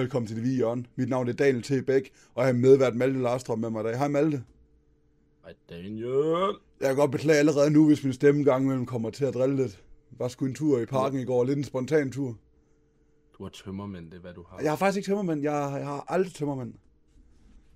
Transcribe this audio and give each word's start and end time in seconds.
Velkommen 0.00 0.26
til 0.26 0.36
Det 0.36 0.42
Hvide 0.44 0.56
Hjørne. 0.56 0.84
Mit 0.96 1.08
navn 1.08 1.28
er 1.28 1.32
Daniel 1.32 1.62
T. 1.62 1.86
Bæk, 1.86 2.10
og 2.34 2.42
jeg 2.42 2.54
har 2.54 2.60
medvært 2.60 2.96
Malte 2.96 3.18
Larstrøm 3.22 3.58
med 3.58 3.70
mig 3.70 3.80
i 3.80 3.84
dag. 3.84 3.98
Hej 3.98 4.08
Malte. 4.08 4.44
Hej 5.44 5.54
Daniel. 5.70 6.56
Jeg 6.80 6.88
kan 6.88 6.96
godt 6.96 7.10
beklage 7.10 7.38
allerede 7.38 7.70
nu, 7.70 7.86
hvis 7.86 8.04
min 8.04 8.12
stemme 8.12 8.44
gang 8.44 8.64
imellem 8.64 8.86
kommer 8.86 9.10
til 9.10 9.24
at 9.24 9.34
drille 9.34 9.56
lidt. 9.56 9.82
Var 10.10 10.28
sgu 10.28 10.44
en 10.46 10.54
tur 10.54 10.78
i 10.80 10.86
parken 10.86 11.20
i 11.20 11.24
går, 11.24 11.44
lidt 11.44 11.58
en 11.58 11.64
spontan 11.64 12.12
tur. 12.12 12.36
Du 13.38 13.42
har 13.42 13.50
tømmermænd, 13.50 14.10
det 14.10 14.16
er 14.16 14.20
hvad 14.20 14.34
du 14.34 14.44
har. 14.48 14.60
Jeg 14.60 14.70
har 14.70 14.76
faktisk 14.76 14.96
ikke 14.96 15.06
tømmermænd, 15.10 15.42
jeg, 15.42 15.52
jeg 15.78 15.86
har 15.86 16.04
aldrig 16.08 16.32
tømmermænd. 16.34 16.74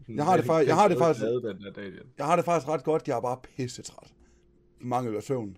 Jeg 0.09 0.25
har 0.25 0.37
det 0.37 0.47
faktisk- 0.47 0.69
jeg 0.69 0.77
har 0.77 0.89
det 0.89 0.99
faktisk-. 0.99 1.25
Jeg 2.19 2.27
har 2.27 2.37
det 2.37 2.45
faktisk 2.45 2.69
ret 2.69 2.85
godt, 2.85 3.09
jeg 3.09 3.17
er 3.17 3.21
bare 3.21 3.37
pissetræt. 3.57 4.13
Mangel 4.81 5.17
af 5.17 5.23
søvn. 5.23 5.57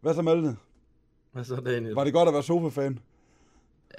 Hvad 0.00 0.14
så 0.14 0.22
Malte? 0.22 0.56
Hvad 1.32 1.44
så 1.44 1.56
Daniel? 1.56 1.94
Var 1.94 2.04
det 2.04 2.12
godt 2.12 2.28
at 2.28 2.32
være 2.34 2.42
sofa-fan? 2.42 2.98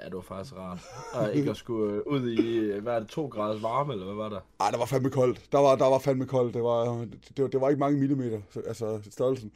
Ja, 0.02 0.06
det 0.06 0.16
var 0.16 0.22
faktisk 0.22 0.56
rart. 0.58 0.80
Og 1.14 1.34
ikke 1.36 1.50
at 1.52 1.58
skulle 1.58 1.94
øh, 1.96 2.02
ud 2.06 2.30
i, 2.30 2.58
øh, 2.58 2.84
hvad 2.84 2.94
er 2.94 3.00
det, 3.00 3.08
to 3.08 3.26
graders 3.28 3.64
varme, 3.64 3.94
eller 3.94 4.06
hvad 4.06 4.16
var 4.16 4.30
der? 4.30 4.40
Ej, 4.60 4.72
der 4.72 4.78
var 4.78 4.86
fandme 4.86 5.10
koldt. 5.10 5.52
Der 5.52 5.60
var, 5.60 5.76
der 5.76 5.86
var 5.90 6.00
fandme 6.00 6.26
koldt. 6.26 6.54
Det 6.54 6.64
var, 6.64 7.06
det, 7.38 7.44
var, 7.44 7.48
det 7.48 7.62
var 7.62 7.70
ikke 7.70 7.80
mange 7.80 8.00
millimeter, 8.00 8.42
så- 8.50 8.60
altså 8.68 9.00
størrelsen. 9.12 9.52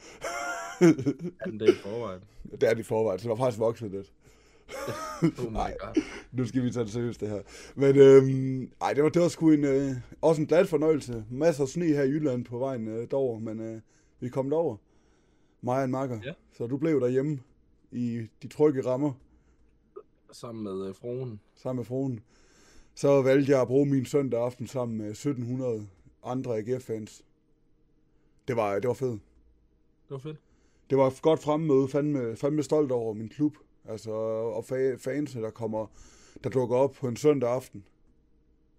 Anden 1.41 1.57
dag 1.59 1.69
i 1.69 1.75
forvejen. 1.75 2.21
Det 2.51 2.63
er 2.63 2.69
det 2.73 2.79
i 2.79 2.83
forvejen, 2.83 3.19
så 3.19 3.23
det 3.23 3.29
var 3.29 3.45
faktisk 3.45 3.59
vokset 3.59 3.91
lidt. 3.91 4.11
Oh 5.45 5.51
my 5.51 5.55
Ej. 5.57 5.75
god. 5.79 6.01
Nu 6.31 6.45
skal 6.45 6.63
vi 6.63 6.71
tage 6.71 6.83
det 6.83 6.91
seriøst, 6.93 7.21
det 7.21 7.29
her. 7.29 7.41
Men 7.75 7.95
øhm, 7.97 8.71
ej, 8.81 8.93
det 8.93 9.03
var, 9.03 9.09
det 9.09 9.21
var 9.21 9.27
sgu 9.27 9.51
en, 9.51 9.63
øh, 9.63 9.91
også 10.21 10.41
en 10.41 10.47
glad 10.47 10.65
fornøjelse. 10.65 11.25
Masser 11.31 11.63
af 11.63 11.69
sne 11.69 11.85
her 11.85 12.03
i 12.03 12.07
Jylland 12.09 12.45
på 12.45 12.57
vejen 12.57 12.87
øh, 12.87 13.07
derover, 13.11 13.39
men 13.39 13.59
øh, 13.59 13.81
vi 14.19 14.27
er 14.27 14.31
kommet 14.31 14.53
over. 14.53 14.75
Mig 15.61 15.77
og 15.77 15.83
en 15.83 15.91
makker. 15.91 16.19
Ja. 16.25 16.31
Så 16.57 16.67
du 16.67 16.77
blev 16.77 17.01
derhjemme 17.01 17.39
i 17.91 18.21
de 18.43 18.47
trygge 18.47 18.85
rammer 18.85 19.11
Sammen 20.41 20.63
med 20.63 20.87
øh, 20.87 20.95
fruen. 20.95 21.39
sammen 21.55 21.77
med 21.79 21.85
fruen. 21.85 22.19
Så 22.95 23.21
valgte 23.21 23.51
jeg 23.51 23.61
at 23.61 23.67
bruge 23.67 23.85
min 23.85 24.05
søndag 24.05 24.39
aften 24.43 24.67
sammen 24.67 24.97
med 24.97 25.09
1700 25.09 25.87
andre 26.23 26.57
AGF-fans. 26.57 27.23
Det 28.47 28.55
var, 28.55 28.79
det 28.79 28.87
var 28.87 28.93
fedt. 28.93 29.21
Det 30.07 30.11
var 30.11 30.17
fedt. 30.17 30.37
Det 30.89 30.97
var 30.97 31.07
et 31.07 31.21
godt 31.21 31.39
fremmøde, 31.43 31.87
fandme, 31.87 32.35
fandme 32.35 32.63
stolt 32.63 32.91
over 32.91 33.13
min 33.13 33.29
klub. 33.29 33.57
Altså, 33.85 34.11
og 34.11 34.59
fa- 34.59 34.97
fansene, 34.97 35.43
der 35.43 35.49
kommer, 35.49 35.87
der 36.43 36.49
dukker 36.49 36.75
op 36.75 36.91
på 36.91 37.07
en 37.07 37.15
søndag 37.17 37.49
aften 37.49 37.83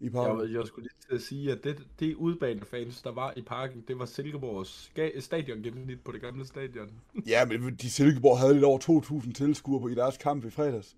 i 0.01 0.11
parken. 0.11 0.41
Jeg, 0.48 0.55
jeg 0.59 0.67
skulle 0.67 0.84
lige 0.84 1.09
til 1.09 1.14
at 1.14 1.23
sige, 1.23 1.53
at 1.53 1.64
det, 1.64 1.86
det 2.01 2.14
udbanefans, 2.14 3.03
der 3.03 3.12
var 3.12 3.33
i 3.36 3.42
parken, 3.42 3.84
det 3.89 3.98
var 3.98 4.05
Silkeborgs 4.06 4.92
stadion 5.25 5.62
gennemsnit 5.62 6.05
på 6.05 6.12
det 6.12 6.20
gamle 6.20 6.47
stadion. 6.47 6.91
Ja, 7.27 7.45
men 7.45 7.75
de 7.83 7.91
Silkeborg 7.91 8.39
havde 8.39 8.55
lidt 8.55 8.64
over 8.64 8.79
2.000 9.25 9.33
tilskuere 9.33 9.81
på 9.81 9.89
i 9.89 9.95
deres 9.95 10.17
kamp 10.17 10.45
i 10.45 10.51
fredags. 10.51 10.97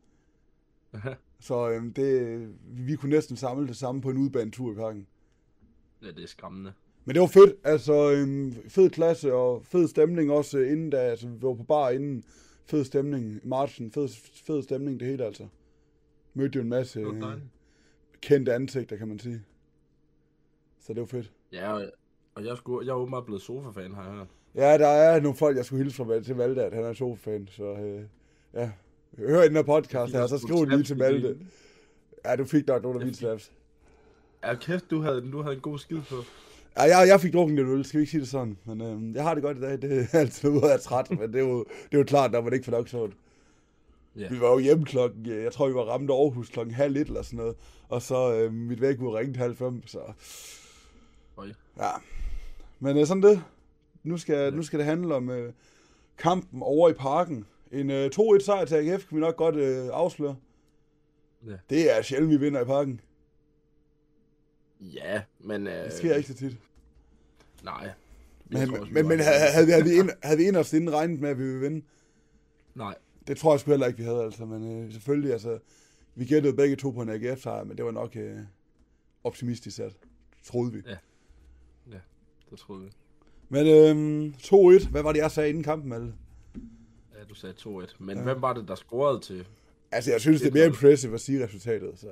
Så 1.41 1.70
øhm, 1.70 1.92
det, 1.92 2.48
vi 2.64 2.96
kunne 2.96 3.10
næsten 3.10 3.36
samle 3.36 3.69
det 3.69 3.77
samme 3.77 4.00
på 4.00 4.10
en 4.10 4.16
udbanetur 4.16 4.72
i 4.72 4.74
parken. 4.74 5.06
ja, 6.02 6.06
det 6.06 6.22
er 6.22 6.27
skræmmende. 6.27 6.72
Men 7.05 7.14
det 7.14 7.20
var 7.20 7.27
fedt, 7.27 7.56
altså 7.64 8.10
øhm, 8.12 8.55
fed 8.69 8.91
klasse 8.91 9.34
og 9.34 9.64
fed 9.64 9.88
stemning 9.88 10.30
også 10.30 10.58
øh, 10.58 10.72
inden 10.72 10.91
da, 10.91 10.97
altså 10.97 11.28
vi 11.28 11.42
var 11.42 11.55
på 11.55 11.62
bar 11.62 11.91
inden, 11.91 12.24
fed 12.66 12.84
stemning, 12.84 13.41
marchen, 13.48 13.92
fed, 13.92 14.08
fed 14.47 14.62
stemning 14.62 15.00
det 15.00 15.08
hele 15.08 15.24
altså. 15.24 15.47
Mødte 16.34 16.56
jo 16.56 16.62
en 16.62 16.69
masse 16.69 17.00
øh, 17.00 17.22
kendte 18.20 18.54
ansigter, 18.54 18.97
kan 18.97 19.08
man 19.08 19.19
sige. 19.19 19.42
Så 20.80 20.92
det 20.92 21.00
var 21.00 21.06
fedt. 21.06 21.32
Ja, 21.52 21.72
og, 21.72 21.84
og 22.34 22.44
jeg, 22.44 22.56
skulle, 22.56 22.86
jeg 22.86 22.92
er 22.92 22.97
åbenbart 22.97 23.25
blevet 23.25 23.42
sofa-fan, 23.42 23.94
har 23.94 24.04
jeg 24.04 24.12
hørt. 24.12 24.28
Ja, 24.54 24.78
der 24.78 24.86
er 24.86 25.20
nogle 25.20 25.36
folk, 25.36 25.56
jeg 25.56 25.65
skulle 25.65 25.82
hilse 25.82 25.97
fra 25.97 26.20
til 26.20 26.36
Malte, 26.36 26.65
at 26.65 26.72
han 26.72 26.84
er 26.84 26.92
sofa-fan, 26.92 27.48
så 27.50 27.65
øh, 27.65 28.04
ja. 28.54 28.70
Hør 29.19 29.43
den 29.43 29.56
her 29.56 29.62
podcast 29.62 30.12
her, 30.12 30.26
så 30.26 30.38
skriv 30.38 30.65
lige 30.65 30.82
til 30.82 30.97
Malte. 30.97 31.37
Ja, 32.25 32.37
du 32.37 32.44
fik 32.44 32.66
nok 32.66 32.82
nogle 32.82 33.00
af 33.00 33.04
mine 33.06 33.16
snaps. 33.16 33.53
Ja, 34.44 34.54
kæft, 34.54 34.91
du 34.91 35.00
havde, 35.00 35.31
du 35.32 35.43
havde 35.43 35.54
en 35.54 35.60
god 35.60 35.78
skid 35.78 36.00
på. 36.09 36.16
Ja, 36.76 36.82
jeg, 36.82 37.09
jeg 37.09 37.21
fik 37.21 37.32
drukket 37.32 37.56
lidt 37.56 37.69
øl, 37.69 37.84
skal 37.84 37.98
vi 37.98 38.03
ikke 38.03 38.10
sige 38.10 38.21
det 38.21 38.28
sådan. 38.28 38.59
Men 38.65 38.81
øh, 38.81 39.15
jeg 39.15 39.22
har 39.22 39.34
det 39.34 39.43
godt 39.43 39.56
i 39.59 39.60
dag, 39.60 39.82
det 39.82 40.09
er 40.12 40.19
altid 40.19 40.48
ude 40.48 40.72
af 40.72 40.81
træt, 40.81 41.10
men 41.10 41.32
det 41.32 41.34
er, 41.34 41.44
jo, 41.44 41.59
det 41.65 41.94
er 41.94 41.98
jo 41.98 42.04
klart, 42.04 42.32
når 42.32 42.41
man 42.41 42.53
ikke 42.53 42.65
får 42.65 42.72
nok 42.72 42.88
sådan. 42.88 43.12
Ja. 44.16 44.28
Vi 44.28 44.41
var 44.41 44.50
jo 44.50 44.59
hjemme 44.59 44.84
klokken, 44.84 45.31
øh, 45.31 45.42
jeg 45.44 45.53
tror 45.53 45.69
vi 45.69 45.75
var 45.75 45.82
ramt 45.82 46.10
Aarhus 46.10 46.48
klokken 46.48 46.75
halv 46.75 46.97
et 46.97 47.06
eller 47.06 47.22
sådan 47.22 47.37
noget. 47.37 47.56
Og 47.88 48.03
så 48.03 48.34
øh, 48.34 48.53
mit 48.53 48.81
væk 48.81 49.00
ud 49.00 49.15
ringte 49.15 49.38
halv 49.38 49.56
fem, 49.56 49.87
så 49.87 49.98
Oj. 51.37 51.47
ja. 51.78 51.91
Men 52.81 52.98
øh, 52.98 53.06
sådan 53.06 53.22
det. 53.22 53.42
Nu 54.03 54.19
skal, 54.19 54.54
nu 54.54 54.62
skal 54.62 54.78
det 54.78 54.87
handle 54.87 55.15
om 55.15 55.31
øh, 55.31 55.53
kampen 56.19 56.62
over 56.62 56.88
i 56.88 56.92
parken. 56.92 57.47
En 57.72 57.91
øh, 57.91 58.10
2-1 58.19 58.38
sejr 58.44 58.64
til 58.64 58.75
AGF 58.75 59.08
kan 59.08 59.16
vi 59.16 59.20
nok 59.20 59.36
godt 59.36 59.56
øh, 59.56 59.88
afsløre. 59.92 60.36
Ja. 61.47 61.56
Det 61.70 61.97
er 61.98 62.03
sjældent, 62.03 62.31
vi 62.31 62.36
vinder 62.36 62.60
i 62.60 62.64
parken. 62.64 63.00
Ja, 64.81 65.22
men... 65.41 65.66
Øh, 65.66 65.84
Det 65.84 65.92
sker 65.92 66.14
ikke 66.14 66.28
så 66.28 66.34
tit. 66.34 66.56
Nej. 67.64 67.91
Men, 68.50 68.69
tror 68.69 68.84
men, 68.92 69.09
men 69.09 69.19
havde, 69.20 69.50
havde, 69.53 69.66
vi- 69.66 69.72
havde, 69.72 69.84
vi 69.84 69.91
ind, 69.94 70.10
havde 70.22 70.38
vi 70.38 70.44
inderst 70.44 70.72
inden 70.72 70.92
regnet 70.92 71.20
med, 71.20 71.30
at 71.30 71.38
vi 71.38 71.42
ville 71.44 71.60
vinde? 71.60 71.86
Nej. 72.75 72.94
Det 73.26 73.36
tror 73.36 73.53
jeg 73.53 73.60
sgu 73.60 73.70
heller 73.70 73.86
ikke, 73.86 73.98
vi 73.98 74.04
havde, 74.04 74.22
altså. 74.22 74.44
Men 74.44 74.84
øh, 74.84 74.92
selvfølgelig, 74.92 75.32
altså, 75.32 75.59
vi 76.14 76.25
gættede 76.25 76.56
begge 76.56 76.76
to 76.76 76.91
på 76.91 77.03
en 77.03 77.09
AGF-sejr, 77.09 77.64
men 77.64 77.76
det 77.76 77.84
var 77.84 77.91
nok 77.91 78.16
øh, 78.16 78.38
optimistisk 79.25 79.76
sat, 79.76 79.92
troede 80.44 80.72
vi. 80.72 80.82
Ja. 80.86 80.97
Det 82.50 82.59
troede 82.59 82.84
vi. 82.84 82.91
Men 83.48 83.66
øh, 83.66 84.34
2-1, 84.82 84.91
hvad 84.91 85.03
var 85.03 85.12
det, 85.12 85.20
jeg 85.20 85.30
sagde 85.30 85.48
inden 85.48 85.62
kampen, 85.62 85.88
Malte? 85.88 86.14
Du 87.30 87.34
sagde 87.34 87.54
2-1. 87.60 87.94
Men 87.98 88.16
Ja. 88.16 88.22
hvem 88.22 88.42
var 88.42 88.52
det, 88.52 88.68
der 88.68 88.74
scorede 88.74 89.20
til? 89.20 89.44
Altså, 89.92 90.10
jeg 90.10 90.20
synes, 90.20 90.41
det 90.41 90.48
er 90.48 90.54
mere 90.54 90.66
impressive 90.66 91.14
at 91.14 91.20
sige 91.20 91.44
resultatet, 91.44 91.91
så 91.96 92.06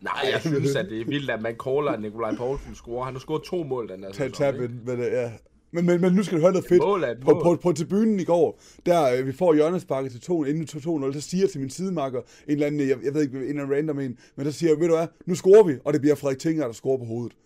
Nej, 0.00 0.12
jeg 0.32 0.40
synes, 0.52 0.76
at 0.76 0.86
det 0.90 1.00
er 1.00 1.04
vildt, 1.04 1.30
at 1.30 1.42
man 1.42 1.54
caller, 1.64 1.92
at 1.92 2.00
Nikolaj 2.00 2.34
Poulsen 2.36 2.74
scorer. 2.74 3.04
Han 3.04 3.14
har 3.14 3.20
scoret 3.20 3.42
to 3.42 3.62
mål 3.62 3.88
den 3.88 4.02
tag, 4.02 4.14
sæson, 4.14 4.62
ind, 4.62 4.72
men, 4.84 5.00
øh, 5.00 5.06
ja. 5.12 5.32
Men, 5.70 5.86
men, 5.86 6.00
men 6.00 6.12
nu 6.12 6.22
skal 6.22 6.36
du 6.38 6.42
høre 6.42 6.52
noget 6.52 6.64
Et 6.64 6.68
fedt. 6.68 6.82
mål 6.82 7.04
et 7.04 7.20
På, 7.20 7.30
mål. 7.34 7.42
på, 7.42 7.56
på 7.62 7.72
tribunen 7.72 8.20
i 8.20 8.24
går, 8.24 8.60
der 8.86 9.16
øh, 9.18 9.26
vi 9.26 9.32
får 9.32 9.54
hjørnesparket 9.54 10.12
til 10.12 10.20
2, 10.20 10.44
inden 10.44 10.60
vi 10.60 10.66
tog 10.66 11.00
2-0, 11.08 11.12
så 11.12 11.20
siger 11.20 11.42
jeg 11.42 11.50
til 11.50 11.60
min 11.60 11.70
sidemarker, 11.70 12.18
en 12.20 12.24
eller 12.46 12.66
anden, 12.66 12.88
jeg, 12.88 12.98
jeg 13.04 13.14
ved 13.14 13.22
ikke, 13.22 13.36
en 13.38 13.42
eller 13.44 13.62
anden 13.62 13.76
random 13.76 13.98
en, 13.98 14.18
men 14.36 14.46
der 14.46 14.52
siger 14.52 14.70
jeg, 14.72 14.80
ved 14.80 14.88
du 14.88 14.96
hvad, 14.96 15.06
nu 15.26 15.34
scorer 15.34 15.62
vi, 15.62 15.74
og 15.84 15.92
det 15.92 16.00
bliver 16.00 16.14
Frederik 16.14 16.38
Tinger, 16.38 16.66
der 16.66 16.72
scorer 16.72 16.98
på 16.98 17.04
hovedet. 17.04 17.36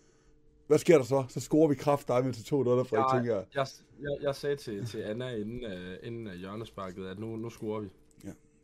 Hvad 0.67 0.79
sker 0.79 0.97
der 0.97 1.05
så? 1.05 1.25
Så 1.29 1.41
scorer 1.41 1.69
vi 1.69 1.75
kraft 1.75 2.09
dig 2.09 2.25
med 2.25 2.33
til 2.33 2.43
2-0 2.43 2.55
af 2.55 2.87
Frederik 2.87 2.93
Jeg, 3.15 3.23
Tinger. 3.23 3.37
jeg, 3.55 3.67
jeg, 4.01 4.17
jeg 4.23 4.35
sagde 4.35 4.57
til, 4.57 4.87
til 4.87 4.99
Anna 4.99 5.29
inden, 5.37 5.65
uh, 5.65 6.07
inden 6.07 6.27
uh, 6.27 6.33
hjørnesparket, 6.33 7.07
at 7.07 7.19
nu, 7.19 7.37
nu 7.37 7.51
scorer 7.51 7.81
vi. 7.81 7.89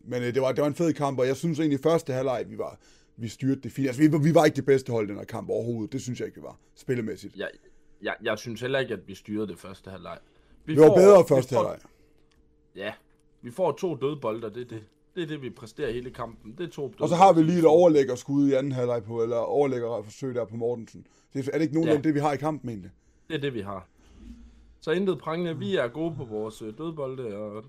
Men 0.04 0.22
øh, 0.22 0.34
det, 0.34 0.42
var, 0.42 0.53
det 0.53 0.60
var 0.62 0.66
en 0.69 0.75
fed 0.75 0.92
kamp, 0.92 1.19
og 1.19 1.26
jeg 1.26 1.36
synes 1.36 1.59
egentlig, 1.60 1.81
første 1.81 2.12
halvleg, 2.12 2.44
vi 2.48 2.59
var, 2.59 2.78
vi 3.16 3.28
styrte 3.28 3.60
det 3.60 3.72
fint. 3.72 3.86
Altså, 3.88 4.03
vi, 4.03 4.12
var- 4.12 4.19
vi 4.19 4.34
var 4.34 4.44
ikke 4.44 4.56
det 4.56 4.66
bedste 4.66 4.92
hold 4.92 5.06
i 5.06 5.09
den 5.09 5.16
her 5.19 5.25
kamp 5.25 5.50
overhovedet. 5.50 5.92
Det 5.92 6.03
synes 6.03 6.20
jeg 6.20 6.26
ikke, 6.26 6.41
vi 6.41 6.42
var, 6.44 6.59
spillemæssigt. 6.75 7.36
Jeg, 7.36 7.50
jeg, 8.03 8.15
jeg 8.22 8.38
synes 8.38 8.60
heller 8.60 8.78
ikke, 8.78 8.94
at 8.94 9.09
vi 9.09 9.15
styrede 9.15 9.47
det 9.48 9.59
første 9.59 9.91
halvleg. 9.91 10.19
Vi 10.65 10.75
Vi 10.75 10.80
var 10.80 10.94
bedre 10.94 11.25
første 11.28 11.54
halvleg. 11.54 11.78
Ja, 12.76 12.92
vi 13.42 13.50
får 13.50 13.72
to 13.72 13.97
dødbolder, 13.97 14.48
det 14.48 14.60
er 14.62 14.66
det. 14.69 14.82
Det 15.19 15.25
er 15.25 15.29
det, 15.29 15.43
vi 15.43 15.51
præsterer 15.51 15.93
hele 15.93 16.11
kampen. 16.11 16.55
Det 16.59 16.67
er 16.67 16.71
to 16.71 16.93
Og 17.01 17.09
så 17.09 17.15
har 17.15 17.33
vi 17.33 17.43
lige 17.43 17.59
et 17.59 17.65
overlæggerskud 17.65 18.49
i 18.49 18.53
anden 18.53 18.73
halvleg 18.73 19.03
på, 19.05 19.23
eller 19.23 19.37
overlæggerforsøg 19.37 20.34
der 20.34 20.45
på 20.45 20.56
Mortensen. 20.56 21.06
Det 21.34 21.47
er, 21.49 21.51
er 21.53 21.59
det 21.59 21.62
ikke 21.62 21.75
nogen 21.75 21.89
Ja. 21.89 21.97
af 21.97 22.03
det, 22.03 22.15
vi 22.15 22.19
har 22.21 22.33
i 22.33 22.37
kampen 22.37 22.71
egentlig? 22.71 22.91
Det 23.28 23.37
er 23.37 23.41
det, 23.41 23.55
vi 23.55 23.61
har. 23.61 23.89
Så 24.81 24.91
intet 24.91 25.19
prangende. 25.19 25.59
Vi 25.59 25.77
er 25.77 25.89
gode 25.89 26.15
på 26.17 26.25
vores 26.25 26.62
øh, 26.62 26.78
dødbolde, 26.78 27.37
og 27.37 27.65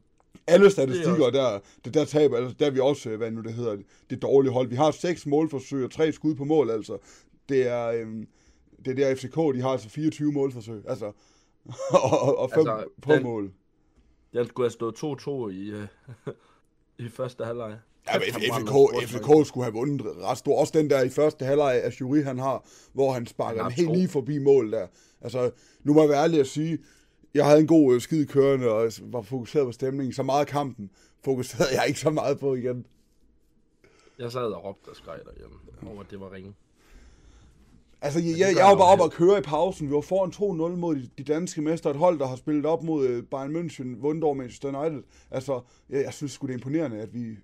Alle 0.48 0.70
statistikker, 0.70 1.26
Det 1.26 1.34
der, 1.34 1.60
der, 1.86 1.92
der 1.92 2.06
taber, 2.06 2.38
altså, 2.38 2.56
der 2.60 2.66
er 2.66 2.70
vi 2.72 2.80
også, 2.80 3.10
øh, 3.10 3.18
hvad 3.18 3.32
nu 3.32 3.42
det 3.42 3.54
hedder, 3.54 3.78
det 4.10 4.22
dårlige 4.22 4.52
hold. 4.54 4.68
Vi 4.68 4.76
har 4.76 4.92
seks 4.92 5.26
målforsøg 5.26 5.84
og 5.84 5.92
tre 5.92 6.12
skud 6.12 6.36
på 6.36 6.44
mål, 6.46 6.70
altså. 6.70 6.98
Det 7.50 7.68
er, 7.68 7.88
øhm, 7.88 8.28
det 8.86 8.92
er 8.92 8.96
der 8.96 9.16
FCK, 9.16 9.36
de 9.56 9.62
har 9.62 9.70
altså 9.70 9.90
24 9.90 10.32
målforsøg, 10.32 10.84
altså. 10.88 11.06
og, 12.22 12.38
og, 12.38 12.50
fem 12.50 12.60
Altså, 12.60 12.72
altså, 12.74 12.90
på 13.02 13.14
den- 13.14 13.24
mål. 13.24 13.52
den 14.34 14.48
skulle 14.48 14.66
have 14.66 14.92
stået 14.94 14.96
2-2 14.96 15.48
i, 15.50 15.70
øh, 15.70 15.88
i 17.00 17.10
første 17.10 17.46
halvleg. 17.46 17.78
Ja, 18.14 18.20
men 18.20 18.28
FCK, 18.28 19.10
FCK 19.10 19.48
skulle 19.48 19.64
have 19.64 19.74
vundet 19.74 20.02
ret 20.18 20.38
stor. 20.38 20.60
Også 20.60 20.74
den 20.76 20.90
der 20.90 21.02
i 21.02 21.10
første 21.10 21.46
halvleg 21.46 21.84
af 21.84 22.02
Jury, 22.02 22.24
han 22.24 22.40
har, 22.40 22.66
hvor 22.94 23.12
han 23.12 23.28
sparker 23.28 23.64
Han 23.64 23.72
den 23.72 23.78
helt 23.78 23.92
lige 23.92 24.08
forbi 24.08 24.38
mål 24.38 24.72
der. 24.72 24.88
Altså, 25.22 25.52
nu 25.84 25.94
må 25.94 26.02
jeg 26.02 26.10
være 26.10 26.24
ærlig 26.24 26.40
at 26.40 26.48
sige, 26.48 26.80
jeg 27.34 27.46
havde 27.46 27.60
en 27.60 27.68
god 27.68 27.96
øh, 27.96 28.02
skid 28.02 28.26
kørende, 28.26 28.70
og 28.70 28.92
var 29.02 29.22
fokuseret 29.22 29.66
på 29.66 29.72
stemningen. 29.72 30.14
Så 30.14 30.24
meget 30.24 30.48
kampen 30.48 30.90
fokuserede 31.26 31.74
jeg 31.78 31.88
ikke 31.88 32.00
så 32.00 32.10
meget 32.10 32.40
på 32.40 32.56
igen. 32.56 32.86
Jeg 34.20 34.32
sad 34.32 34.42
og 34.42 34.66
råbte 34.66 34.90
og 34.90 34.96
skreg 34.96 35.20
derhjemme 35.26 35.56
over, 35.92 36.02
at 36.02 36.12
det 36.12 36.20
var 36.20 36.32
ringe. 36.34 36.54
Altså, 38.02 38.20
jeg, 38.20 38.40
jeg, 38.40 38.56
jeg 38.58 38.66
var 38.66 38.76
bare 38.76 38.92
oppe 38.92 39.04
og 39.04 39.12
køre 39.12 39.38
i 39.40 39.42
pausen. 39.42 39.88
Vi 39.90 39.94
var 39.94 40.02
foran 40.02 40.72
2-0 40.74 40.76
mod 40.78 40.96
de, 40.96 41.10
de 41.18 41.24
danske 41.24 41.62
mester. 41.62 41.90
Et 41.90 41.96
hold, 41.96 42.20
der 42.20 42.28
har 42.28 42.36
spillet 42.36 42.66
op 42.66 42.84
mod 42.84 43.08
øh, 43.08 43.24
Bayern 43.24 43.56
München, 43.56 44.02
vundet 44.02 44.24
over 44.24 44.34
Manchester 44.34 44.82
United. 44.82 45.04
Altså, 45.32 45.62
jeg, 45.90 46.04
jeg 46.04 46.14
synes 46.14 46.32
sgu, 46.32 46.48
det 46.48 46.54
er 46.54 46.58
imponerende, 46.58 46.98
at 46.98 47.14
vi, 47.14 47.38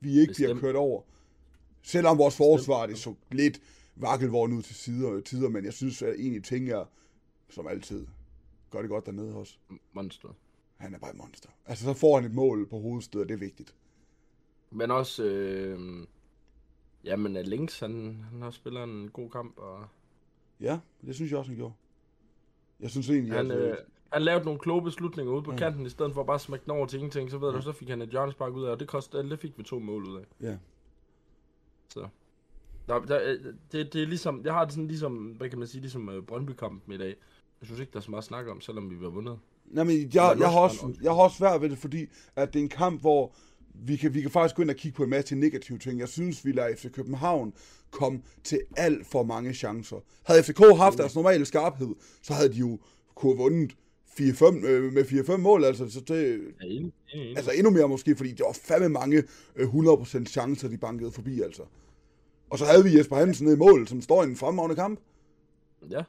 vi 0.00 0.20
ikke 0.20 0.34
bliver 0.34 0.48
Bestemt. 0.48 0.60
kørt 0.60 0.76
over. 0.76 1.02
Selvom 1.82 2.18
vores 2.18 2.36
forsvar, 2.36 2.86
det 2.86 2.98
så 2.98 3.14
lidt 3.30 3.60
vakkelvogn 3.96 4.52
ud 4.52 4.62
til 4.62 4.74
sider, 4.74 5.20
tider, 5.20 5.48
men 5.48 5.64
jeg 5.64 5.72
synes 5.72 6.02
at 6.02 6.14
egentlig 6.18 6.44
ting 6.44 6.70
er, 6.70 6.84
som 7.50 7.66
altid, 7.66 8.06
gør 8.70 8.80
det 8.80 8.90
godt 8.90 9.06
dernede 9.06 9.34
også. 9.34 9.56
Monster. 9.92 10.28
Han 10.76 10.94
er 10.94 10.98
bare 10.98 11.10
et 11.10 11.16
monster. 11.16 11.48
Altså, 11.66 11.84
så 11.84 11.92
får 11.92 12.14
han 12.20 12.24
et 12.24 12.34
mål 12.34 12.66
på 12.68 12.78
hovedstedet, 12.78 13.28
det 13.28 13.34
er 13.34 13.38
vigtigt. 13.38 13.74
Men 14.70 14.90
også, 14.90 15.24
øh, 15.24 16.06
jamen, 17.04 17.36
at 17.36 17.48
Links, 17.48 17.80
han, 17.80 18.24
han 18.32 18.42
har 18.42 18.50
spillet 18.50 18.82
en 18.84 19.10
god 19.12 19.30
kamp, 19.30 19.58
og 19.58 19.84
Ja, 20.60 20.78
det 21.06 21.14
synes 21.14 21.30
jeg 21.30 21.38
også, 21.38 21.50
han 21.50 21.56
gjorde. 21.56 21.74
Jeg 22.80 22.90
synes 22.90 23.10
egentlig, 23.10 23.34
han, 23.34 23.50
at... 23.50 23.58
øh, 23.58 23.76
han 24.12 24.22
lavede 24.22 24.44
nogle 24.44 24.60
kloge 24.60 24.82
beslutninger 24.82 25.32
ude 25.32 25.42
på 25.42 25.50
Ja. 25.52 25.56
kanten, 25.58 25.86
i 25.86 25.88
stedet 25.88 26.14
for 26.14 26.22
bare 26.24 26.34
at 26.34 26.40
smække 26.40 26.64
den 26.64 26.70
over 26.72 26.86
til 26.86 26.96
ingenting, 26.96 27.30
så 27.30 27.38
ved 27.38 27.52
du, 27.52 27.62
så 27.62 27.72
fik 27.72 27.88
han 27.88 28.02
et 28.02 28.08
hjørnespark 28.10 28.52
ud 28.52 28.64
af, 28.64 28.70
og 28.70 28.80
det, 28.80 28.88
kostede, 28.88 29.30
det 29.30 29.38
fik 29.38 29.58
vi 29.58 29.62
to 29.62 29.78
mål 29.78 30.08
ud 30.08 30.16
af. 30.16 30.24
Ja. 30.40 30.56
Så. 31.88 32.08
Der, 32.88 32.98
der, 33.00 33.20
øh, 33.24 33.54
det, 33.72 33.92
det 33.92 34.02
er 34.02 34.06
ligesom, 34.06 34.44
jeg 34.44 34.52
har 34.52 34.64
det 34.64 34.72
sådan 34.74 34.88
ligesom, 34.88 35.14
hvad 35.16 35.48
kan 35.50 35.58
man 35.58 35.68
sige, 35.68 35.80
ligesom 35.80 36.08
uh, 36.08 36.24
Brøndby-kampen 36.24 36.94
i 36.94 36.98
dag. 36.98 37.16
Jeg 37.60 37.66
synes 37.66 37.80
ikke, 37.80 37.92
der 37.92 37.98
er 37.98 38.02
så 38.02 38.10
meget 38.10 38.22
at 38.22 38.26
snakke 38.26 38.50
om, 38.50 38.60
selvom 38.60 38.90
vi 38.90 39.00
var 39.00 39.08
vundet. 39.08 39.38
Nej, 39.66 39.84
men 39.84 39.96
jeg, 40.14 40.36
jeg, 40.38 40.50
har 40.52 40.60
også, 40.60 40.94
jeg 41.02 41.12
har 41.12 41.22
også 41.22 41.36
svært 41.36 41.60
ved 41.60 41.70
det, 41.70 41.78
fordi 41.78 42.06
at 42.36 42.52
det 42.52 42.58
er 42.58 42.62
en 42.62 42.68
kamp, 42.68 43.00
hvor 43.00 43.32
vi 43.86 43.96
kan, 43.96 44.14
vi 44.14 44.20
kan 44.20 44.30
faktisk 44.30 44.54
gå 44.56 44.62
ind 44.62 44.70
og 44.70 44.76
kigge 44.76 44.96
på 44.96 45.04
en 45.04 45.10
masse 45.10 45.34
negative 45.36 45.78
ting. 45.78 46.00
Jeg 46.00 46.08
synes, 46.08 46.44
vi 46.44 46.52
lader 46.52 46.76
FC 46.76 46.90
København 46.92 47.52
komme 47.90 48.20
til 48.44 48.60
alt 48.76 49.06
for 49.06 49.22
mange 49.22 49.54
chancer. 49.54 49.96
Havde 50.22 50.42
FCK 50.42 50.58
haft 50.76 50.98
deres 50.98 51.14
normale 51.14 51.44
skarphed, 51.44 51.88
så 52.22 52.32
havde 52.34 52.48
de 52.52 52.58
jo 52.58 52.78
kunne 53.14 53.32
have 53.36 53.42
vundet 53.42 53.76
4-5, 54.20 54.66
øh, 54.66 54.92
med 54.92 55.04
4-5 55.04 55.36
mål. 55.36 55.64
Altså, 55.64 55.90
så 55.90 56.00
det, 56.00 56.40
Ja, 56.60 56.66
enig, 56.66 56.92
enig. 57.14 57.36
altså 57.36 57.50
endnu 57.50 57.70
mere 57.70 57.88
måske, 57.88 58.16
fordi 58.16 58.30
det 58.30 58.40
var 58.40 58.52
fandme 58.62 58.88
mange 58.88 59.22
øh, 59.56 59.68
100% 59.74 60.24
chancer, 60.24 60.68
de 60.68 60.76
bankede 60.78 61.12
forbi. 61.12 61.40
Altså. 61.40 61.62
Og 62.50 62.58
så 62.58 62.64
havde 62.64 62.84
vi 62.84 62.98
Jesper 62.98 63.16
Hansen 63.16 63.44
nede 63.44 63.56
i 63.56 63.58
mål, 63.58 63.88
som 63.88 64.02
står 64.02 64.22
i 64.22 64.26
en 64.26 64.36
fremragende 64.36 64.76
kamp. 64.76 65.00
Ja, 65.90 66.02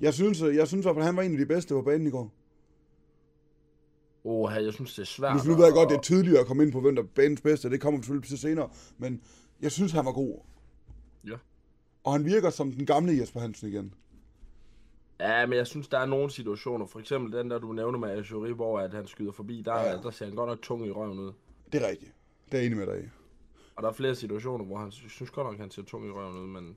Jeg 0.00 0.14
synes, 0.14 0.42
øh, 0.42 0.56
jeg 0.56 0.68
synes 0.68 0.86
at 0.86 1.04
han 1.04 1.16
var 1.16 1.22
en 1.22 1.32
af 1.32 1.38
de 1.38 1.46
bedste 1.46 1.74
på 1.74 1.82
banen 1.82 2.06
i 2.06 2.10
går. 2.10 2.32
Oh, 4.24 4.52
jeg 4.64 4.72
synes, 4.72 4.94
det 4.94 5.02
er 5.02 5.06
svært. 5.06 5.36
Nu, 5.46 5.50
nu 5.52 5.56
ved 5.56 5.64
jeg 5.64 5.74
godt, 5.74 5.88
det 5.88 5.96
er 5.96 6.00
tydeligt 6.00 6.38
at 6.38 6.46
komme 6.46 6.62
ind 6.62 6.72
på, 6.72 6.80
hvem 6.80 6.94
der 6.96 7.02
er 7.02 7.06
banens 7.06 7.40
bedste. 7.40 7.70
Det 7.70 7.80
kommer 7.80 8.00
vi 8.00 8.04
selvfølgelig 8.04 8.28
til 8.28 8.38
senere. 8.38 8.68
Men 8.98 9.22
jeg 9.60 9.72
synes, 9.72 9.92
han 9.92 10.04
var 10.04 10.12
god. 10.12 10.38
Ja. 11.26 11.36
Og 12.04 12.12
han 12.12 12.24
virker 12.24 12.50
som 12.50 12.72
den 12.72 12.86
gamle 12.86 13.18
Jesper 13.20 13.40
Hansen 13.40 13.68
igen. 13.68 13.94
Ja, 15.20 15.46
men 15.46 15.56
jeg 15.58 15.66
synes, 15.66 15.88
der 15.88 15.98
er 15.98 16.06
nogle 16.06 16.30
situationer, 16.30 16.86
for 16.86 16.98
eksempel 17.00 17.32
den 17.38 17.50
der, 17.50 17.58
du 17.58 17.72
nævner 17.72 17.98
med 17.98 18.10
Ajuri, 18.10 18.52
hvor 18.52 18.80
at 18.80 18.94
han 18.94 19.06
skyder 19.06 19.32
forbi, 19.32 19.62
der, 19.64 19.80
Ja. 19.80 19.96
der 19.96 20.10
ser 20.10 20.24
han 20.26 20.34
godt 20.34 20.48
nok 20.50 20.62
tung 20.62 20.86
i 20.86 20.90
røven 20.90 21.18
ud. 21.18 21.32
Det 21.72 21.82
er 21.82 21.88
rigtigt. 21.88 22.12
Det 22.46 22.54
er 22.54 22.58
jeg 22.58 22.66
enig 22.66 22.78
med 22.78 22.86
dig 22.86 23.04
i. 23.04 23.06
Og 23.76 23.82
der 23.82 23.88
er 23.88 23.92
flere 23.92 24.14
situationer, 24.14 24.64
hvor 24.64 24.76
han 24.76 24.90
synes 24.90 25.30
godt 25.30 25.46
nok, 25.46 25.58
han 25.58 25.70
ser 25.70 25.82
tung 25.82 26.06
i 26.06 26.10
røven 26.10 26.36
ud, 26.42 26.46
men 26.46 26.76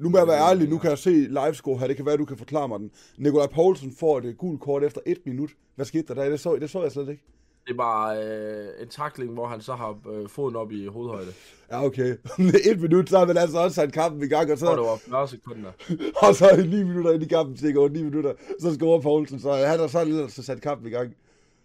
Nu 0.00 0.08
må 0.08 0.18
jeg 0.18 0.26
være 0.26 0.50
ærlig, 0.50 0.68
nu 0.68 0.78
kan 0.78 0.90
jeg 0.90 0.98
se 0.98 1.10
livescore 1.10 1.78
her. 1.78 1.86
Det 1.86 1.96
kan 1.96 2.06
være, 2.06 2.16
du 2.16 2.24
kan 2.24 2.36
forklare 2.36 2.68
mig 2.68 2.78
den. 2.78 2.90
Nikolaj 3.18 3.46
Poulsen 3.46 3.92
får 4.00 4.18
et 4.18 4.24
øh, 4.24 4.34
gult 4.36 4.60
kort 4.60 4.84
efter 4.84 5.00
et 5.06 5.18
minut. 5.26 5.50
Hvad 5.74 5.86
skete 5.86 6.04
der 6.08 6.14
der? 6.14 6.28
Det 6.28 6.40
så, 6.40 6.56
det 6.56 6.70
så 6.70 6.82
jeg 6.82 6.92
slet 6.92 7.08
ikke. 7.08 7.22
det 7.66 7.72
er 7.72 7.76
bare 7.76 8.24
øh, 8.24 8.68
en 8.82 8.88
takling, 8.88 9.32
hvor 9.32 9.46
han 9.46 9.60
så 9.60 9.74
har 9.74 9.98
øh, 10.12 10.28
foden 10.28 10.56
op 10.56 10.72
i 10.72 10.86
hovedhøjde. 10.86 11.32
Ja, 11.70 11.84
okay. 11.84 12.16
et 12.70 12.80
minut, 12.80 13.08
så 13.10 13.18
har 13.18 13.26
man 13.26 13.36
altså 13.36 13.58
også 13.58 13.74
sat 13.74 13.92
kampen 13.92 14.22
i 14.22 14.26
gang. 14.26 14.52
Og, 14.52 14.58
Så 14.58 14.66
det 14.66 14.74
så, 14.76 14.82
var 14.82 14.96
40 14.96 15.28
sekunder. 15.28 15.70
og 16.28 16.34
så 16.34 16.48
i 16.50 16.66
9 16.66 16.82
minutter 16.82 17.12
ind 17.12 17.22
i 17.22 17.26
kampen, 17.26 17.56
cirka 17.56 17.78
8 17.78 17.96
9 17.96 18.02
minutter, 18.02 18.32
så 18.60 18.74
scorer 18.74 19.00
Poulsen. 19.00 19.40
Så 19.40 19.52
han 19.52 19.78
har 19.78 19.86
så 19.86 20.00
ellers 20.00 20.32
sat 20.32 20.60
kampen 20.60 20.86
i 20.86 20.90
gang. 20.90 21.14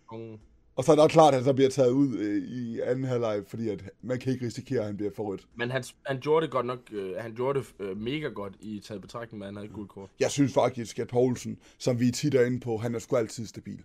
Og 0.07 0.39
Og 0.79 0.85
så 0.85 0.91
er 0.91 0.95
det 0.95 1.03
også 1.03 1.13
klart, 1.13 1.33
at 1.33 1.39
han 1.39 1.43
så 1.43 1.53
bliver 1.53 1.69
taget 1.69 1.91
ud 1.91 2.17
øh, 2.17 2.43
i 2.43 2.79
anden 2.79 3.03
halvleg, 3.03 3.43
fordi 3.47 3.69
at 3.69 3.83
man 4.01 4.19
kan 4.19 4.33
ikke 4.33 4.45
risikere, 4.45 4.79
at 4.79 4.85
han 4.85 4.97
bliver 4.97 5.11
for 5.15 5.23
rødt. 5.23 5.47
Men 5.55 5.71
han, 5.71 5.83
han 6.05 6.19
gjorde 6.19 6.43
det 6.45 6.51
godt 6.51 6.65
nok, 6.65 6.79
øh, 6.91 7.15
han 7.17 7.35
gjorde 7.35 7.59
det 7.59 7.67
øh, 7.79 7.97
mega 7.97 8.27
godt 8.27 8.53
i 8.61 8.79
taget 8.87 9.01
betragtning 9.01 9.39
med, 9.39 9.47
han 9.47 9.55
havde 9.55 9.67
et 9.67 9.73
gult 9.73 9.89
kort. 9.89 10.09
Jeg 10.19 10.31
synes 10.31 10.53
faktisk, 10.53 10.99
at 10.99 11.07
Poulsen, 11.07 11.57
som 11.77 11.99
vi 11.99 12.11
tit 12.11 12.33
er 12.35 12.45
inde 12.45 12.59
på, 12.59 12.77
han 12.77 12.95
er 12.95 12.99
sgu 12.99 13.15
altid 13.15 13.45
stabil. 13.45 13.83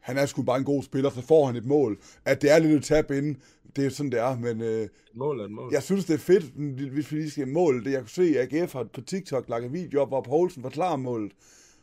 Han 0.00 0.16
er 0.16 0.26
sgu 0.26 0.42
bare 0.42 0.58
en 0.58 0.64
god 0.64 0.82
spiller, 0.82 1.10
så 1.10 1.22
får 1.22 1.46
han 1.46 1.56
et 1.56 1.66
mål. 1.66 1.98
At 2.24 2.42
det 2.42 2.50
er 2.50 2.58
lidt 2.58 2.72
et 2.72 2.84
tab 2.84 3.10
inden, 3.10 3.42
det 3.76 3.86
er 3.86 3.90
sådan, 3.90 4.12
det 4.12 4.20
er. 4.20 4.38
Men 4.38 4.60
øh, 4.60 4.82
Et 4.82 4.90
mål 5.14 5.40
er 5.40 5.44
et 5.44 5.50
mål. 5.50 5.72
jeg 5.72 5.82
synes, 5.82 6.04
det 6.04 6.14
er 6.14 6.18
fedt, 6.18 6.44
hvis 6.92 7.12
vi 7.12 7.16
lige 7.16 7.30
skal 7.30 7.48
mål. 7.48 7.84
Det 7.84 7.92
jeg 7.92 8.00
kunne 8.00 8.08
se, 8.08 8.38
at 8.38 8.52
AGF 8.52 8.72
har 8.72 8.84
på 8.84 9.00
TikTok 9.00 9.48
lagt 9.48 9.64
en 9.64 9.72
video 9.72 10.00
op, 10.00 10.08
hvor 10.08 10.20
Poulsen 10.20 10.62
forklarer 10.62 10.96
målet. 10.96 11.32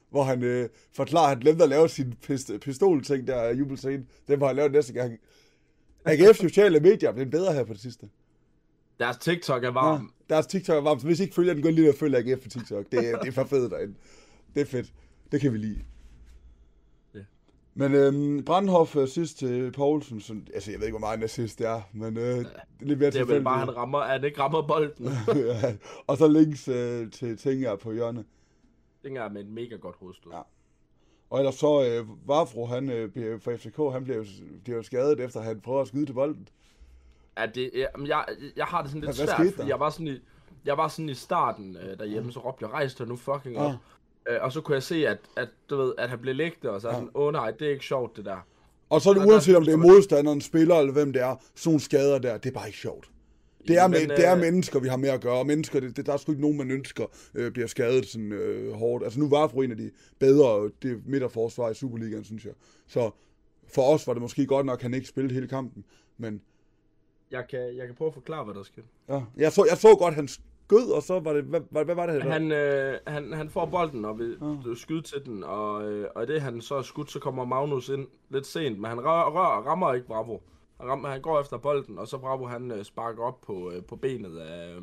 Hvor 0.10 0.24
han 0.24 0.44
øh, 0.44 0.70
forklarer, 0.94 1.24
at 1.24 1.30
han 1.30 1.40
glemte 1.40 1.64
at 1.64 1.70
lave 1.70 1.90
sin 1.90 2.14
pist- 2.22 2.58
pistolting 2.62 3.28
der 3.28 3.50
jubelscene. 3.54 4.06
Den 4.28 4.40
var 4.40 4.48
han 4.48 4.56
lavet 4.56 4.72
næste 4.72 4.94
gang. 4.94 5.18
AGF 6.06 6.36
sociale 6.38 6.80
medier 6.80 7.10
er 7.10 7.26
bedre 7.26 7.54
her 7.54 7.64
på 7.64 7.74
det 7.74 7.82
sidste. 7.82 8.10
Deres 9.00 9.18
TikTok 9.18 9.64
er 9.64 9.68
Ja, 9.68 9.74
varm. 9.74 10.12
deres 10.30 10.48
TikTok 10.48 10.76
er 10.78 10.82
varmt, 10.82 11.02
så 11.02 11.08
hvis 11.08 11.20
I 11.20 11.24
ikke 11.24 11.36
følger 11.36 11.54
den, 11.54 11.64
gå 11.64 11.70
lige 11.70 11.90
og 11.90 11.96
følge 11.96 12.18
AGF 12.18 12.44
på 12.44 12.50
TikTok. 12.50 12.86
Det, 12.92 13.10
er- 13.10 13.20
det 13.20 13.28
er 13.28 13.32
for 13.32 13.44
fedt 13.44 13.72
derinde. 13.72 13.94
Det 14.56 14.62
er 14.62 14.66
fedt. 14.66 14.94
Det 15.32 15.42
kan 15.42 15.54
vi 15.54 15.58
lide. 15.58 15.80
Ja. 17.16 17.20
Men 17.74 17.94
øhm, 17.94 18.44
Brandhoff 18.46 18.96
øh, 18.96 19.08
sidst 19.08 19.38
til 19.38 19.72
Poulsen, 19.72 20.22
så, 20.22 20.36
altså 20.54 20.72
jeg 20.72 20.80
ved 20.80 20.88
ikke, 20.88 20.98
hvor 20.98 21.08
meget 21.08 21.18
en 21.18 21.24
assist 21.24 21.60
det 21.60 21.68
er, 21.68 21.82
men 21.94 22.18
øh, 22.18 22.24
det 22.24 22.38
er 22.46 22.86
lidt 22.86 23.00
mere 23.00 23.12
Det 23.12 23.22
er 23.22 23.26
vel 23.26 23.44
bare, 23.44 23.60
han 23.60 23.78
rammer, 23.78 24.00
at 24.00 24.12
han 24.12 24.24
ikke 24.24 24.40
rammer 24.40 24.68
bolden. 24.68 25.06
ja. 25.36 25.76
Og 26.08 26.18
så 26.18 26.28
links 26.28 26.68
øh, 26.68 27.12
til 27.12 27.38
Tinger 27.38 27.76
på 27.76 27.92
hjørne. 27.92 28.24
Det 29.06 29.18
er 29.18 29.30
med 29.30 29.42
et 29.42 29.48
mega 29.48 29.76
godt 29.76 29.96
hovedstød. 30.00 30.32
Ja. 30.32 30.40
Og 31.30 31.40
ellers 31.40 31.56
så 31.56 31.84
øh, 31.84 32.28
Varfro, 32.28 32.66
han 32.66 32.90
øh, 32.90 33.40
for 33.40 33.52
FCK, 33.58 33.94
han 33.94 34.04
bliver, 34.04 34.24
bliver 34.64 34.82
skadet, 34.82 35.20
efter 35.20 35.42
han 35.42 35.62
prøver 35.62 35.82
at 35.82 35.88
skyde 35.88 36.06
til 36.06 36.14
bolden. 36.14 36.48
Ja, 37.38 37.46
det, 37.46 37.72
jeg, 37.76 37.88
jeg, 38.08 38.26
jeg 38.56 38.66
har 38.66 38.82
det 38.82 38.92
sådan 38.92 39.02
lidt 39.02 39.18
Hvad 39.18 39.28
svært, 39.28 39.54
fordi 39.56 39.70
jeg 39.70 39.80
var 39.80 39.90
sådan 39.90 40.08
i, 40.08 40.20
jeg 40.66 40.78
var 40.78 40.88
sådan 40.88 41.10
i 41.10 41.14
starten 41.14 41.78
øh, 41.78 41.98
derhjemme, 42.00 42.32
så 42.32 42.40
råbte 42.40 42.66
jeg, 42.66 42.74
rejs 42.74 42.96
dig 42.96 43.08
nu 43.08 43.16
fucking 43.16 43.58
op. 43.58 43.72
Øh, 44.30 44.38
og 44.42 44.52
så 44.52 44.62
kunne 44.62 44.76
jeg 44.76 44.84
se, 44.84 45.08
at, 45.08 45.18
at, 45.38 45.50
du 45.70 45.78
ved, 45.78 45.94
at 45.98 46.10
han 46.10 46.20
blev 46.20 46.36
liggende, 46.36 46.70
og 46.72 46.82
så 46.82 46.88
Ja. 46.88 46.94
sådan, 46.94 47.10
åh 47.14 47.34
nej, 47.34 47.52
det 47.52 47.68
er 47.68 47.72
ikke 47.72 47.86
sjovt 47.86 48.18
det 48.18 48.26
der. 48.26 48.38
Og 48.90 49.02
så 49.02 49.10
er 49.10 49.14
det 49.14 49.22
Og 49.22 49.28
der- 49.28 49.34
uanset 49.34 49.56
om 49.56 49.64
det 49.64 49.74
er 49.74 49.78
modstanderen, 49.78 50.42
spiller 50.42 50.76
eller 50.76 50.94
hvem 50.94 51.14
det 51.14 51.22
er, 51.22 51.36
sådan 51.56 51.70
nogle 51.70 51.80
skader 51.80 52.20
der, 52.20 52.38
det 52.38 52.50
er 52.50 52.54
bare 52.54 52.68
ikke 52.68 52.80
sjovt. 52.80 53.10
Det 53.68 53.78
er, 53.78 53.88
Men, 53.88 54.00
men, 54.02 54.10
det 54.10 54.28
er 54.28 54.36
øh, 54.36 54.42
mennesker, 54.42 54.80
vi 54.80 54.88
har 54.88 54.98
med 54.98 55.10
at 55.10 55.22
gøre, 55.22 55.34
og 55.40 55.46
mennesker, 55.46 55.80
det, 55.80 55.98
det, 55.98 56.06
der 56.06 56.14
er 56.14 56.18
sgu 56.18 56.32
ikke 56.32 56.42
nogen, 56.42 56.58
man 56.58 56.72
ønsker 56.72 57.06
øh, 57.36 57.52
bliver 57.52 57.68
skadet 57.68 58.06
sådan 58.08 58.32
øh, 58.32 58.74
hårdt. 58.74 59.04
Altså 59.04 59.20
nu 59.20 59.30
var 59.30 59.48
for 59.48 59.64
en 59.64 59.72
af 59.72 59.78
de 59.78 59.92
bedre 60.20 60.70
det 60.82 61.02
midterforsvar 61.08 61.70
i 61.70 61.74
Superligaen, 61.74 62.24
synes 62.24 62.46
jeg. 62.46 62.54
Så 62.88 63.12
for 63.74 63.82
os 63.94 64.08
var 64.08 64.14
det 64.14 64.22
måske 64.22 64.46
godt 64.46 64.66
nok, 64.66 64.80
at 64.80 64.84
han 64.84 64.94
ikke 64.94 65.08
spillede 65.08 65.34
hele 65.34 65.48
kampen. 65.48 65.84
Men 66.18 66.42
Jeg 67.32 67.46
kan, 67.50 67.60
jeg 67.78 67.86
kan 67.86 67.96
prøve 67.96 68.08
at 68.08 68.14
forklare, 68.14 68.44
hvad 68.44 68.54
der 68.56 68.64
skete. 68.64 68.88
ja, 69.10 69.22
jeg, 69.38 69.52
så, 69.52 69.66
jeg 69.70 69.78
så 69.78 69.96
godt, 70.00 70.14
han 70.14 70.28
skød, 70.28 70.92
og 70.92 71.04
så 71.04 71.20
var 71.20 71.34
det, 71.34 71.44
hvad, 71.44 71.62
hvad, 71.72 71.86
hvad 71.86 71.96
var 71.96 72.06
det? 72.06 72.22
Der? 72.22 72.32
Han, 72.32 72.52
øh, 72.52 73.00
han, 73.08 73.34
han 73.34 73.50
får 73.50 73.66
bolden 73.66 74.06
og 74.06 74.20
vil 74.20 74.38
Ah. 74.42 74.58
øh, 74.70 74.78
skyde 74.78 75.02
til 75.02 75.18
den, 75.26 75.44
og, 75.44 75.92
øh, 75.92 76.08
og 76.16 76.28
det 76.28 76.42
han 76.42 76.62
så 76.62 76.76
er 76.76 76.82
skudt, 76.82 77.12
så 77.12 77.20
kommer 77.20 77.46
Magnus 77.46 77.90
ind 77.90 78.08
lidt 78.30 78.48
sent, 78.48 78.80
men 78.80 78.90
han 78.90 79.00
rør, 79.00 79.30
rør, 79.30 79.62
rammer 79.70 79.94
ikke 79.94 80.08
Bravo. 80.08 80.38
Han, 80.80 80.90
rammer, 80.90 81.10
han 81.10 81.22
går 81.22 81.42
efter 81.42 81.58
bolden, 81.58 82.00
og 82.00 82.08
så 82.08 82.18
Bravo 82.18 82.46
han 82.46 82.72
øh, 82.72 82.84
sparker 82.84 83.24
op 83.24 83.42
på, 83.42 83.72
øh, 83.72 83.84
på 83.84 83.96
benet 83.96 84.38
af, 84.38 84.76
øh, 84.76 84.82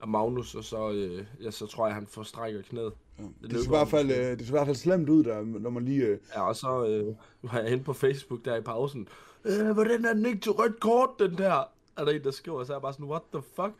af 0.00 0.08
Magnus, 0.08 0.54
og 0.54 0.64
så, 0.64 0.90
øh, 0.90 1.26
ja, 1.42 1.50
så 1.50 1.66
tror 1.66 1.86
jeg, 1.86 1.94
han 1.94 2.06
får 2.06 2.22
strækket 2.22 2.64
knæet. 2.64 2.92
Ja, 3.18 3.22
det, 3.22 3.32
løber 3.42 3.58
ser 3.58 3.66
i 3.66 3.76
hvert 3.76 3.88
fald, 3.88 4.10
øh, 4.10 4.38
det 4.38 4.40
ser 4.40 4.54
i 4.54 4.56
hvert 4.56 4.66
fald 4.66 4.76
slemt 4.76 5.08
ud, 5.08 5.24
der, 5.24 5.44
når 5.44 5.70
man 5.70 5.84
lige... 5.84 6.06
Øh, 6.06 6.18
Ja, 6.34 6.48
og 6.48 6.56
så 6.56 6.86
øh, 6.86 7.14
var 7.52 7.58
jeg 7.58 7.70
inde 7.72 7.84
på 7.84 7.92
Facebook 7.92 8.44
der 8.44 8.56
i 8.56 8.60
pausen. 8.60 9.08
Øh, 9.44 9.70
hvordan 9.70 10.04
er 10.04 10.12
den 10.14 10.26
ikke 10.26 10.40
til 10.40 10.52
rødt 10.52 10.80
kort, 10.80 11.10
den 11.18 11.38
der? 11.38 11.64
Er 11.96 12.04
der 12.04 12.12
en, 12.12 12.24
der 12.24 12.30
skriver, 12.30 12.64
så 12.64 12.72
er 12.72 12.76
jeg 12.76 12.82
bare 12.82 12.92
sådan, 12.92 13.06
what 13.06 13.22
the 13.32 13.42
fuck? 13.56 13.72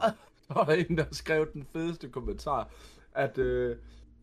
Så 0.48 0.54
var 0.54 0.64
der 0.64 0.72
en, 0.72 0.98
der 0.98 1.04
skrev 1.12 1.52
den 1.52 1.66
fedeste 1.72 2.08
kommentar, 2.08 2.68
at, 3.14 3.38
øh, 3.38 3.76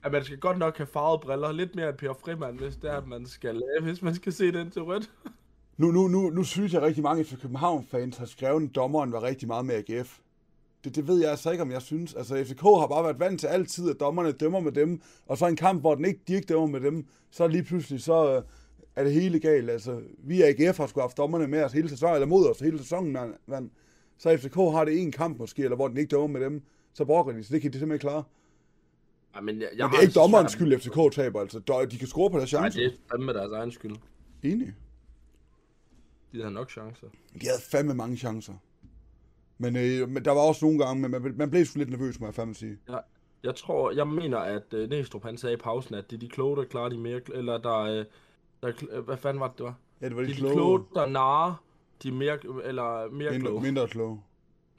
at 0.04 0.12
man 0.12 0.24
skal 0.24 0.38
godt 0.40 0.58
nok 0.58 0.78
have 0.78 0.88
farvede 0.88 1.20
briller, 1.22 1.52
lidt 1.52 1.76
mere 1.76 1.90
end 1.90 1.98
Per 1.98 2.14
Frimand, 2.14 2.60
hvis 2.60 2.76
det 2.76 2.90
er, 2.90 2.98
at 2.98 3.08
man 3.08 3.26
skal, 3.26 3.64
øh, 3.78 3.84
hvis 3.84 4.02
man 4.02 4.16
skal 4.16 4.34
se 4.34 4.52
den 4.52 4.72
til 4.72 4.82
rødt. 4.84 5.12
Nu, 5.78 5.92
nu, 5.92 6.08
nu, 6.08 6.30
nu 6.30 6.44
synes 6.44 6.74
jeg 6.74 6.82
rigtig 6.82 7.04
mange 7.04 7.26
fra 7.26 7.36
København-fans 7.36 8.18
har 8.18 8.26
skrevet, 8.26 8.64
at 8.70 8.76
dommeren 8.76 9.12
var 9.12 9.24
rigtig 9.24 9.48
meget 9.48 9.66
med 9.66 9.76
AGF. 9.90 10.18
Det, 10.84 10.96
det 10.96 11.08
ved 11.08 11.20
jeg 11.22 11.30
altså 11.32 11.52
ikke, 11.52 11.62
om 11.62 11.72
jeg 11.72 11.82
synes. 11.82 12.14
Altså, 12.14 12.44
FCK 12.46 12.62
har 12.62 12.88
bare 12.88 13.04
været 13.04 13.20
vant 13.20 13.40
til 13.40 13.48
altid, 13.48 13.90
at 13.90 14.00
dommerne 14.00 14.32
dømmer 14.32 14.60
med 14.60 14.72
dem, 14.72 15.02
og 15.26 15.38
så 15.38 15.48
en 15.48 15.56
kamp, 15.56 15.82
hvor 15.82 15.96
den 15.96 16.06
ikke, 16.06 16.20
de 16.28 16.34
ikke 16.34 16.46
dømmer 16.46 16.68
med 16.68 16.82
dem, 16.82 17.06
så 17.32 17.48
lige 17.48 17.64
pludselig, 17.64 18.02
så 18.04 18.36
øh, 18.36 18.42
er 18.96 19.04
det 19.04 19.14
hele 19.14 19.40
galt. 19.40 19.70
Altså, 19.70 20.02
vi 20.24 20.38
i 20.38 20.42
AGF 20.42 20.78
har 20.78 20.88
sgu 20.88 21.00
haft 21.02 21.18
dommerne 21.18 21.48
med 21.48 21.64
os 21.64 21.72
hele 21.74 21.90
sæsonen, 21.90 22.14
eller 22.16 22.28
mod 22.28 22.50
os 22.50 22.60
hele 22.60 22.78
sæsonen, 22.78 23.12
mand. 23.14 23.34
mand. 23.48 23.70
Så 24.18 24.38
FCK 24.38 24.56
har 24.56 24.86
det 24.86 25.02
en 25.02 25.12
kamp 25.12 25.40
måske, 25.40 25.64
eller 25.64 25.76
hvor 25.76 25.88
den 25.88 25.98
ikke 25.98 26.10
dømmer 26.16 26.28
med 26.28 26.42
dem, 26.42 26.62
så 26.94 27.06
brokker 27.06 27.34
de, 27.34 27.44
så 27.44 27.54
det 27.54 27.62
kan 27.62 27.74
de 27.74 27.80
simpelthen 27.80 27.96
ikke 27.96 28.02
klare. 28.02 28.24
Ja, 29.36 29.42
men 29.42 29.62
jeg, 29.62 29.70
jeg 29.78 29.86
Men 29.86 29.92
det 29.92 29.98
er 29.98 30.02
ikke 30.02 30.14
dommerens 30.14 30.52
skyld, 30.52 30.80
FCK 30.80 31.16
taber, 31.16 31.42
altså. 31.42 31.60
De- 31.92 31.98
kan 31.98 32.08
score 32.08 32.30
på 32.30 32.38
deres 32.38 32.54
Nej, 32.54 32.62
chancer. 32.62 32.80
det 32.82 32.92
er 32.94 32.98
fandme 33.12 33.34
deres 33.34 33.52
egen 33.52 33.72
skyld. 33.72 33.96
Enig. 34.44 34.74
De 36.36 36.42
havde 36.42 36.54
nok 36.54 36.72
chancer. 36.72 37.08
De 37.42 37.48
havde 37.48 37.62
fandme 37.72 37.94
mange 37.94 38.18
chancer. 38.18 38.54
Men, 39.58 39.76
øh, 39.76 40.10
men 40.10 40.26
der 40.26 40.32
var 40.32 40.42
også 40.42 40.66
nogle 40.66 40.86
gange, 40.86 41.02
men 41.02 41.12
man, 41.12 41.34
man 41.38 41.50
blev 41.50 41.66
sgu 41.66 41.78
lidt 41.78 41.90
nervøs, 41.90 42.20
må 42.20 42.28
jeg 42.28 42.36
fandme 42.36 42.56
sige. 42.56 42.78
Jeg, 42.88 43.02
jeg 43.44 43.56
tror, 43.56 43.92
jeg 43.92 44.08
mener, 44.08 44.38
at 44.38 44.74
øh, 44.74 44.90
Næstrup 44.90 45.24
han 45.24 45.38
sagde 45.38 45.54
i 45.54 45.58
pausen, 45.58 45.96
at 45.96 46.10
det 46.10 46.16
er 46.16 46.20
de 46.20 46.30
kloge, 46.30 46.58
der 46.58 46.64
klarer 46.64 46.90
de 46.90 46.98
mere, 46.98 47.22
eller 47.34 47.58
der, 47.58 47.80
øh, 47.80 48.06
der 48.64 48.72
øh, 48.92 49.06
hvad 49.06 49.18
fanden 49.18 49.40
var 49.40 49.48
det, 49.48 49.58
det 49.58 49.64
var? 49.66 49.76
Ja, 50.02 50.10
det 50.10 50.16
var 50.16 50.22
de 50.22 50.28
de 50.28 50.34
kloge. 50.34 50.54
kloge, 50.54 50.84
der 50.96 51.06
narer, 51.06 51.64
de 52.04 52.08
er 52.08 52.14
mere, 52.14 52.40
eller 52.64 53.10
mere 53.12 53.32
mindre, 53.32 53.48
kloge. 53.48 53.62
mindre 53.62 53.88
kloge. 53.88 54.22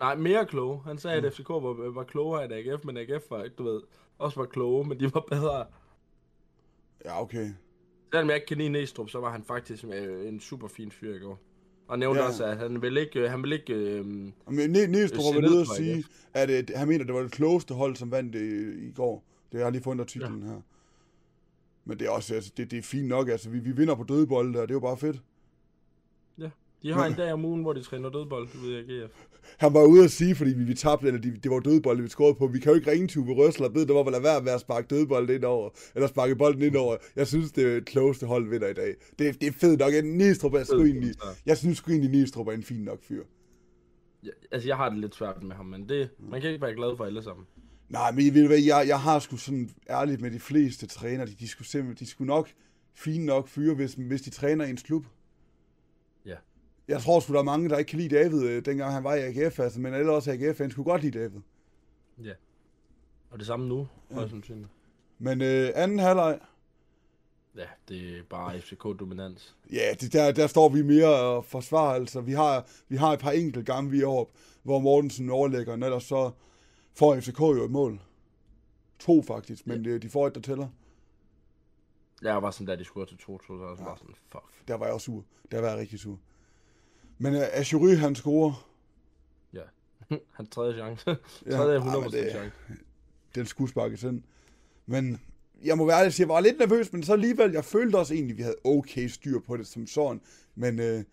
Nej, 0.01 0.15
mere 0.15 0.47
kloge. 0.47 0.81
Han 0.85 0.99
sagde, 0.99 1.27
at 1.27 1.33
FCK 1.33 1.49
var, 1.49 1.91
var 1.91 2.05
klogere 2.05 2.45
end 2.45 2.53
AGF, 2.53 2.85
men 2.85 2.97
AGF 2.97 3.31
var, 3.31 3.43
ikke, 3.45 3.57
du 3.57 3.65
ved, 3.65 3.83
også 4.19 4.41
var 4.41 4.47
kloge, 4.47 4.85
men 4.85 5.01
de 5.01 5.15
var 5.15 5.21
bedre. 5.31 5.67
Ja, 7.05 7.23
okay. 7.23 7.51
Selvom 8.13 8.29
jeg 8.29 8.37
ikke 8.37 8.47
kan 8.47 8.57
lide 8.57 8.69
Næstrup, 8.69 9.11
så 9.11 9.21
var 9.21 9.33
han 9.33 9.45
faktisk 9.45 9.85
øh, 9.85 10.29
en 10.29 10.41
super 10.41 10.69
fin 10.69 10.91
fyr 10.93 11.15
i 11.15 11.19
går. 11.19 11.39
Og 11.89 11.99
nævnte 11.99 12.21
Ja. 12.21 12.27
også, 12.29 12.45
at 12.45 12.57
han 12.57 12.83
vil 12.83 12.97
ikke, 12.97 13.29
han 13.29 13.43
vil 13.43 13.53
ikke 13.53 13.73
øh, 13.75 14.07
Men 14.07 14.33
Næ- 14.71 14.87
Næstrup 14.87 15.21
Se 15.21 15.35
var 15.35 15.41
ned 15.41 15.51
ude 15.51 15.61
at 15.61 15.67
på 15.67 15.75
sige, 15.75 16.05
at 16.35 16.51
øh, 16.51 16.65
han 16.77 16.89
mener, 16.89 17.05
det 17.05 17.15
var 17.15 17.21
det 17.23 17.31
klogeste 17.33 17.75
hold, 17.75 17.97
som 17.97 18.11
vandt 18.11 18.35
øh, 18.35 18.89
i 18.89 18.93
går. 18.93 19.25
Det 19.53 19.59
har 19.61 19.65
jeg 19.67 19.73
lige 19.73 19.83
fundet 19.83 20.05
artiklen 20.05 20.43
her. 20.43 20.61
Men 21.85 21.99
det 21.99 22.07
er 22.07 22.11
også, 22.11 22.35
altså, 22.35 22.53
det, 22.57 22.71
det 22.71 22.79
er 22.79 22.83
fint 22.83 23.09
nok, 23.09 23.29
altså, 23.29 23.51
vi, 23.51 23.59
vi 23.59 23.73
vinder 23.73 23.95
på 23.95 24.05
dødbolde, 24.05 24.61
og 24.61 24.69
det 24.69 24.73
er 24.73 24.77
jo 24.77 24.81
bare 24.81 24.97
fedt. 24.99 25.17
De 26.83 26.93
har 26.93 27.07
en 27.07 27.15
dag 27.15 27.33
om 27.33 27.45
ugen, 27.45 27.63
hvor 27.63 27.73
de 27.73 27.83
træner 27.83 28.11
dødbold, 28.11 28.49
ved 28.63 28.77
jeg 28.77 28.85
GF. 28.85 29.13
Han 29.59 29.75
var 29.75 29.85
ude 29.85 30.05
at 30.05 30.11
sige, 30.11 30.35
fordi 30.35 30.51
vi, 30.51 30.65
vi 30.65 30.75
tabte, 30.75 31.07
eller 31.07 31.21
de, 31.21 31.37
det 31.37 31.51
var 31.51 31.61
dødbolde, 31.61 32.03
vi 32.03 32.09
scorede 32.09 32.35
på. 32.35 32.47
Vi 32.47 32.59
kan 32.59 32.73
jo 32.73 32.77
ikke 32.77 32.91
ringe 32.91 33.09
til 33.09 33.21
Uwe 33.21 33.35
Røsler 33.35 33.67
og 33.67 33.73
bede 33.73 33.89
dem 33.89 33.97
om 33.97 34.07
at 34.07 34.13
lade 34.13 34.23
være 34.23 34.43
med 34.43 34.53
at 34.53 34.61
sparke 34.61 34.87
dødbolden 34.87 35.37
ind 35.37 35.45
over, 35.45 35.71
eller 35.95 36.09
sparke 36.09 36.37
bolden 36.37 36.63
ind 36.63 36.77
over. 36.77 36.97
Jeg 37.17 37.27
synes, 37.27 37.53
det 37.53 37.65
er 37.65 37.75
det 37.75 37.85
klogeste 37.85 38.27
hold 38.27 38.49
vinder 38.51 38.69
i 38.69 38.73
dag. 38.73 38.95
Det, 39.19 39.41
det 39.41 39.47
er 39.47 39.53
fedt 39.53 39.81
nok. 39.81 39.93
Næstrup 40.05 40.55
er 40.55 40.65
sgu 40.65 40.85
egentlig, 40.85 41.15
jeg 41.47 41.59
synes 41.59 41.79
sgu 41.79 41.91
egentlig, 41.91 42.11
Næstrup 42.11 42.49
er 42.49 42.53
en 42.53 42.63
fin 42.63 42.81
nok 42.81 43.03
fyr. 43.03 43.23
Ja, 44.25 44.31
altså, 44.53 44.69
jeg 44.69 44.77
har 44.77 44.89
det 44.89 44.99
lidt 44.99 45.15
svært 45.15 45.43
med 45.43 45.57
ham, 45.57 45.67
men 45.67 45.89
det, 45.89 46.09
man 46.19 46.41
kan 46.41 46.51
ikke 46.51 46.63
være 46.63 46.75
glad 46.75 46.97
for 46.97 47.05
alle 47.05 47.23
sammen. 47.23 47.47
Nej, 47.89 48.13
men 48.13 48.35
ved 48.35 48.43
du 48.43 48.47
hvad, 48.47 48.59
jeg, 48.59 48.85
jeg 48.89 49.01
har 49.01 49.19
sgu 49.19 49.37
sådan 49.37 49.71
ærligt 49.91 50.21
med 50.21 50.31
de 50.31 50.41
fleste 50.41 50.87
træner, 50.87 51.25
de, 51.25 51.35
de, 51.41 51.49
skulle 51.49 51.69
simpelthen, 51.69 52.07
de 52.07 52.11
skulle 52.11 52.27
nok 52.27 52.49
fine 52.95 53.27
nok 53.27 53.49
fyre, 53.49 53.75
hvis, 53.75 53.95
hvis 53.95 54.23
de 54.23 54.31
træner 54.31 54.65
i 54.65 54.71
ens 54.71 54.83
klub. 54.83 55.07
Ja. 56.89 56.93
Jeg 56.93 57.03
tror 57.03 57.21
sgu, 57.21 57.33
der 57.33 57.39
er 57.39 57.45
mange, 57.45 57.69
der 57.69 57.79
ikke 57.79 57.89
kan 57.89 57.99
lide 57.99 58.17
David, 58.17 58.43
øh, 58.43 58.65
dengang 58.65 58.93
han 58.93 59.05
var 59.05 59.15
i 59.15 59.21
AGF, 59.21 59.61
altså, 59.61 59.81
men 59.81 59.95
ellers 59.95 60.29
AGF, 60.29 60.59
han 60.59 60.71
skulle 60.71 60.91
godt 60.91 61.03
lide 61.03 61.19
David. 61.19 61.41
Ja. 62.25 62.33
Og 63.31 63.39
det 63.39 63.47
samme 63.47 63.69
nu, 63.69 63.89
højst 64.11 64.31
sandsynligt. 64.31 64.69
Men 65.19 65.43
øh, 65.43 65.71
anden 65.75 65.99
halvleg, 65.99 66.39
Ja, 67.57 67.67
det 67.89 68.19
er 68.19 68.23
bare 68.31 68.61
FCK-dominans. 68.61 69.57
ja, 69.73 69.95
det, 70.01 70.13
der, 70.13 70.33
der 70.33 70.47
står 70.47 70.69
vi 70.69 70.83
mere 70.83 71.21
og 71.21 71.45
forsvarer, 71.45 71.95
altså. 71.95 72.21
Vi 72.21 72.33
har, 72.33 72.67
vi 72.89 72.97
har 72.97 73.13
et 73.13 73.21
par 73.21 73.31
enkelte 73.31 73.73
gange, 73.73 73.91
vi 73.91 74.01
er 74.01 74.07
oppe, 74.07 74.33
hvor 74.63 74.79
Mortensen 74.79 75.31
overlægger, 75.31 75.73
og 75.73 75.79
ellers 75.79 76.05
så 76.05 76.31
får 76.95 77.21
FCK 77.21 77.41
jo 77.41 77.65
et 77.65 77.71
mål. 77.71 78.01
To 78.99 79.23
faktisk, 79.23 79.67
men 79.67 79.87
ja. 79.87 79.99
de 79.99 80.09
får 80.09 80.27
et, 80.27 80.35
der 80.35 80.41
tæller. 80.41 80.69
Jeg 82.23 82.43
var 82.43 82.51
sådan, 82.51 82.67
da 82.67 82.77
de 82.77 82.85
scorede 82.85 83.11
til 83.11 83.17
2-2, 83.17 83.47
så 83.47 83.53
var 83.53 83.69
jeg 83.69 83.85
bare 83.85 83.99
sådan, 83.99 84.15
fuck. 84.29 84.45
Der 84.69 84.75
var 84.75 84.85
jeg 84.85 84.95
også 84.95 85.05
sur. 85.05 85.25
Der 85.51 85.61
var 85.61 85.69
jeg 85.69 85.79
rigtig 85.79 85.99
sur. 85.99 86.19
Men 87.19 87.35
uh, 87.35 87.41
Ajury, 87.53 87.97
han 87.97 88.15
scorer. 88.15 88.69
Ja. 89.53 89.63
Han 90.33 90.47
tredje 90.47 90.75
chance. 90.75 91.17
Ja, 91.47 91.51
tredje 91.57 91.79
ej, 91.81 91.87
100% 91.95 92.01
men 92.01 92.11
det- 92.13 92.31
chance. 92.31 92.57
den 93.35 93.47
skulle 93.47 93.71
sparkes 93.71 94.03
ind. 94.03 94.23
Men 94.87 95.21
jeg 95.65 95.77
må 95.79 95.87
være 95.87 96.01
ærlig 96.01 96.21
jeg 96.21 96.29
var 96.29 96.41
lidt 96.41 96.59
nervøs, 96.59 96.93
men 96.93 97.03
så 97.03 97.13
alligevel, 97.13 97.53
jeg 97.53 97.65
følte 97.65 97.97
også 97.97 98.15
egentlig, 98.15 98.35
at 98.35 98.39
vi 98.39 98.43
havde 98.43 98.57
okay 98.65 99.07
styr 99.09 99.39
på 99.41 99.57
det 99.57 99.67
som 99.67 99.87
sådan. 99.87 100.21
Men 100.55 100.79
øh, 100.81 101.05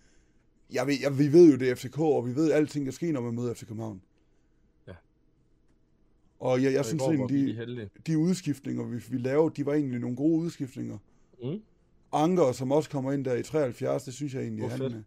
jeg 0.71 0.87
ved, 0.87 0.95
jeg, 1.01 1.17
vi 1.19 1.33
ved 1.33 1.51
jo, 1.51 1.57
det 1.57 1.69
er 1.71 1.75
FCK, 1.75 1.99
og 1.99 2.27
vi 2.27 2.35
ved, 2.35 2.51
alting 2.51 2.85
kan 2.85 2.93
ske, 2.93 3.11
når 3.11 3.21
man 3.21 3.33
møder 3.35 3.53
FC 3.53 3.67
København. 3.67 4.01
Ja. 4.87 4.93
Og 6.39 6.63
jeg, 6.63 6.71
jeg 6.71 6.79
Og 6.79 6.85
synes 6.85 7.03
egentlig, 7.03 7.47
de, 7.47 7.53
heldige. 7.53 7.89
de 8.07 8.17
udskiftninger, 8.17 8.83
vi, 8.83 9.03
vi 9.09 9.17
lavede, 9.17 9.53
de 9.55 9.65
var 9.65 9.73
egentlig 9.73 9.99
nogle 9.99 10.15
gode 10.15 10.41
udskiftninger. 10.41 10.97
Mm. 11.43 11.61
Anker, 12.11 12.51
som 12.51 12.71
også 12.71 12.89
kommer 12.89 13.11
ind 13.11 13.25
der 13.25 13.33
i 13.33 13.43
73, 13.43 14.03
det 14.03 14.13
synes 14.13 14.33
jeg 14.33 14.41
egentlig, 14.41 14.67
Hvor 14.67 14.77
han, 14.77 14.93
øh, 14.93 15.03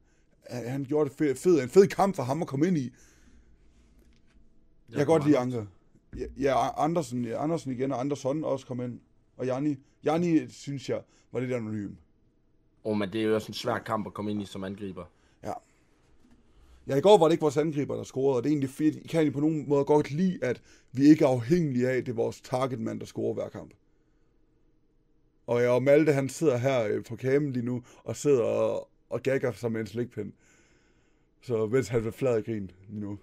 han 0.51 0.85
gjorde 0.85 1.11
det 1.11 1.19
fed, 1.19 1.35
fed, 1.35 1.63
en 1.63 1.69
fed 1.69 1.87
kamp 1.87 2.17
for 2.17 2.23
ham 2.23 2.43
at 2.43 2.49
komme 2.49 2.67
ind 2.67 2.79
i. 2.79 2.85
Jeg, 2.85 2.93
jeg 4.89 4.97
kan 4.97 5.07
godt 5.07 5.25
lide 5.27 5.39
Anker. 5.39 5.67
Ja, 6.17 6.25
ja, 6.37 6.85
Andersen, 6.85 7.25
ja, 7.25 7.43
Andersen 7.43 7.73
igen, 7.73 7.93
og 7.93 8.01
Andersson 8.01 8.45
også 8.45 8.67
kom 8.67 8.81
ind. 8.81 9.01
Og 9.37 9.47
Janni, 9.47 9.77
Janni 10.05 10.49
synes 10.49 10.89
jeg 10.89 11.01
var 11.33 11.41
lidt 11.41 11.53
anonym. 11.53 11.91
Åh, 12.85 12.93
oh, 12.93 12.99
men 12.99 13.13
det 13.13 13.21
er 13.21 13.25
jo 13.25 13.35
også 13.35 13.49
en 13.49 13.55
svær 13.55 13.79
kamp 13.79 14.07
at 14.07 14.15
komme 14.15 14.31
ind 14.31 14.43
i 14.43 14.45
som 14.45 14.65
angriber. 14.65 15.05
Ja. 15.43 15.53
Ja, 16.87 16.97
i 16.97 17.01
går 17.01 17.19
var 17.19 17.27
det 17.27 17.33
ikke 17.33 17.43
vores 17.43 17.57
angriber, 17.57 17.97
der 17.97 18.03
scorede, 18.03 18.37
og 18.37 18.43
det 18.43 18.49
er 18.49 18.53
egentlig 18.53 18.71
fedt. 18.71 18.97
I 18.97 19.07
kan 19.07 19.19
egentlig 19.19 19.33
på 19.33 19.41
nogen 19.41 19.69
måde 19.69 19.85
godt 19.85 20.11
lide, 20.11 20.39
at 20.43 20.63
vi 20.93 21.05
ikke 21.05 21.25
er 21.25 21.29
afhængige 21.29 21.89
af, 21.89 21.97
at 21.97 22.07
det 22.07 22.13
er 22.13 22.17
vores 22.17 22.41
targetmand, 22.41 23.01
der 23.01 23.07
scorer 23.07 23.35
hver 23.35 23.49
kamp. 23.49 23.75
Og 25.47 25.63
jeg 25.63 25.71
og 25.71 25.83
Malte, 25.83 26.13
han 26.13 26.29
sidder 26.29 26.57
her 26.57 26.87
øh, 26.87 27.05
på 27.05 27.17
kamen 27.17 27.53
lige 27.53 27.65
nu, 27.65 27.83
og 28.05 28.17
sidder 28.17 28.43
og, 28.43 28.89
og 29.11 29.23
gagger 29.23 29.53
sig 29.53 29.73
med 29.73 29.81
en 29.81 29.87
slikpind. 29.87 30.33
Så 31.43 31.67
mens 31.67 31.89
han 31.89 32.05
vil 32.05 32.13
flad 32.13 32.43
grin 32.43 32.71
lige 32.89 33.01
nu. 33.01 33.19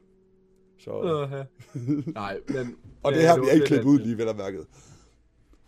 Så, 0.78 0.92
Uh, 0.92 1.84
Nej, 2.14 2.40
men... 2.48 2.76
og 3.04 3.12
det 3.12 3.20
ja, 3.20 3.28
her 3.28 3.36
bliver 3.36 3.46
var 3.48 3.54
ikke 3.54 3.66
klippet 3.66 3.90
ud 3.90 4.00
lige, 4.00 4.18
vel 4.18 4.28
at 4.28 4.36
mærket. 4.38 4.66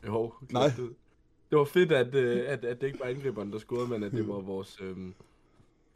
Jo, 0.08 0.34
Nej. 0.52 0.72
ud. 0.80 0.94
Det 1.50 1.58
var 1.58 1.66
fedt, 1.66 1.92
at, 1.92 2.16
øh, 2.16 2.44
at, 2.48 2.66
at 2.66 2.82
det 2.82 2.88
ikke 2.88 3.00
var 3.00 3.06
angriberen, 3.06 3.52
der 3.52 3.60
scorede, 3.60 3.88
men 3.88 4.04
at 4.04 4.12
det 4.12 4.28
var 4.28 4.40
vores, 4.40 4.78
øhm, 4.82 5.14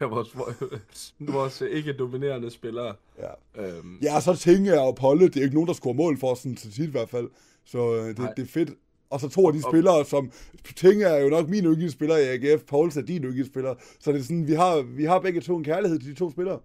vores, 0.00 0.36
vores 1.34 1.62
øh, 1.62 1.70
ikke-dominerende 1.70 2.50
spillere. 2.50 2.94
Ja. 3.18 3.62
Øhm, 3.66 3.98
Ja, 4.02 4.16
og 4.16 4.22
så 4.22 4.34
tænker 4.36 4.72
jeg, 4.72 4.88
at 4.88 4.94
Polle, 4.94 5.28
det 5.28 5.36
er 5.36 5.42
ikke 5.42 5.54
nogen, 5.54 5.68
der 5.68 5.74
scorer 5.74 5.94
mål 5.94 6.18
for 6.18 6.32
os, 6.32 6.38
sådan 6.38 6.56
til 6.56 6.72
tit 6.72 6.88
i 6.88 6.90
hvert 6.90 7.08
fald. 7.08 7.30
Så 7.64 7.94
øh, 7.94 8.06
det, 8.08 8.18
Nej. 8.18 8.32
det 8.34 8.42
er 8.42 8.46
fedt. 8.46 8.70
Og 9.10 9.20
så 9.20 9.28
to 9.28 9.46
af 9.46 9.52
de 9.52 9.62
spillere, 9.62 10.04
som 10.04 10.32
tænker 10.76 11.08
er 11.08 11.22
jo 11.22 11.28
nok 11.28 11.48
min 11.48 11.64
yndlingsspiller 11.64 12.16
i 12.16 12.22
AGF, 12.28 12.62
Pauls 12.64 12.96
er 12.96 13.02
din 13.02 13.24
yndlingsspiller. 13.24 13.74
Så 14.00 14.12
det 14.12 14.18
er 14.18 14.22
sådan, 14.22 14.46
vi 14.46 14.52
har, 14.52 14.82
vi 14.82 15.04
har 15.04 15.18
begge 15.20 15.40
to 15.40 15.56
en 15.56 15.64
kærlighed 15.64 15.98
til 15.98 16.08
de 16.10 16.14
to 16.14 16.30
spillere. 16.30 16.60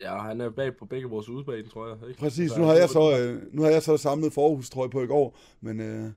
ja, 0.00 0.18
han 0.18 0.40
er 0.40 0.50
bag 0.50 0.76
på 0.76 0.84
begge 0.86 1.08
vores 1.08 1.28
udbane, 1.28 1.68
tror 1.68 1.88
jeg. 1.88 2.08
Ikke? 2.08 2.20
Præcis, 2.20 2.50
Så 2.50 2.58
nu 2.58 2.64
har 2.64 2.74
jeg 2.74 2.88
så, 2.88 3.18
øh, 3.20 3.54
nu 3.54 3.62
har 3.62 3.70
jeg 3.70 3.82
så 3.82 3.96
samlet 3.96 4.32
forhustrøje 4.32 4.90
på 4.90 5.02
i 5.02 5.06
går, 5.06 5.38
men 5.60 5.80
øh, 5.80 6.10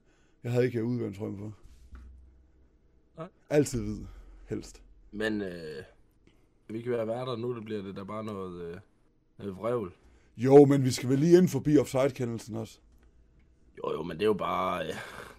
jeg 0.44 0.52
havde 0.52 0.66
ikke 0.66 0.84
udvendt 0.84 1.18
på. 1.18 1.52
Nej. 3.16 3.28
Altid 3.50 3.82
hvid, 3.82 3.98
helst. 4.48 4.82
Men 5.12 5.42
øh, 5.42 5.82
vi 6.68 6.82
kan 6.82 6.92
være 6.92 7.06
værter 7.06 7.36
nu, 7.36 7.54
det 7.54 7.64
bliver 7.64 7.82
det 7.82 7.96
der 7.96 8.04
bare 8.04 8.24
noget, 8.24 8.62
øh, 8.62 8.76
noget 9.38 9.56
vrøvl. 9.56 9.92
Jo, 10.36 10.64
men 10.64 10.84
vi 10.84 10.90
skal 10.90 11.08
vel 11.08 11.18
lige 11.18 11.38
ind 11.38 11.48
forbi 11.48 11.78
offside-kendelsen 11.78 12.56
også. 12.56 12.78
Jo, 13.78 13.92
jo, 13.92 14.02
men 14.02 14.16
det 14.16 14.22
er 14.22 14.26
jo 14.26 14.34
bare... 14.34 14.86
Øh, 14.86 14.94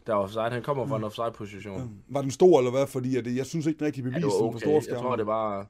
der 0.09 0.15
er 0.15 0.19
offside. 0.19 0.49
Han 0.49 0.61
kommer 0.63 0.85
fra 0.87 0.97
en 0.97 1.03
offside-position. 1.03 2.01
Var 2.07 2.21
den 2.21 2.31
stor, 2.31 2.57
eller 2.59 2.71
hvad? 2.71 2.87
Fordi 2.87 3.15
at 3.17 3.25
det, 3.25 3.35
jeg 3.35 3.45
synes 3.45 3.65
ikke 3.65 3.79
den 3.79 3.85
rigtig 3.85 4.03
Ja, 4.03 4.09
beviste 4.09 4.27
var 4.27 4.31
den 4.31 4.51
på 4.51 4.55
okay. 4.55 4.59
store 4.59 4.83
Jeg 4.95 5.01
tror, 5.03 5.15
det 5.15 5.27
var... 5.27 5.65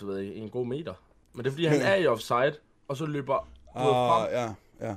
Du 0.00 0.06
ved 0.06 0.32
en 0.34 0.48
god 0.50 0.66
meter. 0.66 0.94
Men 1.32 1.44
det 1.44 1.50
er 1.50 1.52
fordi, 1.52 1.66
han 1.66 1.78
Ja. 1.78 1.88
er 1.90 1.94
i 1.94 2.06
offside, 2.06 2.54
og 2.88 2.96
så 2.96 3.06
løber 3.06 3.48
ved, 3.76 3.82
frem. 3.82 4.28
Ja, 4.32 4.54
ja. 4.88 4.96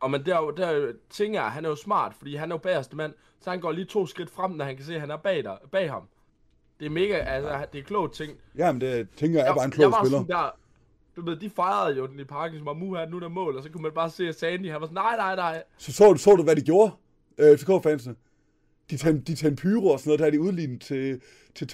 Og 0.00 0.10
men 0.10 0.26
der, 0.26 0.50
der 0.50 0.92
tænker 1.10 1.40
jeg, 1.42 1.50
han 1.50 1.64
er 1.64 1.68
jo 1.68 1.76
smart, 1.76 2.14
fordi 2.14 2.34
han 2.36 2.50
er 2.50 2.54
jo 2.54 2.58
bagerste 2.58 2.96
mand, 2.96 3.12
så 3.40 3.50
han 3.50 3.60
går 3.60 3.72
lige 3.72 3.84
to 3.84 4.06
skridt 4.06 4.30
frem, 4.30 4.50
når 4.50 4.64
han 4.64 4.76
kan 4.76 4.84
se, 4.84 4.94
at 4.94 5.00
han 5.00 5.10
er 5.10 5.16
bag, 5.16 5.44
der, 5.44 5.56
bag 5.72 5.90
ham. 5.90 6.02
Det 6.80 6.86
er 6.86 6.90
mega, 6.90 7.14
altså, 7.14 7.66
det 7.72 7.78
er 7.78 7.82
klogt 7.82 8.14
ting. 8.14 8.32
Jamen, 8.58 8.80
det 8.80 9.08
tænker 9.16 9.38
jeg 9.38 9.48
er 9.48 9.54
bare 9.54 9.64
en 9.64 9.70
klog 9.70 9.92
var 9.92 9.98
spiller. 10.04 10.18
sådan 10.18 10.36
der, 10.36 10.50
du 11.16 11.24
ved, 11.24 11.36
de 11.36 11.50
fejrede 11.50 11.96
jo 11.96 12.06
den 12.06 12.20
i 12.20 12.24
parken, 12.24 12.58
som 12.58 12.66
var 12.66 12.74
her, 12.96 13.08
nu 13.08 13.16
er 13.16 13.20
der 13.20 13.28
mål, 13.28 13.56
og 13.56 13.62
så 13.62 13.70
kunne 13.70 13.82
man 13.82 13.92
bare 13.92 14.10
se, 14.10 14.28
at 14.28 14.38
Sandy, 14.38 14.70
han 14.70 14.80
var 14.80 14.86
sådan, 14.86 14.94
nej, 15.02 15.16
nej, 15.16 15.36
nej. 15.36 15.62
Så 15.78 15.92
så, 15.92 16.12
du- 16.12 16.18
så 16.18 16.30
du, 16.36 16.42
hvad 16.42 16.56
de 16.56 16.60
gjorde, 16.62 16.92
øh, 17.40 17.58
FCK-fansene? 17.58 18.14
De 18.90 18.96
tændte, 18.96 19.32
de 19.32 19.36
tændte 19.36 19.60
pyro 19.62 19.86
og 19.88 19.98
sådan 20.00 20.08
noget, 20.08 20.18
der 20.20 20.26
er 20.26 20.30
de 20.30 20.40
udlignet 20.40 20.80
til, 20.80 21.20
til 21.54 21.64
2-2. 21.64 21.70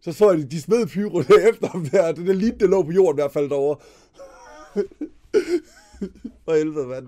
Så 0.00 0.12
så 0.12 0.30
jeg, 0.30 0.38
de, 0.38 0.44
de 0.44 0.60
smed 0.60 0.86
pyro 0.86 1.22
der 1.22 1.38
efter 1.50 1.68
ham 1.68 1.84
der, 1.86 2.12
det 2.12 2.26
der 2.26 2.32
lige, 2.32 2.52
det 2.60 2.68
lå 2.70 2.82
på 2.82 2.90
jorden 2.92 3.18
i 3.18 3.20
hvert 3.22 3.32
fald 3.32 3.48
derovre. 3.50 3.76
For 6.44 6.56
helvede, 6.56 6.86
mand. 6.86 7.06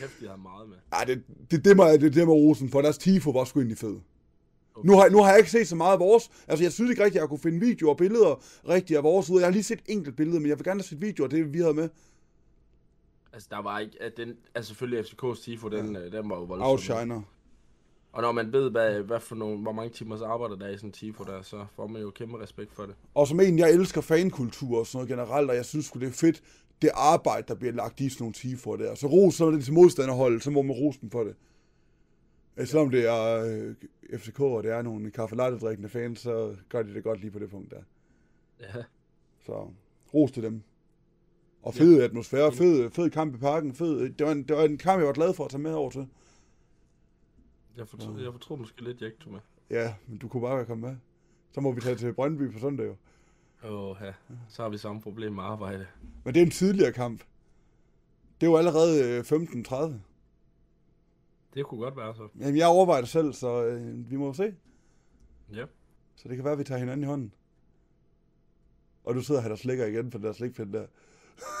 Kæft, 0.00 0.20
de 0.20 0.28
har 0.28 0.36
meget 0.36 0.68
med. 0.68 0.76
Ej, 0.92 1.04
det, 1.04 1.22
det, 1.50 1.64
det, 1.64 1.76
må, 1.76 1.86
jeg- 1.86 2.00
det, 2.00 2.14
det 2.14 2.26
må 2.26 2.32
rosen, 2.34 2.68
for 2.70 2.82
deres 2.82 2.98
tifo 2.98 3.30
var 3.30 3.44
sgu 3.44 3.60
egentlig 3.60 3.78
fed. 3.78 3.96
Nu 4.84 4.92
har, 4.96 5.08
nu 5.08 5.18
har 5.22 5.28
jeg 5.30 5.38
ikke 5.38 5.50
set 5.50 5.68
så 5.68 5.76
meget 5.76 5.92
af 5.92 5.98
vores. 6.00 6.30
Altså, 6.48 6.64
jeg 6.64 6.72
synes 6.72 6.90
ikke 6.90 7.04
rigtigt, 7.04 7.18
at 7.18 7.22
jeg 7.22 7.28
kunne 7.28 7.38
finde 7.38 7.60
videoer 7.60 7.90
og 7.90 7.96
billeder 7.96 8.42
rigtigt 8.68 8.96
af 8.96 9.02
vores 9.02 9.30
ud. 9.30 9.38
Jeg 9.40 9.46
har 9.46 9.52
lige 9.52 9.62
set 9.62 9.80
enkelt 9.86 10.16
billede, 10.16 10.40
men 10.40 10.48
jeg 10.48 10.58
vil 10.58 10.64
gerne 10.64 10.80
have 10.80 10.84
set 10.86 11.00
videoer 11.00 11.28
det, 11.28 11.52
vi 11.52 11.58
havde 11.58 11.74
med. 11.74 11.88
Altså, 13.32 13.48
der 13.50 13.62
var 13.62 13.78
ikke, 13.78 14.02
at 14.02 14.16
den, 14.16 14.36
altså 14.54 14.68
selvfølgelig 14.68 15.04
FCK's 15.04 15.44
tifo, 15.44 15.68
den, 15.68 15.96
ja. 15.96 16.08
den 16.08 16.30
var 16.30 16.36
jo 16.36 16.44
voldsom. 16.44 16.68
Outshiner. 16.68 17.22
Og 18.12 18.22
når 18.22 18.32
man 18.32 18.52
ved, 18.52 18.70
hvad, 18.70 19.02
hvad 19.02 19.20
for 19.20 19.34
nogle, 19.34 19.58
hvor 19.58 19.72
mange 19.72 19.90
timers 19.90 20.20
arbejde 20.20 20.58
der 20.58 20.66
er 20.66 20.70
i 20.70 20.76
sådan 20.76 20.88
en 20.88 20.92
tifo 20.92 21.24
der, 21.24 21.42
så 21.42 21.66
får 21.76 21.86
man 21.86 22.02
jo 22.02 22.10
kæmpe 22.10 22.42
respekt 22.42 22.72
for 22.72 22.82
det. 22.86 22.94
Og 23.14 23.28
som 23.28 23.40
en, 23.40 23.58
jeg 23.58 23.70
elsker 23.70 24.00
fankultur 24.00 24.78
og 24.78 24.86
sådan 24.86 24.96
noget 24.96 25.08
generelt, 25.08 25.50
og 25.50 25.56
jeg 25.56 25.64
synes 25.64 25.86
sgu, 25.86 26.00
det 26.00 26.08
er 26.08 26.12
fedt, 26.12 26.42
det 26.82 26.90
arbejde, 26.94 27.46
der 27.48 27.54
bliver 27.54 27.72
lagt 27.72 28.00
i 28.00 28.08
sådan 28.08 28.22
nogle 28.22 28.34
tifoer 28.34 28.76
der. 28.76 28.94
Så 28.94 29.06
ros, 29.06 29.34
så 29.34 29.46
er 29.46 29.50
det 29.50 29.64
til 29.64 29.72
modstanderholdet, 29.72 30.42
så 30.42 30.50
må 30.50 30.62
man 30.62 30.76
rose 30.76 31.00
dem 31.00 31.10
for 31.10 31.24
det. 31.24 31.34
Øh, 32.56 32.66
Selvom 32.66 32.90
det 32.90 33.06
er 33.08 33.44
øh, 33.44 33.74
FCK, 34.18 34.40
og 34.40 34.62
det 34.62 34.70
er 34.70 34.82
nogle 34.82 35.10
kaffe 35.10 35.36
drikkende 35.36 35.88
fans, 35.88 36.20
så 36.20 36.56
gør 36.68 36.82
de 36.82 36.94
det 36.94 37.04
godt 37.04 37.20
lige 37.20 37.30
på 37.30 37.38
det 37.38 37.50
punkt 37.50 37.70
der. 37.70 37.82
Ja. 38.60 38.82
Så 39.46 39.68
ros 40.14 40.32
til 40.32 40.42
dem. 40.42 40.62
Og 41.62 41.74
fed 41.74 41.98
ja. 41.98 42.04
atmosfære, 42.04 42.52
fed, 42.52 42.90
fed 42.90 43.10
kamp 43.10 43.34
i 43.34 43.38
parken, 43.38 43.74
fed. 43.74 44.10
Det 44.12 44.26
var, 44.26 44.32
en, 44.32 44.42
det 44.42 44.56
var 44.56 44.62
en 44.62 44.78
kamp, 44.78 44.98
jeg 44.98 45.06
var 45.06 45.12
glad 45.12 45.34
for 45.34 45.44
at 45.44 45.50
tage 45.50 45.62
med 45.62 45.72
over 45.72 45.90
til. 45.90 46.08
Jeg 47.76 47.88
fortrød, 47.88 48.22
jeg 48.22 48.32
fortrød 48.32 48.56
måske 48.56 48.84
lidt, 48.84 49.00
jeg 49.00 49.06
ikke 49.06 49.24
tog 49.24 49.32
med. 49.32 49.40
Ja, 49.70 49.94
men 50.06 50.18
du 50.18 50.28
kunne 50.28 50.40
bare 50.40 50.64
komme 50.64 50.86
med. 50.86 50.96
Så 51.52 51.60
må 51.60 51.72
vi 51.72 51.80
tage 51.80 51.96
til 51.96 52.12
Brøndby 52.12 52.52
på 52.52 52.58
søndag 52.58 52.86
jo. 52.86 52.96
Åh, 53.64 53.96
ja. 54.00 54.12
Så 54.48 54.62
har 54.62 54.68
vi 54.68 54.78
samme 54.78 55.00
problem 55.00 55.32
med 55.32 55.42
arbejde. 55.42 55.86
Men 56.24 56.34
det 56.34 56.40
er 56.40 56.46
en 56.46 56.50
tidligere 56.50 56.92
kamp. 56.92 57.20
Det 58.40 58.46
er 58.46 58.50
jo 58.50 58.56
allerede 58.56 59.04
øh, 59.04 59.20
15.30. 59.20 59.94
Det 61.54 61.66
kunne 61.66 61.80
godt 61.80 61.96
være 61.96 62.14
så. 62.14 62.28
Jamen, 62.40 62.56
jeg 62.56 62.66
overvejer 62.66 63.00
det 63.00 63.10
selv, 63.10 63.32
så 63.32 63.64
øh, 63.64 64.10
vi 64.10 64.16
må 64.16 64.32
se. 64.32 64.54
Ja. 65.52 65.64
Så 66.16 66.28
det 66.28 66.36
kan 66.36 66.44
være, 66.44 66.52
at 66.52 66.58
vi 66.58 66.64
tager 66.64 66.78
hinanden 66.78 67.04
i 67.04 67.06
hånden. 67.06 67.32
Og 69.04 69.14
du 69.14 69.20
sidder 69.20 69.40
her 69.40 69.50
og 69.50 69.58
slikker 69.58 69.86
igen 69.86 70.10
på 70.10 70.18
den 70.18 70.26
der 70.26 70.32
slikpind 70.32 70.72
der. 70.72 70.86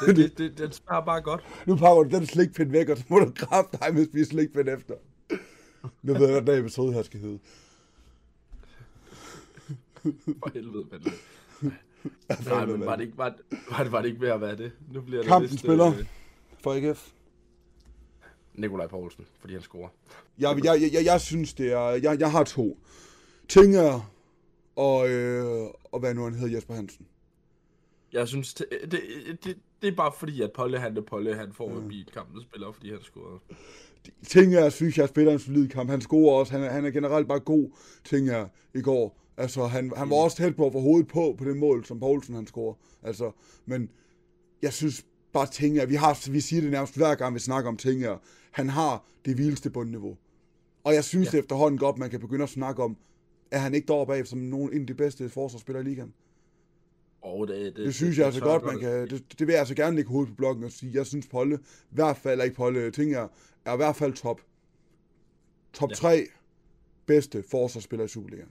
Det, 0.06 0.16
det, 0.16 0.32
det, 0.38 0.58
den 0.58 0.72
smager 0.72 1.04
bare 1.04 1.20
godt. 1.20 1.44
Nu 1.66 1.76
pakker 1.76 2.02
du 2.02 2.16
den 2.16 2.26
slikpind 2.26 2.70
væk, 2.70 2.88
og 2.88 2.96
så 2.96 3.04
må 3.08 3.18
du 3.18 3.32
kraft 3.36 3.72
dig 3.72 3.94
med 3.94 4.02
at 4.02 4.08
spise 4.08 4.30
slikpind 4.30 4.68
efter. 4.68 4.94
Nu 6.02 6.12
ved 6.12 6.28
jeg, 6.28 6.40
hvad 6.40 6.54
den 6.54 6.64
episode 6.64 6.92
her 6.92 7.02
skal 7.02 7.20
hedde. 7.20 7.38
For 10.02 10.52
helvede, 10.54 10.84
men... 10.90 11.00
Nej, 12.46 12.66
men 12.66 12.86
var 12.86 12.96
det, 12.96 13.04
ikke, 13.04 13.18
var, 13.18 13.34
var, 13.70 13.82
det, 13.82 13.92
var 13.92 14.02
det 14.02 14.08
ikke 14.08 14.20
ved 14.20 14.28
at 14.28 14.40
være 14.40 14.56
det? 14.56 14.72
Nu 14.92 15.00
bliver 15.00 15.20
det 15.20 15.28
Kampen 15.28 15.50
vist, 15.50 15.62
spiller 15.62 15.86
øh, 15.86 16.04
for 16.58 16.72
AGF. 16.74 17.10
Nikolaj 18.54 18.86
Poulsen, 18.86 19.26
fordi 19.40 19.52
han 19.52 19.62
scorer. 19.62 19.88
Jeg, 20.38 20.64
jeg, 20.64 20.82
jeg, 20.82 20.92
jeg, 20.92 21.04
jeg 21.04 21.20
synes, 21.20 21.54
det 21.54 21.72
er... 21.72 21.80
Jeg, 21.80 22.20
jeg 22.20 22.30
har 22.30 22.44
to. 22.44 22.78
Tinger 23.48 24.12
og, 24.76 25.10
øh, 25.10 25.70
og 25.84 26.00
hvad 26.00 26.14
nu 26.14 26.24
han 26.24 26.34
hedder, 26.34 26.54
Jesper 26.54 26.74
Hansen. 26.74 27.06
Jeg 28.12 28.28
synes, 28.28 28.54
det, 28.54 28.66
det, 28.82 29.00
det, 29.44 29.56
det 29.82 29.88
er 29.88 29.96
bare 29.96 30.12
fordi, 30.18 30.42
at 30.42 30.52
Polle, 30.52 30.78
han 30.78 30.96
er 30.96 31.00
Polle, 31.00 31.34
han 31.34 31.52
får 31.52 31.68
mm. 31.68 31.88
blive 31.88 32.04
kampen 32.04 32.42
spiller, 32.42 32.72
fordi 32.72 32.90
han 32.90 33.02
scorede. 33.02 33.38
Tinger 34.26 34.68
synes 34.68 34.98
jeg 34.98 35.08
spiller 35.08 35.32
en 35.32 35.38
solid 35.38 35.68
kamp. 35.68 35.90
Han 35.90 36.00
scorer 36.00 36.38
også. 36.38 36.52
Han 36.52 36.62
er, 36.62 36.70
han 36.70 36.84
er 36.84 36.90
generelt 36.90 37.28
bare 37.28 37.40
god, 37.40 37.70
Tinger, 38.04 38.48
i 38.74 38.80
går. 38.80 39.18
Altså, 39.36 39.66
han, 39.66 39.92
han 39.96 40.10
var 40.10 40.16
også 40.16 40.36
tæt 40.36 40.56
på 40.56 40.66
at 40.66 40.72
få 40.72 40.80
hovedet 40.80 41.08
på, 41.08 41.34
på 41.38 41.44
det 41.44 41.56
mål, 41.56 41.84
som 41.84 42.00
Poulsen 42.00 42.34
han 42.34 42.46
scorer. 42.46 42.74
Altså, 43.02 43.32
men 43.66 43.90
jeg 44.62 44.72
synes 44.72 45.06
bare 45.32 45.46
Tinger, 45.46 45.86
vi, 45.86 45.94
har, 45.94 46.30
vi 46.30 46.40
siger 46.40 46.62
det 46.62 46.70
nærmest 46.70 46.96
hver 46.96 47.14
gang, 47.14 47.34
vi 47.34 47.40
snakker 47.40 47.68
om 47.68 47.76
Tinger, 47.76 48.18
han 48.50 48.68
har 48.68 49.04
det 49.24 49.38
vildeste 49.38 49.70
bundniveau. 49.70 50.16
Og 50.84 50.94
jeg 50.94 51.04
synes 51.04 51.26
ja. 51.26 51.30
det 51.30 51.38
efterhånden 51.38 51.78
godt, 51.78 51.98
man 51.98 52.10
kan 52.10 52.20
begynde 52.20 52.42
at 52.42 52.48
snakke 52.48 52.82
om, 52.82 52.96
er 53.50 53.58
han 53.58 53.74
ikke 53.74 53.86
deroppe 53.86 54.14
af 54.14 54.26
som 54.26 54.38
nogen, 54.38 54.72
en 54.72 54.80
af 54.80 54.86
de 54.86 54.94
bedste 54.94 55.28
forsvarsspillere 55.28 55.84
i 55.84 55.88
ligaen? 55.88 56.14
Og 57.22 57.48
det, 57.48 57.76
det, 57.76 57.86
Det 57.86 57.94
synes 57.94 58.18
jeg 58.18 58.26
altså 58.26 58.40
tør 58.40 58.46
godt, 58.46 58.64
man 58.64 58.78
kan, 58.78 59.08
det, 59.08 59.24
det 59.38 59.46
vil 59.46 59.52
jeg 59.52 59.58
altså 59.60 59.74
gerne 59.74 59.96
lægge 59.96 60.10
hovedet 60.10 60.28
på 60.28 60.34
blokken 60.36 60.64
og 60.64 60.72
sige, 60.72 60.92
jeg 60.94 61.06
synes 61.06 61.26
Polle, 61.26 61.56
i 61.90 61.94
hvert 61.94 62.16
fald, 62.16 62.42
ikke 62.42 62.56
Polle, 62.56 62.90
Tinger, 62.90 63.28
er 63.64 63.72
i 63.72 63.76
hvert 63.76 63.96
fald 63.96 64.12
top, 64.12 64.40
top 65.72 65.90
Ja. 65.90 65.94
3 65.94 66.26
bedste 67.06 67.42
forsvarsspillere 67.50 68.04
i 68.04 68.08
Superligaen. 68.08 68.48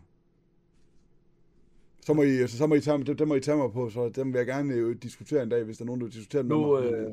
Så 2.05 2.13
må 2.13 2.23
I, 2.23 2.47
så, 2.47 2.57
så 2.57 2.67
må 2.67 2.75
I 2.75 2.81
tage, 2.81 2.97
dem, 3.03 3.17
dem 3.17 3.27
må 3.27 3.35
I 3.35 3.39
tage 3.39 3.57
mig 3.57 3.71
på, 3.71 3.89
så 3.89 4.09
dem 4.09 4.33
vil 4.33 4.39
jeg 4.39 4.47
gerne 4.47 4.73
øh, 4.73 4.95
diskutere 4.95 5.43
en 5.43 5.49
dag, 5.49 5.63
hvis 5.63 5.77
der 5.77 5.83
er 5.83 5.85
nogen, 5.85 6.01
der 6.01 6.05
vil 6.05 6.13
diskutere 6.13 6.41
dem 6.41 6.47
med 6.49 6.55
Nu, 6.57 6.79
mig. 6.79 6.91
Øh, 6.91 7.05
øh, 7.05 7.11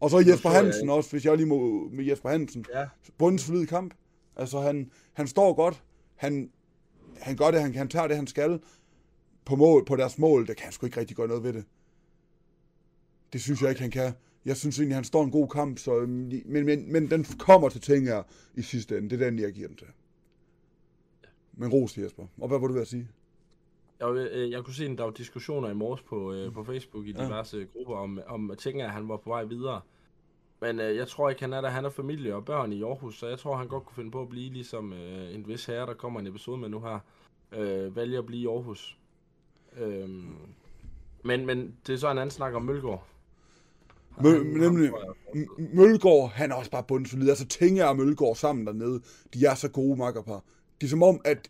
Og 0.00 0.10
så 0.10 0.18
Jesper 0.18 0.48
Hansen 0.48 0.90
også, 0.90 1.10
hvis 1.10 1.24
jeg 1.24 1.36
lige 1.36 1.46
må 1.46 1.88
med 1.92 2.04
Jesper 2.04 2.28
Hansen. 2.28 2.64
Ja, 2.74 2.86
Bundesforlid 3.18 3.66
kamp. 3.66 3.94
Altså, 4.36 4.60
han, 4.60 4.90
han 5.12 5.26
står 5.26 5.54
godt. 5.54 5.82
Han, 6.14 6.50
han 7.20 7.36
gør 7.36 7.50
det, 7.50 7.60
han, 7.60 7.74
han 7.74 7.88
tager 7.88 8.06
det, 8.06 8.16
han 8.16 8.26
skal 8.26 8.60
på, 9.46 9.56
mål, 9.56 9.84
på 9.84 9.96
deres 9.96 10.18
mål. 10.18 10.46
Det 10.46 10.56
kan 10.56 10.64
han 10.64 10.72
sgu 10.72 10.86
ikke 10.86 11.00
rigtig 11.00 11.16
gøre 11.16 11.28
noget 11.28 11.42
ved 11.42 11.52
det. 11.52 11.64
Det 13.32 13.40
synes 13.40 13.62
jeg 13.62 13.70
ikke, 13.70 13.82
han 13.82 13.90
kan. 13.90 14.12
Jeg 14.44 14.56
synes 14.56 14.78
egentlig, 14.78 14.96
han 14.96 15.04
står 15.04 15.24
en 15.24 15.30
god 15.30 15.48
kamp, 15.48 15.78
så, 15.78 16.00
øhm, 16.00 16.42
men, 16.44 16.64
men, 16.64 16.92
men 16.92 17.10
den 17.10 17.24
kommer 17.38 17.68
til 17.68 17.80
ting 17.80 18.06
her 18.06 18.22
i 18.54 18.62
sidste 18.62 18.98
ende. 18.98 19.10
Det 19.10 19.22
er 19.22 19.30
den, 19.30 19.38
jeg 19.38 19.52
giver 19.52 19.68
den 19.68 19.76
til. 19.76 19.86
Men 21.52 21.68
ros 21.72 21.92
til 21.92 22.02
Jesper. 22.02 22.26
Og 22.38 22.48
hvad 22.48 22.58
var 22.58 22.66
du 22.66 22.72
ved 22.72 22.82
at 22.82 22.88
sige? 22.88 23.08
jeg, 24.00 24.28
øh, 24.32 24.50
jeg 24.50 24.64
kunne 24.64 24.74
se, 24.74 24.84
at 24.84 24.98
der 24.98 25.04
var 25.04 25.10
diskussioner 25.10 25.70
i 25.70 25.74
morges 25.74 26.02
på, 26.02 26.32
øh, 26.32 26.52
på 26.52 26.64
Facebook 26.64 27.06
i 27.06 27.12
diverse 27.12 27.58
ja. 27.58 27.64
grupper 27.64 27.96
om, 27.96 28.20
om 28.26 28.52
ting, 28.58 28.82
at 28.82 28.90
han 28.90 29.08
var 29.08 29.16
på 29.16 29.30
vej 29.30 29.44
videre. 29.44 29.80
Men 30.60 30.80
øh, 30.80 30.96
jeg 30.96 31.08
tror 31.08 31.28
ikke, 31.28 31.40
han 31.40 31.52
er 31.52 31.60
der. 31.60 31.68
Han 31.68 31.84
har 31.84 31.90
familie 31.90 32.34
og 32.34 32.44
børn 32.44 32.72
i 32.72 32.82
Aarhus, 32.82 33.18
så 33.18 33.26
jeg 33.26 33.38
tror, 33.38 33.56
han 33.56 33.68
godt 33.68 33.84
kunne 33.84 33.94
finde 33.94 34.10
på 34.10 34.22
at 34.22 34.28
blive 34.28 34.52
ligesom 34.52 34.92
øh, 34.92 35.34
en 35.34 35.48
vis 35.48 35.66
herre, 35.66 35.86
der 35.86 35.94
kommer 35.94 36.20
en 36.20 36.26
episode 36.26 36.58
med 36.58 36.68
nu 36.68 36.80
her. 36.80 36.98
Øh, 37.52 37.96
vælge 37.96 38.18
at 38.18 38.26
blive 38.26 38.42
i 38.42 38.46
Aarhus. 38.46 38.98
Øh, 39.80 40.08
men, 41.24 41.46
men 41.46 41.74
det 41.86 41.92
er 41.92 41.96
så 41.96 42.10
en 42.10 42.18
anden 42.18 42.30
snak 42.30 42.54
om 42.54 42.62
Mølgaard. 42.62 43.06
Mø- 44.20 44.28
Han- 44.28 44.46
nemlig. 44.46 44.90
jeg- 45.34 45.42
M- 45.42 45.76
Mølgaard, 45.76 46.30
han 46.30 46.50
er 46.50 46.54
også 46.54 46.70
bare 46.70 46.82
bundsolid. 46.88 47.28
Altså, 47.28 47.46
Tinge 47.46 47.88
og 47.88 47.96
Mølgaard 47.96 48.36
sammen 48.36 48.66
dernede, 48.66 49.00
de 49.34 49.46
er 49.46 49.54
så 49.54 49.68
gode 49.68 49.96
makkerpar. 49.96 50.44
Det 50.80 50.86
er 50.86 50.90
som 50.90 51.02
om, 51.02 51.20
at 51.24 51.48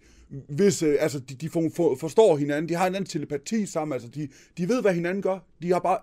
hvis, 0.48 0.82
øh, 0.82 0.96
altså, 1.00 1.18
de, 1.20 1.34
de 1.34 1.48
for, 1.50 1.70
for, 1.76 1.96
forstår 2.00 2.36
hinanden, 2.36 2.68
de 2.68 2.74
har 2.74 2.86
en 2.86 2.94
anden 2.94 3.08
telepati 3.08 3.66
sammen, 3.66 3.92
altså, 3.92 4.08
de, 4.08 4.28
de 4.58 4.68
ved, 4.68 4.82
hvad 4.82 4.94
hinanden 4.94 5.22
gør. 5.22 5.38
De 5.62 5.72
har 5.72 5.78
bare 5.80 5.98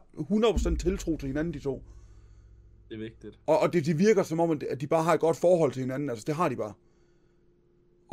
100% 0.73 0.77
tiltro 0.77 1.17
til 1.17 1.27
hinanden, 1.27 1.53
de 1.53 1.59
to. 1.59 1.83
Det 2.89 2.95
er 2.95 2.99
vigtigt. 2.99 3.39
Og, 3.47 3.59
og 3.59 3.73
det, 3.73 3.86
de 3.86 3.97
virker 3.97 4.23
som 4.23 4.39
om, 4.39 4.51
at 4.51 4.63
at 4.63 4.81
de 4.81 4.88
bare 4.88 5.03
har 5.03 5.13
et 5.13 5.19
godt 5.19 5.38
forhold 5.38 5.71
til 5.71 5.79
hinanden, 5.81 6.09
altså, 6.09 6.23
det 6.27 6.36
har 6.36 6.49
de 6.49 6.55
bare. 6.55 6.73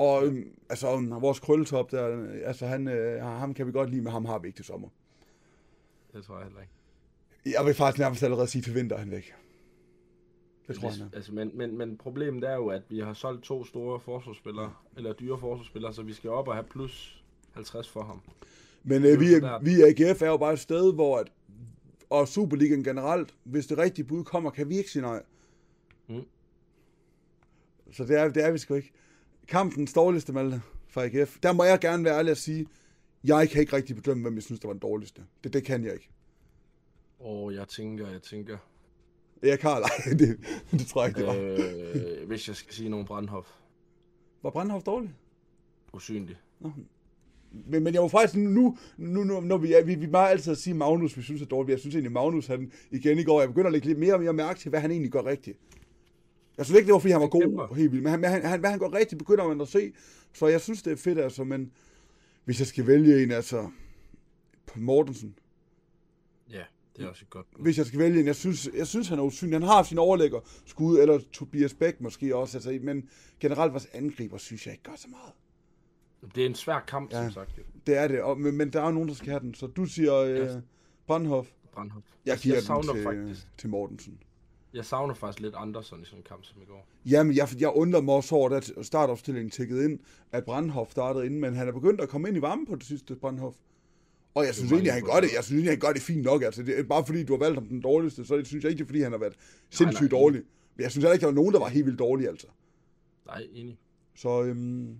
Og 0.01 0.27
øhm, 0.27 0.53
altså, 0.69 1.17
vores 1.21 1.41
krølletop 1.41 1.91
der, 1.91 2.27
altså, 2.45 2.67
han, 2.67 2.89
øh, 2.89 3.23
ham 3.23 3.55
kan 3.55 3.67
vi 3.67 3.73
godt 3.73 3.91
lide, 3.91 4.03
men 4.03 4.13
ham 4.13 4.25
har 4.25 4.39
vi 4.39 4.47
ikke 4.47 4.57
til 4.57 4.65
sommer. 4.65 4.89
Det 6.13 6.25
tror 6.25 6.37
jeg 6.37 6.45
heller 6.45 6.61
ikke. 6.61 6.73
Jeg 7.59 7.67
vil 7.67 7.75
faktisk 7.75 7.99
nærmest 7.99 8.23
allerede 8.23 8.47
sige, 8.47 8.63
til 8.63 8.75
vinter 8.75 8.97
er 8.97 9.01
han 9.01 9.11
væk. 9.11 9.35
Det 10.69 10.77
tror 10.77 10.89
jeg, 10.89 11.01
er. 11.01 11.17
Altså, 11.17 11.33
men, 11.33 11.51
men, 11.55 11.79
men 11.79 11.97
problemet 11.97 12.45
er 12.45 12.55
jo, 12.55 12.67
at 12.67 12.83
vi 12.89 12.99
har 12.99 13.13
solgt 13.13 13.45
to 13.45 13.65
store 13.65 14.01
forsvarsspillere, 14.01 14.73
eller 14.97 15.13
dyre 15.13 15.39
forsvarsspillere, 15.39 15.95
så 15.95 16.03
vi 16.03 16.13
skal 16.13 16.31
op 16.31 16.49
og 16.49 16.55
have 16.55 16.67
plus 16.71 17.25
50 17.53 17.89
for 17.89 18.03
ham. 18.03 18.21
Men 18.83 19.05
er 19.05 19.13
øh, 19.13 19.21
vi, 19.21 19.27
sådan 19.27 19.65
vi 19.65 19.71
i 19.71 19.83
AGF 19.83 20.23
er 20.23 20.27
jo 20.27 20.37
bare 20.37 20.53
et 20.53 20.61
sted, 20.61 20.95
hvor 20.95 21.19
at, 21.19 21.33
og 22.11 22.29
Superligaen 22.29 22.85
generelt, 22.85 23.35
hvis 23.45 23.67
det 23.67 23.79
rigtige 23.79 24.05
bud 24.05 24.25
kommer, 24.25 24.51
kan 24.51 24.69
vi 24.69 24.77
ikke 24.79 24.91
sige 24.91 25.03
nej. 25.03 25.23
Mm. 26.09 26.25
Så 27.93 28.05
det 28.05 28.21
er, 28.21 28.29
det 28.29 28.45
er 28.45 28.51
vi 28.51 28.59
sgu 28.59 28.75
ikke. 28.75 28.93
Kampens 29.49 29.93
dårligste, 29.93 30.33
Malte, 30.33 30.63
fra 30.89 31.05
AGF. 31.05 31.39
Der 31.43 31.53
må 31.53 31.65
jeg 31.65 31.79
gerne 31.81 32.05
være 32.05 32.19
ærlig 32.19 32.31
at 32.31 32.39
sige, 32.39 32.67
jeg 33.25 33.49
kan 33.51 33.61
ikke 33.61 33.77
rigtig 33.77 33.97
bedømme, 33.97 34.23
hvem 34.23 34.35
jeg 34.35 34.43
synes, 34.43 34.61
der 34.61 34.69
var 34.69 34.73
den 34.73 34.81
dårligste. 34.81 35.23
Det, 35.45 35.53
det 35.53 35.65
kan 35.65 35.85
jeg 35.85 35.93
ikke. 35.93 36.09
Og 37.19 37.55
jeg 37.55 37.69
tænker, 37.69 38.09
jeg 38.11 38.23
tænker, 38.23 38.57
Jeg 39.43 39.59
kan 39.59 39.71
nej, 39.81 40.15
det, 40.19 40.39
det 40.71 40.87
tror 40.87 41.03
jeg 41.05 41.09
ikke, 41.09 41.21
det 41.21 41.27
var. 41.27 41.37
øh, 42.21 42.27
hvis 42.27 42.49
jeg 42.49 42.57
skal 42.57 42.75
sige 42.75 42.89
nogen 42.89 43.07
Brandhof, 43.07 43.47
Var 44.43 44.51
Brandhoff 44.51 44.85
dårlig? 44.85 45.11
usynlig. 45.93 46.37
Men, 47.67 47.83
men 47.85 47.95
jeg 47.95 48.03
var 48.03 48.09
faktisk 48.09 48.37
nu, 48.37 48.79
nu, 48.97 49.25
nu 49.25 49.41
når 49.41 49.57
vi, 49.59 49.73
er, 49.73 49.85
vi, 49.85 49.95
vi 49.95 50.07
bare 50.07 50.31
altid 50.31 50.53
at 50.53 50.59
sige 50.59 50.75
Magnus, 50.75 51.17
vi 51.17 51.23
synes 51.23 51.43
er 51.43 51.47
dårligt. 51.47 51.71
Jeg 51.71 51.79
synes 51.81 51.95
egentlig, 51.95 52.13
Magnus, 52.13 52.47
han 52.47 52.73
igen 52.91 53.19
i 53.19 53.23
går, 53.25 53.41
jeg 53.41 53.49
begynder 53.49 53.67
at 53.67 53.73
lægge 53.73 53.87
lidt 53.87 53.99
mere 53.99 54.15
og 54.15 54.21
mere 54.21 54.33
mærke 54.33 54.61
til, 54.61 54.69
hvad 54.71 54.81
han 54.81 54.91
egentlig 54.91 55.13
gør 55.13 55.25
rigtigt. 55.27 55.59
Jeg 56.59 56.67
synes 56.67 56.79
ikke, 56.79 56.87
det 56.87 56.93
var, 56.93 56.99
fordi 56.99 57.13
han 57.13 57.21
var 57.21 57.27
god 57.29 57.77
helt 57.77 57.93
vildt, 57.93 58.03
men 58.05 58.11
han, 58.13 58.25
han, 58.25 58.43
han, 58.45 58.65
han 58.65 58.79
gør 58.79 58.93
rigtigt, 58.95 59.19
begynder 59.19 59.49
man 59.49 59.61
at 59.61 59.69
se. 59.69 59.93
Så 60.35 60.47
jeg 60.47 60.61
synes, 60.61 60.83
det 60.83 60.93
er 60.93 60.97
fedt, 60.97 61.19
altså, 61.19 61.45
men 61.45 61.73
hvis 62.45 62.59
jeg 62.59 62.67
skal 62.67 62.87
vælge 62.87 63.23
en, 63.23 63.31
altså, 63.31 63.71
Mortensen, 64.77 65.35
Ja, 66.51 66.63
det 66.97 67.05
er 67.05 67.09
også 67.09 67.25
et 67.25 67.31
godt 67.31 67.47
bud. 67.51 67.63
hvis 67.63 67.79
jeg 67.79 67.87
skal 67.87 67.99
vælge 67.99 68.21
en, 68.21 68.27
jeg 68.27 68.37
synes, 68.37 68.69
jeg 68.75 68.87
synes 68.87 69.09
han 69.09 69.19
er 69.19 69.23
usynlig. 69.23 69.55
Han 69.55 69.63
har 69.63 69.83
sin 69.83 69.99
overlægger 69.99 70.41
skud, 70.67 70.99
eller 70.99 71.21
Tobias 71.33 71.75
Bæk 71.75 72.01
måske 72.01 72.37
også, 72.37 72.57
altså, 72.59 72.79
men 72.83 73.09
generelt 73.41 73.73
vores 73.73 73.89
angriber, 73.93 74.39
synes 74.39 74.67
jeg 74.67 74.73
ikke 74.75 74.85
gør 74.85 74.93
så 74.97 75.09
meget. 75.09 75.33
Det 76.35 76.43
er 76.43 76.47
en 76.47 76.55
svær 76.55 76.81
kamp, 76.89 77.13
Ja. 77.13 77.23
som 77.25 77.33
sagt. 77.33 77.59
jo. 77.59 77.63
Det 77.87 77.97
er 77.97 78.09
det, 78.09 78.23
og, 78.23 78.41
men, 78.41 78.57
men 78.57 78.73
der 78.73 78.81
er 78.81 78.85
jo 78.87 78.91
nogen, 78.93 79.09
der 79.09 79.15
skal 79.15 79.29
have 79.29 79.41
den, 79.41 79.55
så 79.55 79.67
du 79.67 79.85
siger 79.85 80.15
øh, 80.17 80.37
Ja. 80.37 80.61
Brandhoff. 81.07 81.49
Brandhof. 81.73 82.03
Jeg 82.25 82.33
Altså, 82.33 82.43
giver 82.43 82.55
jeg 82.55 82.85
den 82.85 82.95
til, 82.95 83.03
faktisk, 83.03 83.47
til 83.59 83.69
Mortensen. 83.69 84.19
Jeg 84.75 84.85
savner 84.85 85.15
faktisk 85.15 85.41
lidt 85.41 85.55
Andersen 85.57 86.03
i 86.03 86.05
sådan 86.05 86.19
en 86.19 86.23
kamp 86.23 86.45
som 86.45 86.63
i 86.63 86.65
går. 86.65 86.89
Jamen, 87.07 87.37
jeg, 87.37 87.49
jeg 87.59 87.73
undrer 87.75 88.01
mig 88.01 88.15
også 88.15 88.35
over, 88.35 88.51
at 88.51 88.73
startopstillingen 88.83 89.51
tækkede 89.51 89.85
ind, 89.85 89.99
at 90.33 90.45
Brandhoff 90.45 90.91
startede 90.91 91.27
ind, 91.27 91.39
men 91.39 91.55
han 91.55 91.69
er 91.69 91.73
begyndt 91.73 92.01
at 92.01 92.09
komme 92.09 92.29
ind 92.29 92.37
i 92.37 92.43
varmen 92.43 92.67
på 92.67 92.75
det 92.75 92.85
sidste, 92.85 93.17
Brandhoff. 93.17 93.57
Og 94.35 94.45
jeg 94.45 94.55
synes 94.55 94.73
egentlig, 94.73 94.93
han 94.93 95.03
gør 95.03 95.15
det. 95.15 95.23
det. 95.23 95.31
Jeg 95.37 95.45
synes 95.45 95.59
egentlig, 95.59 95.73
han 95.73 95.79
gør 95.79 95.93
det 95.93 96.03
fint 96.03 96.23
nok. 96.23 96.43
Altså, 96.43 96.63
det 96.63 96.79
er 96.79 96.83
bare 96.83 97.07
fordi, 97.07 97.25
du 97.25 97.33
har 97.33 97.39
valgt 97.39 97.55
ham 97.55 97.67
den 97.67 97.81
dårligste, 97.81 98.25
så 98.25 98.45
synes 98.45 98.65
jeg 98.65 98.71
ikke, 98.71 98.79
det 98.79 98.87
fordi, 98.87 99.01
han 99.01 99.13
har 99.13 99.19
været 99.19 99.35
sindssygt 99.71 100.13
nej. 100.13 100.21
dårlig. 100.21 100.43
Men 100.77 100.83
jeg 100.83 100.91
synes 100.91 101.03
heller 101.03 101.13
ikke, 101.13 101.21
der 101.21 101.27
var 101.27 101.35
nogen, 101.35 101.53
der 101.53 101.61
var 101.61 101.69
helt 101.69 101.87
vildt 101.87 101.99
dårlige, 101.99 102.29
altså. 102.29 102.47
Nej, 103.27 103.47
enig. 103.53 103.79
Så 104.15 104.43
øhm, 104.43 104.99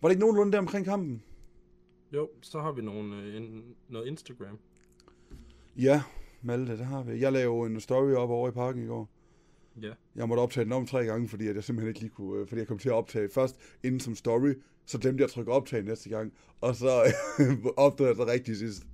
var 0.00 0.08
det 0.08 0.14
ikke 0.14 0.20
nogenlunde 0.20 0.52
der 0.52 0.58
omkring 0.58 0.84
kampen? 0.84 1.22
Jo, 2.12 2.28
så 2.40 2.60
har 2.60 2.72
vi 2.72 2.82
nogle, 2.82 3.16
øh, 3.16 3.36
en, 3.36 3.64
noget 3.88 4.06
Instagram. 4.06 4.58
Ja, 5.76 6.02
Malte, 6.46 6.72
det 6.72 6.86
har 6.86 7.02
vi. 7.02 7.20
Jeg 7.20 7.32
lavede 7.32 7.70
en 7.72 7.80
story 7.80 8.12
op 8.12 8.30
over 8.30 8.48
i 8.48 8.52
parken 8.52 8.84
i 8.84 8.86
går. 8.86 9.08
Ja. 9.82 9.92
Jeg 10.16 10.28
måtte 10.28 10.40
optage 10.40 10.64
den 10.64 10.72
om 10.72 10.86
tre 10.86 11.04
gange, 11.04 11.28
fordi 11.28 11.44
jeg 11.46 11.64
simpelthen 11.64 11.88
ikke 11.88 12.00
lige 12.00 12.10
kunne, 12.10 12.40
øh, 12.40 12.48
fordi 12.48 12.58
jeg 12.58 12.68
kom 12.68 12.78
til 12.78 12.88
at 12.88 12.94
optage 12.94 13.28
først 13.34 13.56
inden 13.82 14.00
som 14.00 14.14
story, 14.14 14.54
så 14.86 14.98
glemte 14.98 15.20
jeg 15.20 15.24
at 15.24 15.30
trykke 15.30 15.52
optag 15.52 15.82
næste 15.82 16.08
gang, 16.08 16.32
og 16.60 16.76
så 16.76 16.88
opdagede 17.76 18.08
jeg 18.08 18.16
så 18.16 18.26
rigtigt 18.32 18.58
sidst. 18.58 18.86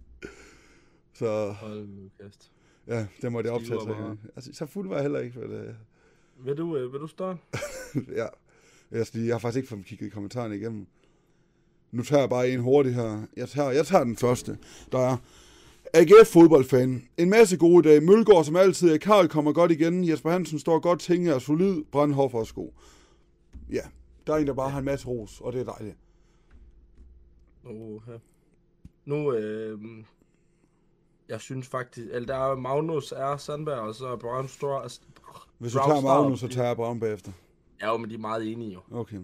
Så 1.13 1.51
Hold 1.51 1.87
nu 1.87 2.11
kæft. 2.21 2.51
ja, 2.87 3.07
det 3.23 3.33
måtte 3.33 3.49
jeg 3.49 3.55
optage 3.55 3.81
tre 3.81 3.95
gange. 3.95 4.19
Altså, 4.37 4.53
så 4.53 4.67
fuld 4.67 4.89
var 4.89 4.95
jeg 4.95 5.03
heller 5.03 5.21
ikke, 5.21 5.35
for 5.35 5.41
det, 5.41 5.77
Vil 6.45 6.57
du, 6.57 6.77
øh, 6.77 6.93
vil 6.93 7.01
du 7.01 7.07
starte? 7.07 7.39
ja. 8.21 8.27
Jeg, 8.91 9.07
lige, 9.13 9.27
jeg 9.27 9.35
har 9.35 9.39
faktisk 9.39 9.57
ikke 9.57 9.69
fået 9.69 9.85
kigget 9.85 10.13
kommentarerne 10.13 10.57
igennem. 10.57 10.87
Nu 11.91 12.03
tager 12.03 12.21
jeg 12.21 12.31
bare 12.31 12.51
en 12.51 12.61
hurtigt 12.61 12.95
her. 12.95 13.27
Jeg 13.37 13.49
tager, 13.49 13.71
jeg 13.71 13.87
tager 13.87 14.05
den 14.05 14.17
første. 14.17 14.59
Der 14.93 14.99
er 14.99 15.17
AGF 15.95 16.33
fodboldfan. 16.33 17.09
En 17.17 17.31
masse 17.31 17.57
gode 17.57 17.89
dage. 17.89 18.01
Mølgaard 18.01 18.45
som 18.45 18.57
altid. 18.57 18.99
Karl 18.99 19.29
kommer 19.29 19.53
godt 19.53 19.71
igen. 19.71 20.09
Jesper 20.09 20.31
Hansen 20.31 20.59
står 20.59 20.79
godt. 20.79 21.01
Tinge 21.01 21.31
er 21.31 21.39
solid. 21.39 21.85
Brandhoff 21.93 22.35
er 22.35 22.53
god. 22.55 22.71
Ja, 23.71 23.83
der 24.27 24.33
er 24.35 24.37
en, 24.37 24.47
der 24.47 24.55
bare 24.55 24.71
har 24.71 24.79
en 24.79 24.85
masse 24.85 25.09
ros, 25.09 25.41
og 25.41 25.53
det 25.53 25.61
er 25.61 25.65
dejligt. 25.65 25.97
Uh, 27.65 28.03
Nu, 29.05 29.33
øh, 29.33 29.79
Jeg 31.29 31.41
synes 31.41 31.69
faktisk, 31.69 32.09
eller 32.13 32.27
der 32.27 32.53
er 32.53 32.57
Magnus 32.57 33.13
R. 33.13 33.37
Sandberg, 33.37 33.79
og 33.79 33.95
så 33.95 34.07
er 34.07 34.17
Brown 34.17 34.49
Store. 34.49 34.89
Hvis 35.59 35.73
du 35.73 35.79
tager 35.79 36.01
Magnus, 36.01 36.41
så 36.41 36.49
tager 36.49 36.67
jeg 36.67 36.77
Brown 36.77 37.01
bagefter. 37.01 37.33
Ja, 37.81 37.91
jo, 37.91 37.97
men 37.97 38.11
de 38.11 38.15
er 38.15 38.19
meget 38.19 38.53
enige 38.53 38.73
jo. 38.73 38.81
Okay. 38.91 39.17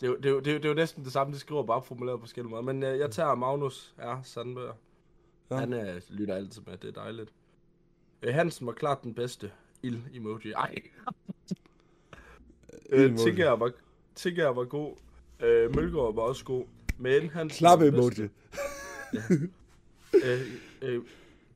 Det 0.00 0.06
er 0.06 0.06
jo, 0.06 0.16
det 0.16 0.26
er 0.26 0.30
jo, 0.30 0.38
det 0.40 0.46
er 0.46 0.52
jo, 0.52 0.58
det 0.58 0.64
er 0.64 0.68
jo 0.68 0.74
næsten 0.74 1.04
det 1.04 1.12
samme, 1.12 1.32
de 1.32 1.38
skriver, 1.38 1.62
bare 1.62 1.82
formuleret 1.82 2.18
på 2.18 2.22
forskellige 2.22 2.50
måder. 2.50 2.62
Men 2.62 2.82
øh, 2.82 2.98
jeg 2.98 3.10
tager 3.10 3.34
Magnus 3.34 3.94
R. 3.98 4.20
Sandberg. 4.22 4.74
Ja. 5.50 5.54
Ja. 5.54 5.60
Han 5.60 5.72
øh, 5.72 6.00
lytter 6.10 6.34
altid 6.34 6.62
med, 6.66 6.76
det 6.76 6.88
er 6.88 6.92
dejligt. 7.02 7.32
Øh, 8.22 8.34
Hansen 8.34 8.66
var 8.66 8.72
klart 8.72 9.02
den 9.02 9.14
bedste 9.14 9.50
ild-emoji. 9.82 10.52
Ej. 10.52 10.74
øh. 12.90 13.18
Tigger 13.18 13.50
var, 13.50 13.72
Tigger 14.14 14.48
var 14.48 14.64
god. 14.64 14.96
Øh, 15.40 15.76
Mølgaard 15.76 16.14
var 16.14 16.22
også 16.22 16.44
god. 16.44 16.64
Men 16.98 17.30
han 17.30 17.48
Klap 17.48 17.80
emoji. 17.80 18.28
øh, 20.24 20.40
øh, 20.82 21.02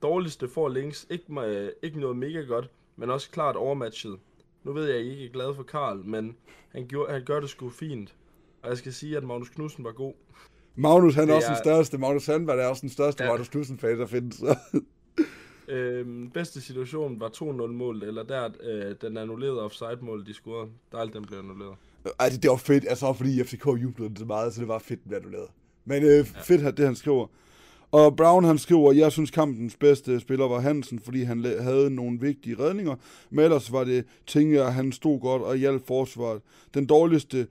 dårligste 0.03 0.49
får 0.49 0.69
links. 0.69 1.07
Ikke, 1.11 1.41
øh, 1.41 1.73
ikke 1.83 2.01
noget 2.01 2.17
mega 2.17 2.41
godt, 2.41 2.71
men 2.97 3.11
også 3.11 3.31
klart 3.31 3.57
overmatchet. 3.57 4.19
Nu 4.65 4.73
ved 4.73 4.87
jeg, 4.87 4.97
at 4.97 5.05
I 5.05 5.11
ikke 5.11 5.25
er 5.27 5.29
glad 5.33 5.55
for 5.55 5.63
Karl, 5.63 5.97
men 6.05 6.37
han, 6.69 6.87
gjorde, 6.89 7.13
han 7.13 7.25
gør 7.25 7.41
det 7.41 7.51
sgu 7.51 7.71
fint. 7.71 8.15
Og 8.63 8.69
jeg 8.69 8.79
skal 8.79 8.93
sige, 8.93 9.17
at 9.17 9.25
Magnus 9.25 9.49
Knudsen 9.49 9.85
var 9.85 9.93
god. 9.93 10.15
Magnus, 10.79 11.15
han 11.15 11.23
er 11.23 11.27
Det 11.27 11.35
også 11.35 11.47
den 11.49 11.55
er- 11.57 11.63
største. 11.63 11.99
Magnus 11.99 12.23
Sandberg 12.23 12.59
er 12.59 12.67
også 12.67 12.81
den 12.81 12.89
største 12.91 13.25
Ja. 13.25 13.31
Magnus 13.31 13.49
Knudsen-fan, 13.49 13.99
der 13.99 14.07
findes. 14.07 14.43
Øhm, 15.71 16.31
bedste 16.31 16.61
situation 16.61 17.21
var 17.21 17.29
2-0 17.29 17.67
målet, 17.73 18.03
eller 18.09 18.23
der 18.23 18.49
øh, 18.63 18.95
den 19.01 19.17
annullerede 19.17 19.63
offside-mål, 19.63 20.27
de 20.27 20.35
scorede. 20.35 20.71
Dejligt, 20.93 21.17
den 21.17 21.25
blev 21.27 21.39
annulleret. 21.39 21.75
Ej, 22.21 22.29
det, 22.29 22.43
det 22.43 22.51
var 22.51 22.57
fedt, 22.57 22.85
altså 22.89 23.13
fordi 23.13 23.45
FCK 23.45 23.67
jublede 23.67 24.19
så 24.19 24.25
meget, 24.25 24.55
så 24.55 24.61
det 24.61 24.69
var 24.69 24.79
fedt, 24.79 25.01
det 25.11 25.25
du 25.25 25.29
lavede. 25.29 25.49
Men 25.85 26.03
øh, 26.03 26.25
fedt, 26.25 26.63
at 26.63 26.77
det 26.77 26.85
han 26.87 26.95
skriver. 26.97 27.27
Og 27.91 28.17
Brown 28.17 28.45
han 28.45 28.59
skriver, 28.59 28.93
jeg 28.93 29.13
synes 29.13 29.31
kampens 29.31 29.77
bedste 29.77 30.21
spiller 30.21 30.49
var 30.49 30.61
Hansen, 30.61 30.99
fordi 30.99 31.23
han 31.23 31.45
havde 31.45 31.91
nogle 31.91 32.21
vigtige 32.21 32.59
redninger, 32.59 32.97
men 33.31 33.45
ellers 33.45 33.73
var 33.73 33.85
det 33.85 34.05
tænker 34.27 34.63
jeg, 34.63 34.75
han 34.75 34.93
stod 34.93 35.21
godt 35.21 35.43
og 35.43 35.57
hjalp 35.57 35.87
forsvaret. 35.87 36.43
Den 36.75 36.87
dårligste, 36.87 37.47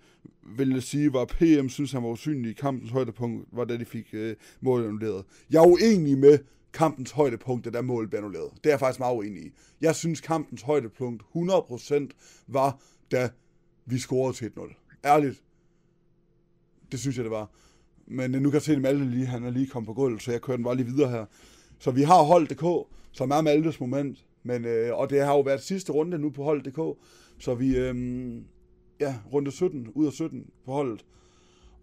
vil 0.58 0.70
jeg 0.70 0.84
sige, 0.84 1.14
var 1.14 1.26
PM, 1.26 1.68
synes 1.68 1.92
han 1.92 2.04
var 2.04 2.10
usynlig 2.10 2.52
i 2.52 2.54
kampens 2.54 2.92
højdepunkt, 2.92 3.48
var 3.52 3.66
da 3.66 3.78
de 3.78 3.86
fik 3.86 4.08
øh, 4.14 4.36
målet 4.62 4.84
annulleret. 4.86 5.26
Jeg 5.50 5.64
er 5.64 5.68
uenig 5.68 6.18
med 6.18 6.40
kampens 6.74 7.12
højdepunkt, 7.12 7.66
da 7.66 7.70
der 7.70 7.82
mål 7.82 8.08
blev 8.08 8.18
annulleret. 8.18 8.50
Det 8.56 8.66
er 8.66 8.70
jeg 8.70 8.80
faktisk 8.80 9.00
meget 9.00 9.16
uenig 9.16 9.44
i. 9.44 9.52
Jeg 9.82 9.96
synes, 9.96 10.22
kampens 10.22 10.62
højdepunkt 10.62 11.24
100% 11.36 12.08
var, 12.48 12.80
da 13.12 13.30
vi 13.86 13.98
scorede 13.98 14.38
til 14.38 14.52
1-0. 14.58 15.00
Ærligt. 15.06 15.44
Det 16.92 17.00
synes 17.00 17.18
jeg, 17.18 17.24
det 17.24 17.32
var. 17.32 17.50
Men 18.08 18.36
øh, 18.36 18.42
nu 18.42 18.50
kan 18.50 18.54
jeg 18.54 18.62
se, 18.62 18.72
at 18.72 18.82
Malte 18.82 19.06
lige, 19.06 19.26
han 19.26 19.44
er 19.44 19.50
lige 19.50 19.68
kommet 19.68 19.88
på 19.88 19.94
gulvet, 19.94 20.22
så 20.22 20.32
jeg 20.32 20.42
kører 20.42 20.58
den 20.58 20.64
bare 20.64 20.76
lige 20.76 20.86
videre 20.86 21.10
her. 21.10 21.26
Så 21.80 21.92
vi 21.92 22.02
har 22.02 22.24
hold.dk, 22.24 22.88
som 23.12 23.32
er 23.32 23.42
Maltes 23.42 23.80
moment. 23.80 24.26
Men, 24.44 24.66
øh, 24.66 24.98
og 24.98 25.10
det 25.10 25.22
har 25.22 25.34
jo 25.34 25.40
været 25.42 25.62
sidste 25.62 25.92
runde 25.92 26.18
nu 26.18 26.30
på 26.30 26.44
hold.dk. 26.44 27.00
Så 27.40 27.56
vi, 27.56 27.78
øh, 27.78 27.96
ja, 29.00 29.16
runde 29.34 29.52
17, 29.52 29.88
ud 29.96 30.06
af 30.06 30.14
17 30.14 30.46
på 30.66 30.72
holdet. 30.72 31.06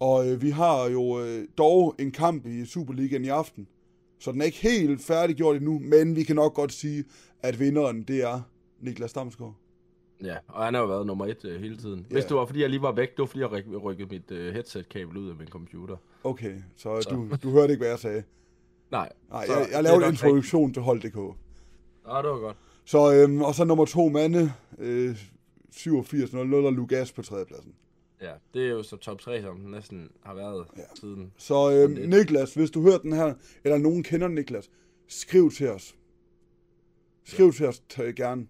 Og 0.01 0.31
øh, 0.31 0.43
vi 0.43 0.51
har 0.51 0.89
jo 0.89 1.21
øh, 1.21 1.49
dog 1.59 1.95
en 1.99 2.11
kamp 2.11 2.47
i 2.47 2.65
Superligaen 2.65 3.25
i 3.25 3.29
aften. 3.29 3.69
Så 4.19 4.33
den 4.33 4.41
er 4.41 4.45
ikke 4.45 4.59
helt 4.59 5.03
færdiggjort 5.03 5.57
endnu, 5.57 5.79
men 5.79 6.17
vi 6.17 6.23
kan 6.23 6.37
nok 6.37 6.55
godt 6.55 6.73
sige, 6.73 7.05
at 7.43 7.61
vinderen, 7.61 8.03
det 8.03 8.23
er 8.23 8.41
Niklas 8.81 9.13
Damsgaard. 9.13 9.64
Ja, 10.23 10.37
og 10.49 10.65
han 10.65 10.75
har 10.75 10.81
jo 10.81 10.87
været 10.87 11.07
nummer 11.07 11.27
et 11.27 11.45
øh, 11.45 11.61
hele 11.61 11.77
tiden. 11.77 12.07
Hvis 12.11 12.23
Ja. 12.25 12.29
det 12.29 12.37
var, 12.37 12.47
fordi 12.47 12.61
jeg 12.61 12.71
lige 12.71 12.83
var 12.83 12.93
væk, 12.93 13.11
det 13.11 13.19
var, 13.19 13.27
fordi 13.27 13.41
jeg 13.41 13.51
ryk- 13.53 13.83
rykkede 13.83 14.09
mit 14.09 14.31
øh, 14.31 14.55
headset-kabel 14.55 15.17
ud 15.17 15.31
af 15.31 15.37
min 15.37 15.49
computer. 15.49 15.97
Okay, 16.25 16.55
så, 16.77 17.01
Så. 17.03 17.11
Du, 17.11 17.29
du 17.43 17.51
hørte 17.51 17.73
ikke, 17.73 17.81
hvad 17.81 17.89
jeg 17.91 17.99
sagde. 17.99 18.23
Nej. 18.91 19.13
Nej, 19.31 19.47
så 19.47 19.53
jeg, 19.59 19.69
jeg 19.73 19.83
lavede 19.83 20.05
en 20.07 20.13
introduktion 20.13 20.73
til 20.73 20.83
hold.dk. 20.83 21.05
rigtigt. 21.05 21.37
Ah, 22.07 22.23
det 22.25 22.31
var 22.31 22.39
godt. 22.39 22.57
Så, 22.85 23.15
øhm, 23.15 23.43
og 23.43 23.55
så 23.55 23.65
nummer 23.65 23.85
to 23.85 24.09
mande, 24.09 24.53
øh, 24.79 25.17
87-0, 25.77 26.37
og 26.37 26.73
Lugas 26.73 27.13
på 27.13 27.23
tredjepladsen. 27.23 27.75
Ja, 28.23 28.33
det 28.55 28.65
er 28.67 28.71
jo 28.71 28.83
så 28.83 28.97
top 28.97 29.21
3, 29.21 29.43
som 29.43 29.57
næsten 29.57 30.11
har 30.23 30.35
været 30.35 30.65
Ja. 30.77 30.81
ja. 30.81 30.87
siden. 31.01 31.33
Så 31.39 31.73
øhm. 31.73 32.09
Niklas, 32.11 32.55
hvis 32.55 32.71
du 32.71 32.83
hører 32.83 32.99
den 32.99 33.13
her, 33.13 33.35
eller 33.65 33.79
nogen 33.79 34.03
kender 34.03 34.29
Niklas, 34.29 34.71
skriv 35.09 35.51
til 35.51 35.69
os. 35.71 35.95
Skriv 37.25 37.47
ja. 37.47 37.51
til 37.53 37.67
os 37.67 37.83
t- 37.93 38.03
gerne. 38.03 38.47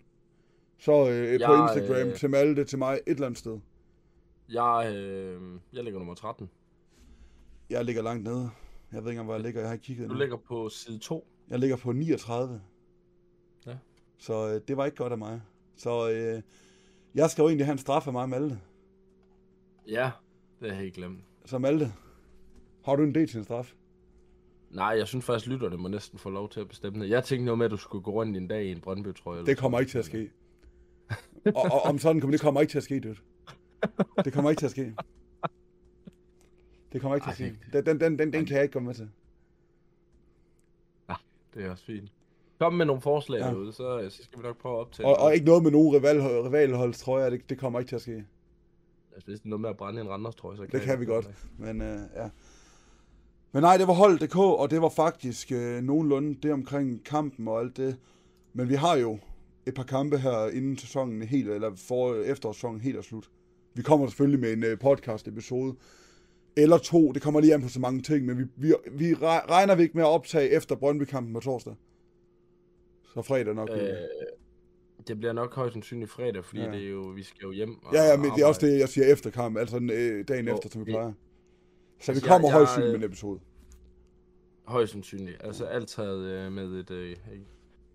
Så 0.85 0.93
øh, 0.93 1.41
på 1.47 1.53
Jeg, 1.53 1.69
Instagram, 1.79 2.09
øh, 2.09 2.17
til 2.17 2.31
Malte, 2.31 2.65
til 2.65 2.79
mig, 2.79 2.95
et 2.95 3.01
eller 3.07 3.27
andet 3.27 3.39
sted. 3.39 3.59
Jeg, 4.49 4.93
øh, 4.97 5.43
jeg 5.73 5.85
ligger 5.85 5.99
nummer 6.01 6.15
13. 6.15 6.51
Jeg 7.71 7.85
ligger 7.85 8.03
langt 8.03 8.25
nede. 8.25 8.51
Jeg 8.93 9.03
ved 9.05 9.11
ikke 9.11 9.11
engang, 9.11 9.25
hvor 9.25 9.35
jeg 9.35 9.43
ligger. 9.43 9.61
Jeg 9.61 9.69
har 9.69 9.73
ikke 9.75 9.85
kigget 9.85 10.09
Du 10.09 10.13
endnu. 10.13 10.21
ligger 10.23 10.37
på 10.37 10.69
side 10.69 10.99
2. 10.99 11.27
Jeg 11.51 11.59
ligger 11.59 11.77
på 11.77 11.93
39. 11.93 12.61
Ja. 13.67 13.77
Så 14.19 14.49
øh, 14.55 14.61
det 14.69 14.77
var 14.77 14.85
ikke 14.85 14.97
godt 14.97 15.13
af 15.13 15.19
mig. 15.19 15.41
Så 15.77 16.11
øh, 16.11 16.43
jeg 17.15 17.31
skal 17.31 17.43
jo 17.43 17.49
egentlig 17.49 17.67
have 17.67 17.73
en 17.73 17.79
straf 17.79 18.07
af 18.07 18.13
mig 18.13 18.29
Malte. 18.29 18.61
Ja, 19.89 20.11
det 20.61 20.69
har 20.69 20.75
jeg 20.75 20.77
helt 20.77 20.95
glemt. 20.95 21.21
Så 21.45 21.59
Malte, 21.59 21.93
har 22.85 22.97
du 22.97 23.03
en 23.03 23.15
del 23.15 23.29
til 23.29 23.39
en 23.39 23.45
straf? 23.45 23.75
Nej, 24.71 24.87
jeg 24.87 25.09
synes 25.09 25.25
faktisk, 25.25 25.47
lytterne 25.47 25.77
må 25.77 25.89
næsten 25.89 26.19
få 26.19 26.31
lov 26.31 26.49
til 26.51 26.61
at 26.61 26.69
bestemme 26.69 27.05
det. 27.05 27.11
Jeg 27.11 27.25
tænkte 27.25 27.45
noget 27.45 27.59
med, 27.59 27.65
at 27.67 27.71
du 27.71 27.77
skulle 27.77 28.03
gå 28.05 28.11
rundt 28.11 28.37
en 28.37 28.49
dag 28.49 28.65
i 28.65 28.71
en 28.73 28.81
Brøndby-trøje. 28.81 29.39
eller 29.39 29.47
Det 29.47 29.59
kommer 29.59 29.81
ikke 29.81 29.91
til 29.91 29.99
at 29.99 30.05
ske. 30.05 30.31
og, 31.57 31.63
og 31.73 31.83
om 31.83 31.99
sådan 31.99 32.21
kommer 32.21 32.33
det 32.33 32.41
kommer 32.41 32.61
ikke 32.61 32.71
til 32.71 32.79
at 32.79 32.85
ske, 32.85 33.01
dude. 33.01 33.17
Det 34.25 34.33
kommer 34.33 34.51
ikke 34.51 34.61
til 34.61 34.67
at 34.67 34.71
ske. 34.71 34.95
Det 36.93 37.01
kommer 37.01 37.15
ikke 37.17 37.25
til 37.25 37.31
at 37.31 37.37
ske. 37.37 37.59
Den, 37.73 37.87
den, 37.87 38.01
den, 38.01 38.19
den, 38.19 38.33
den 38.33 38.47
kan 38.47 38.55
jeg 38.57 38.63
ikke 38.63 38.73
komme 38.73 38.87
med 38.87 38.95
til. 38.95 39.11
Det 41.55 41.65
er 41.65 41.71
også 41.71 41.85
fint. 41.85 42.13
Kom 42.59 42.75
med 42.75 42.87
nogle 42.87 43.03
forslag 43.03 43.41
Ja. 43.41 43.47
derude, 43.47 43.73
så, 43.73 44.07
så 44.11 44.23
skal 44.23 44.39
vi 44.39 44.43
nok 44.43 44.59
prøve 44.59 44.75
at 44.75 44.81
optage. 44.81 45.07
Og, 45.09 45.17
og 45.19 45.35
ikke 45.35 45.47
noget 45.47 45.63
med 45.63 45.71
nogen 45.71 45.95
rival, 45.97 46.21
rivalholds, 46.23 46.99
tror 47.01 47.19
jeg. 47.19 47.33
Det, 47.33 47.51
det 47.51 47.59
kommer 47.59 47.79
ikke 47.79 47.89
til 47.89 47.97
at 47.97 48.03
ske. 48.03 48.25
Altså, 49.15 49.27
hvis 49.27 49.41
det 49.41 49.45
er 49.45 49.49
noget 49.49 49.61
med 49.61 49.71
at 49.71 49.77
brænde 49.77 50.01
en 50.01 50.09
Randers 50.09 50.35
trøje, 50.35 50.57
så 50.57 50.63
kan 50.63 50.71
Det 50.73 50.79
jeg 50.79 50.83
kan 50.87 51.01
vi 51.01 51.05
godt. 51.07 51.25
godt. 51.25 51.37
Men 51.59 51.81
øh, 51.83 52.01
ja. 52.17 52.29
Men 53.53 53.63
nej, 53.63 53.77
det 53.77 53.87
var 53.87 53.93
hold.dk, 53.93 54.37
og 54.37 54.71
det 54.71 54.83
var 54.83 54.89
faktisk 54.89 55.53
øh, 55.53 55.83
nogenlunde 55.83 56.35
det 56.43 56.53
omkring 56.53 57.05
kampen 57.05 57.49
og 57.49 57.61
alt 57.61 57.77
det. 57.77 57.97
Men 58.53 58.69
vi 58.69 58.75
har 58.75 58.97
jo 58.97 59.19
et 59.67 59.75
par 59.75 59.83
kampe 59.83 60.19
her 60.19 60.49
inden 60.49 60.79
sæsonen 60.79 61.23
helt, 61.23 61.49
eller 61.51 61.75
for 61.77 62.15
efterårssæsonen 62.15 62.81
helt 62.81 62.97
er 62.97 63.03
slut. 63.03 63.31
Vi 63.75 63.83
kommer 63.83 64.07
selvfølgelig 64.07 64.41
med 64.41 64.53
en 64.53 64.65
øh, 64.65 64.79
podcast 64.79 65.29
episode. 65.29 65.77
Eller 66.57 66.79
to, 66.79 67.13
det 67.13 67.23
kommer 67.23 67.41
lige 67.41 67.55
an 67.55 67.63
på 67.63 67.69
så 67.69 67.81
mange 67.81 68.03
ting, 68.03 68.27
men 68.27 68.39
vi, 68.39 68.45
vi, 68.57 68.75
vi 68.93 69.13
re- 69.13 69.51
regner 69.51 69.75
vi 69.75 69.83
ikke 69.83 69.97
med 69.97 70.05
at 70.05 70.09
optage 70.09 70.49
efter 70.51 70.75
Brøndby-kampen 70.77 71.35
på 71.35 71.41
torsdag. 71.41 71.75
Så 73.15 73.23
fredag 73.23 73.55
nok. 73.55 73.69
Øh, 73.73 73.83
Øh, 73.83 73.89
det 75.09 75.19
bliver 75.19 75.33
nok 75.33 75.55
højst 75.55 75.73
sandsynligt 75.73 76.11
fredag, 76.11 76.45
fordi 76.45 76.61
Ja. 76.61 76.71
det 76.71 76.85
er 76.85 76.89
jo, 76.91 77.01
vi 77.01 77.23
skal 77.23 77.39
jo 77.43 77.53
hjem 77.53 77.85
og 77.85 77.95
ja, 77.95 78.03
ja, 78.11 78.17
men 78.17 78.31
det 78.31 78.43
er 78.43 78.47
også 78.47 78.59
arbejde. 78.59 78.75
det, 78.75 78.81
jeg 78.81 78.89
siger 78.89 79.07
efter 79.13 79.31
kampen, 79.31 79.61
altså 79.61 79.77
øh, 79.93 80.25
dagen 80.29 80.49
Jo, 80.49 80.55
efter, 80.55 80.69
som 80.71 80.87
vi 80.87 80.91
plejer. 80.93 81.13
Så 82.01 82.13
vi 82.13 82.17
Altså, 82.17 82.29
kommer 82.29 82.49
jeg- 82.49 82.53
højst 82.57 82.69
jeg, 82.69 82.75
sandsynligt 82.75 82.93
med 82.93 82.99
øh, 83.01 83.05
en 83.05 83.11
episode. 83.11 83.41
Højst 84.65 84.93
sandsynligt. 84.93 85.37
Altså 85.41 85.65
alt 85.65 85.89
taget 85.89 86.25
øh, 86.25 86.53
med 86.53 86.65
et... 86.65 86.91
Øh? 86.91 87.17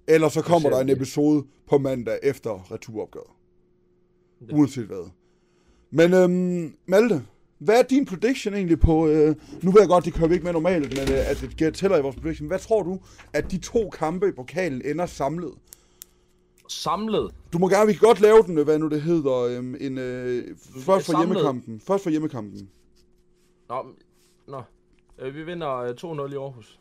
Eller 0.09 0.29
så 0.29 0.41
kommer 0.41 0.69
der 0.69 0.79
en 0.79 0.89
episode 0.89 1.43
på 1.67 1.77
mandag 1.77 2.19
efter 2.23 2.71
returopgøret. 2.71 3.31
Ja. 4.49 4.55
Uanset 4.55 4.85
hvad. 4.85 5.09
Men 5.91 6.13
øhm, 6.13 6.75
Malte, 6.85 7.25
hvad 7.57 7.79
er 7.79 7.83
din 7.83 8.05
prediction 8.05 8.53
egentlig 8.53 8.79
på... 8.79 9.07
Øh, 9.07 9.35
nu 9.63 9.71
ved 9.71 9.81
jeg 9.81 9.89
godt, 9.89 10.05
det 10.05 10.13
kører 10.13 10.27
vi 10.27 10.33
ikke 10.33 10.43
med 10.43 10.53
normalt, 10.53 10.97
men 10.97 11.11
øh, 11.15 11.29
at 11.29 11.45
det 11.59 11.73
tæller 11.75 11.97
i 11.97 12.01
vores 12.01 12.15
prediction. 12.15 12.47
Hvad 12.47 12.59
tror 12.59 12.83
du, 12.83 12.99
at 13.33 13.51
de 13.51 13.57
to 13.57 13.89
kampe 13.89 14.27
i 14.27 14.31
pokalen 14.31 14.81
ender 14.85 15.05
samlet? 15.05 15.53
Samlet. 16.69 17.33
Du 17.53 17.57
må 17.57 17.69
gerne, 17.69 17.87
vi 17.87 17.93
kan 17.93 18.07
godt 18.07 18.21
lave 18.21 18.43
den, 18.43 18.57
øh, 18.57 18.63
hvad 18.63 18.79
nu 18.79 18.89
det 18.89 19.01
hedder, 19.01 19.35
øhm, 19.35 19.75
en, 19.79 19.97
øh, 19.97 20.57
først 20.57 21.05
for 21.05 21.11
samlet. 21.11 21.27
hjemmekampen. 21.27 21.79
Først 21.79 22.03
for 22.03 22.09
hjemmekampen. 22.09 22.69
Nå, 23.69 23.85
nå. 24.47 24.61
Øh, 25.19 25.35
vi 25.35 25.43
vinder 25.43 25.75
øh, 25.75 25.89
2-0 25.89 26.33
i 26.33 26.35
Aarhus. 26.35 26.78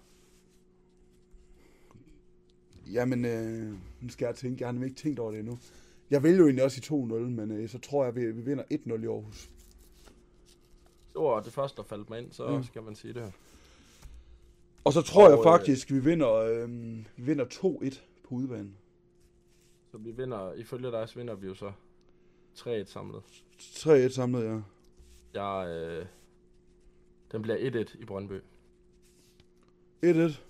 Jamen, 2.93 3.25
øh, 3.25 3.73
nu 4.01 4.09
skal 4.09 4.27
jeg 4.27 4.35
tænke, 4.35 4.61
jeg 4.61 4.69
har 4.69 4.73
nemlig 4.73 4.89
ikke 4.91 5.01
tænkt 5.01 5.19
over 5.19 5.31
det 5.31 5.41
endnu. 5.41 5.59
Jeg 6.11 6.23
vil 6.23 6.37
jo 6.37 6.45
egentlig 6.45 6.65
også 6.65 6.79
i 6.79 7.05
2-0, 7.07 7.13
men 7.15 7.51
øh, 7.51 7.69
så 7.69 7.79
tror 7.79 8.05
jeg, 8.05 8.15
vi, 8.17 8.27
vi 8.33 8.41
vinder 8.43 8.65
1-0 8.65 9.03
i 9.03 9.07
Aarhus. 9.07 9.51
Det 11.13 11.23
var 11.23 11.41
det 11.41 11.53
første, 11.53 11.77
der 11.77 11.83
faldt 11.83 12.11
mig 12.11 12.19
ind, 12.19 12.33
så 12.33 12.57
Mm. 12.57 12.65
skal 12.65 12.83
man 12.83 12.95
sige 12.95 13.15
det 13.15 13.23
her. 13.23 13.31
Og 14.85 14.93
så 14.93 15.03
tror 15.03 15.29
jeg 15.29 15.39
Og, 15.39 15.45
øh, 15.45 15.45
faktisk, 15.59 15.91
vi 15.91 15.99
vinder, 15.99 16.33
øh, 16.33 16.69
vi 17.17 17.23
vinder 17.23 17.45
2-1 17.45 18.01
på 18.29 18.35
udbanen. 18.35 18.77
Så 19.91 19.99
vi 19.99 20.11
vinder, 20.11 20.53
ifølge 20.53 20.91
dig, 20.91 21.09
så 21.09 21.15
vinder 21.19 21.35
vi 21.35 21.47
jo 21.47 21.55
så 21.55 21.73
3-1 22.55 22.85
samlet. 22.91 23.23
3-1 23.59 24.09
samlet, 24.09 24.45
ja. 24.45 24.61
Jeg, 25.43 25.69
øh, 25.69 26.07
den 27.33 27.43
bliver 27.43 27.59
1-1 27.59 27.97
i 28.01 28.05
Brøndby. 28.05 28.41
1-1. 30.05 30.41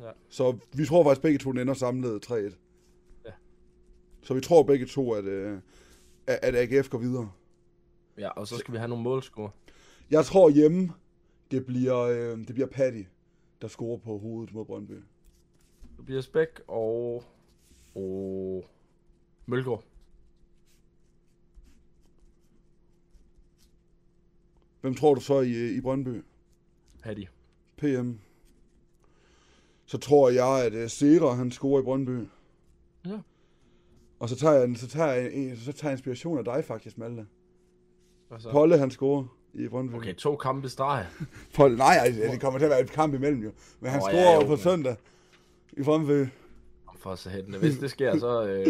Ja. 0.00 0.10
Så 0.28 0.58
vi 0.72 0.86
tror 0.86 1.04
faktisk 1.04 1.22
begge 1.22 1.38
to, 1.38 1.52
den 1.52 1.60
ender 1.60 1.74
samlet 1.74 2.30
3-1. 2.30 2.34
Ja. 3.24 3.30
Så 4.22 4.34
vi 4.34 4.40
tror 4.40 4.62
begge 4.62 4.86
to, 4.86 5.12
at, 5.12 5.24
øh, 5.24 5.60
at 6.26 6.54
AGF 6.54 6.88
går 6.88 6.98
videre. 6.98 7.30
Ja, 8.18 8.28
og 8.28 8.48
så 8.48 8.56
skal 8.56 8.72
vi 8.72 8.78
have 8.78 8.88
nogle 8.88 9.04
målscore. 9.04 9.50
Jeg 10.10 10.24
tror 10.24 10.50
hjemme, 10.50 10.92
det 11.50 11.66
bliver, 11.66 11.98
øh, 11.98 12.38
det 12.38 12.54
bliver 12.54 12.66
Patty, 12.66 13.02
der 13.62 13.68
scorer 13.68 13.98
på 13.98 14.18
hovedet 14.18 14.54
mod 14.54 14.64
Brøndby. 14.64 15.02
Tobias 15.96 16.28
Bæk 16.28 16.60
og... 16.68 17.24
Og... 17.94 18.64
Mølgaard. 19.46 19.84
Hvem 24.80 24.94
tror 24.94 25.14
du 25.14 25.20
så 25.20 25.40
i, 25.40 25.76
i 25.76 25.80
Brøndby? 25.80 26.22
Hattie. 27.00 27.28
PM. 27.76 28.12
Så 29.90 29.98
tror 29.98 30.30
jeg, 30.30 30.64
at 30.64 30.90
Sera, 30.90 31.34
han 31.34 31.50
scorer 31.50 31.80
i 31.80 31.82
Brøndby. 31.82 32.28
Ja. 33.06 33.18
Og 34.18 34.28
så 34.28 34.36
tager 34.36 34.54
jeg, 34.54 34.76
så 34.76 34.88
tager 34.88 35.12
jeg, 35.12 35.56
så 35.64 35.72
tager 35.72 35.90
jeg 35.90 35.92
inspiration 35.92 36.38
af 36.38 36.44
dig 36.44 36.64
faktisk, 36.64 36.98
Malte. 36.98 37.26
Hvad 38.28 38.40
så? 38.40 38.50
Polle, 38.50 38.78
han 38.78 38.90
scorer 38.90 39.24
i 39.54 39.68
Brøndby. 39.68 39.94
Okay, 39.94 40.14
to 40.14 40.36
kampe 40.36 40.68
streg. 40.68 41.06
Polle, 41.56 41.76
nej, 41.76 41.98
altså, 42.00 42.22
det 42.22 42.40
kommer 42.40 42.58
til 42.58 42.64
at 42.64 42.70
være 42.70 42.80
et 42.80 42.90
kamp 42.90 43.14
imellem 43.14 43.42
jo. 43.42 43.50
Men 43.80 43.90
han 43.90 44.00
oh, 44.02 44.08
ja, 44.12 44.20
scorer 44.20 44.34
jo, 44.34 44.40
jo 44.40 44.46
på 44.46 44.56
søndag 44.56 44.96
i 45.72 45.82
Brøndby. 45.82 46.26
For 46.98 47.28
hættende. 47.28 47.58
Hvis 47.58 47.78
det 47.78 47.90
sker, 47.90 48.18
så, 48.18 48.46
øh, 48.46 48.66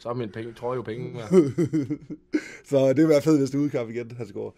så 0.00 0.08
er 0.08 0.14
min 0.14 0.30
penge, 0.30 0.52
tror 0.52 0.72
jeg 0.72 0.76
jo 0.76 0.82
penge 0.82 1.12
med. 1.12 1.22
så 2.70 2.88
det 2.88 2.96
vil 2.96 3.08
være 3.08 3.22
fedt, 3.22 3.38
hvis 3.38 3.50
det 3.50 3.58
udkamp 3.58 3.90
igen, 3.90 4.10
han 4.10 4.26
scorer. 4.26 4.50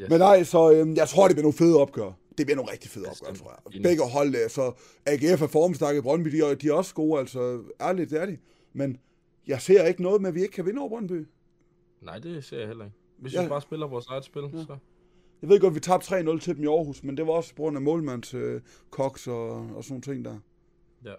Yes. 0.00 0.10
Men 0.10 0.18
nej, 0.18 0.44
så 0.44 0.72
øhm, 0.72 0.94
jeg 0.94 1.08
tror, 1.08 1.28
det 1.28 1.36
bliver 1.36 1.42
nogle 1.42 1.58
fede 1.58 1.76
opgør. 1.76 2.12
Det 2.38 2.46
bliver 2.46 2.56
nogle 2.56 2.72
rigtig 2.72 2.90
fede 2.90 3.06
opgør, 3.08 3.34
tror 3.34 3.60
jeg. 3.72 3.82
Begge 3.82 4.02
hold, 4.02 4.34
øh, 4.34 4.50
så 4.50 4.72
AGF 5.06 5.42
er 5.42 5.46
formstakket, 5.46 6.02
Brøndby, 6.02 6.30
de 6.30 6.38
er, 6.38 6.54
de 6.54 6.68
er 6.68 6.72
også 6.72 6.94
gode, 6.94 7.20
altså 7.20 7.62
ærligt, 7.80 8.10
det 8.10 8.20
er 8.22 8.26
de. 8.26 8.38
Men 8.72 8.98
jeg 9.46 9.60
ser 9.60 9.84
ikke 9.84 10.02
noget 10.02 10.20
med, 10.22 10.28
at 10.28 10.34
vi 10.34 10.42
ikke 10.42 10.52
kan 10.52 10.66
vinde 10.66 10.80
over 10.80 10.88
Brøndby. 10.88 11.26
Nej, 12.02 12.18
det 12.18 12.44
ser 12.44 12.58
jeg 12.58 12.66
heller 12.66 12.84
ikke. 12.84 12.96
Hvis 13.18 13.34
Ja. 13.34 13.42
vi 13.42 13.48
bare 13.48 13.62
spiller 13.62 13.86
vores 13.86 14.06
eget 14.06 14.24
spil, 14.24 14.42
ja. 14.42 14.64
så... 14.64 14.76
Jeg 15.42 15.50
ved 15.50 15.60
godt, 15.60 15.74
vi 15.74 15.80
tabte 15.80 16.20
3-0 16.20 16.38
til 16.38 16.54
dem 16.56 16.64
i 16.64 16.66
Aarhus, 16.66 17.02
men 17.02 17.16
det 17.16 17.26
var 17.26 17.32
også 17.32 17.54
på 17.54 17.62
grund 17.62 17.76
af 17.76 17.82
målmands 17.82 18.34
øh, 18.34 18.60
koks 18.90 19.26
og, 19.26 19.50
og 19.50 19.84
sådan 19.84 19.92
nogle 19.92 20.02
ting 20.02 20.24
der. 20.24 20.38
Ja. 21.04 21.14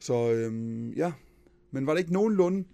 Så 0.00 0.32
øhm, 0.32 0.92
ja, 0.92 1.12
men 1.70 1.86
var 1.86 1.92
det 1.92 2.00
ikke 2.00 2.12
nogenlunde 2.12 2.64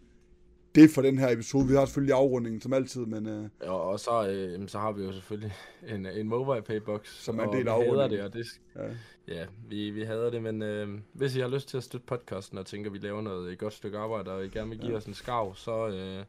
det 0.74 0.90
for 0.90 1.02
den 1.02 1.18
her 1.18 1.28
episode? 1.30 1.68
Vi 1.68 1.74
har 1.74 1.84
selvfølgelig 1.84 2.14
afrundingen 2.14 2.60
som 2.60 2.72
altid, 2.72 3.06
men 3.06 3.26
øh, 3.26 3.48
Og, 3.60 3.82
og 3.82 4.00
så, 4.00 4.28
øh, 4.28 4.68
så 4.68 4.78
har 4.78 4.92
vi 4.92 5.02
jo 5.02 5.12
selvfølgelig 5.12 5.54
en, 5.94 6.06
en 6.06 6.28
mobile 6.28 6.62
paybox. 6.62 7.08
Som 7.08 7.38
er 7.38 7.42
en 7.42 7.48
og 7.48 7.56
del 7.56 7.68
af 7.68 7.72
afrundingen. 7.72 8.10
det, 8.10 8.20
og 8.20 8.32
det, 8.32 8.46
ja. 8.76 9.34
ja, 9.34 9.46
vi, 9.68 9.90
vi 9.90 10.02
hader 10.02 10.30
det, 10.30 10.42
men 10.42 10.62
øh, 10.62 10.88
hvis 11.12 11.36
I 11.36 11.40
har 11.40 11.48
lyst 11.48 11.68
til 11.68 11.76
at 11.76 11.82
støtte 11.82 12.06
podcasten 12.06 12.58
og 12.58 12.66
tænker, 12.66 12.90
at 12.90 12.94
vi 12.94 12.98
laver 12.98 13.22
noget 13.22 13.52
et 13.52 13.58
godt 13.58 13.74
stykke 13.74 13.98
arbejde, 13.98 14.30
og 14.30 14.44
I 14.44 14.48
gerne 14.48 14.70
vil 14.70 14.78
give 14.78 14.92
ja. 14.92 14.96
os 14.96 15.04
en 15.04 15.14
skav, 15.14 15.54
så, 15.54 15.88
øh, 15.88 16.24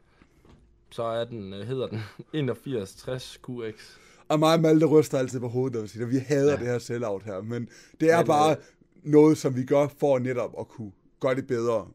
så 0.90 1.02
er 1.02 1.24
den, 1.24 1.52
øh, 1.52 1.66
hedder 1.66 1.86
den 1.86 2.00
8160 2.34 3.40
QX. 3.46 3.96
Og 4.28 4.38
mig 4.38 4.54
og 4.54 4.60
Malte 4.60 4.86
ryster 4.86 5.18
altid 5.18 5.40
på 5.40 5.48
hovedet, 5.48 5.82
vi 5.82 5.88
siger, 5.88 6.06
vi 6.06 6.18
hader 6.18 6.44
ja. 6.44 6.50
Ja. 6.50 6.56
det 6.56 6.66
her 6.66 6.78
sellout 6.78 7.22
her, 7.22 7.42
men 7.42 7.68
det 8.00 8.10
er 8.10 8.18
Men, 8.18 8.26
bare 8.26 8.50
øh, 8.50 8.56
noget, 9.02 9.38
som 9.38 9.56
vi 9.56 9.64
gør 9.64 9.88
for 9.98 10.18
netop 10.18 10.54
at 10.60 10.68
kunne 10.68 10.92
gøre 11.20 11.34
det 11.34 11.46
bedre. 11.46 11.88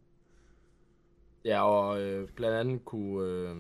Ja, 1.46 1.62
og 1.64 2.02
øh, 2.02 2.28
blandt 2.36 2.58
andet 2.58 2.86
kunne, 2.86 3.28
øh, 3.30 3.56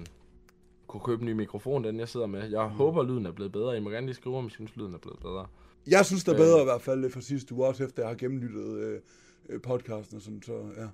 kunne 0.88 1.02
købe 1.02 1.22
en 1.22 1.26
ny 1.26 1.32
mikrofon, 1.32 1.84
den 1.84 2.00
jeg 2.00 2.10
sidder 2.10 2.28
med. 2.28 2.50
Jeg 2.50 2.68
mm. 2.68 2.72
håber, 2.74 3.04
lyden 3.04 3.26
er 3.26 3.32
blevet 3.32 3.52
bedre. 3.52 3.78
I 3.78 3.80
må 3.80 3.90
gerne 3.90 4.08
lige 4.08 4.16
skrive, 4.16 4.38
om 4.38 4.48
I 4.48 4.50
synes, 4.50 4.76
lyden 4.76 4.94
er 4.94 4.98
blevet 4.98 5.20
bedre. 5.20 5.48
Jeg 5.88 6.06
synes, 6.06 6.24
det 6.24 6.32
er 6.32 6.36
Øh. 6.36 6.46
bedre 6.46 6.62
i 6.62 6.64
hvert 6.64 6.82
fald 6.82 7.06
øh, 7.06 7.12
fra 7.12 7.22
sidste 7.22 7.56
uge, 7.56 7.68
også 7.68 7.84
efter 7.84 8.04
jeg 8.04 8.10
har 8.10 8.16
gennemlyttet 8.16 8.78
øh, 8.78 9.02
øh, 9.50 9.62
podcasten 9.62 10.16
og 10.16 10.22
sådan, 10.22 10.42
så 10.42 10.54
ja. 10.78 10.88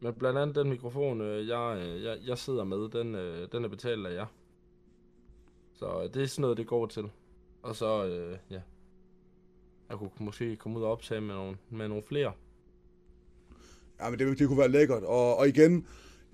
Men 0.00 0.14
blandt 0.14 0.38
andet 0.38 0.56
den 0.56 0.68
mikrofon, 0.68 1.20
øh, 1.20 1.48
jeg, 1.48 1.82
øh, 1.86 2.02
jeg, 2.02 2.18
jeg 2.26 2.38
sidder 2.38 2.64
med, 2.64 2.88
den, 2.88 3.14
øh, 3.14 3.48
den 3.52 3.64
er 3.64 3.68
betalt 3.68 4.06
af 4.06 4.14
jer. 4.14 4.26
Så 5.74 6.02
øh, 6.02 6.14
det 6.14 6.22
er 6.22 6.26
sådan 6.26 6.42
noget, 6.42 6.56
det 6.56 6.66
går 6.66 6.86
til. 6.86 7.10
Og 7.62 7.76
så, 7.76 8.06
øh, 8.06 8.38
ja. 8.50 8.60
Jeg 9.88 9.98
kunne 9.98 10.10
måske 10.20 10.56
komme 10.56 10.78
ud 10.78 10.84
og 10.84 10.90
optage 10.90 11.20
med 11.20 11.34
nogle, 11.34 11.56
med 11.70 11.88
nogle 11.88 12.02
flere. 12.02 12.32
Ja, 14.00 14.10
men 14.10 14.18
det, 14.18 14.38
det 14.38 14.48
kunne 14.48 14.58
være 14.58 14.68
lækkert. 14.68 15.02
Og, 15.02 15.36
og 15.36 15.48
igen, 15.48 15.86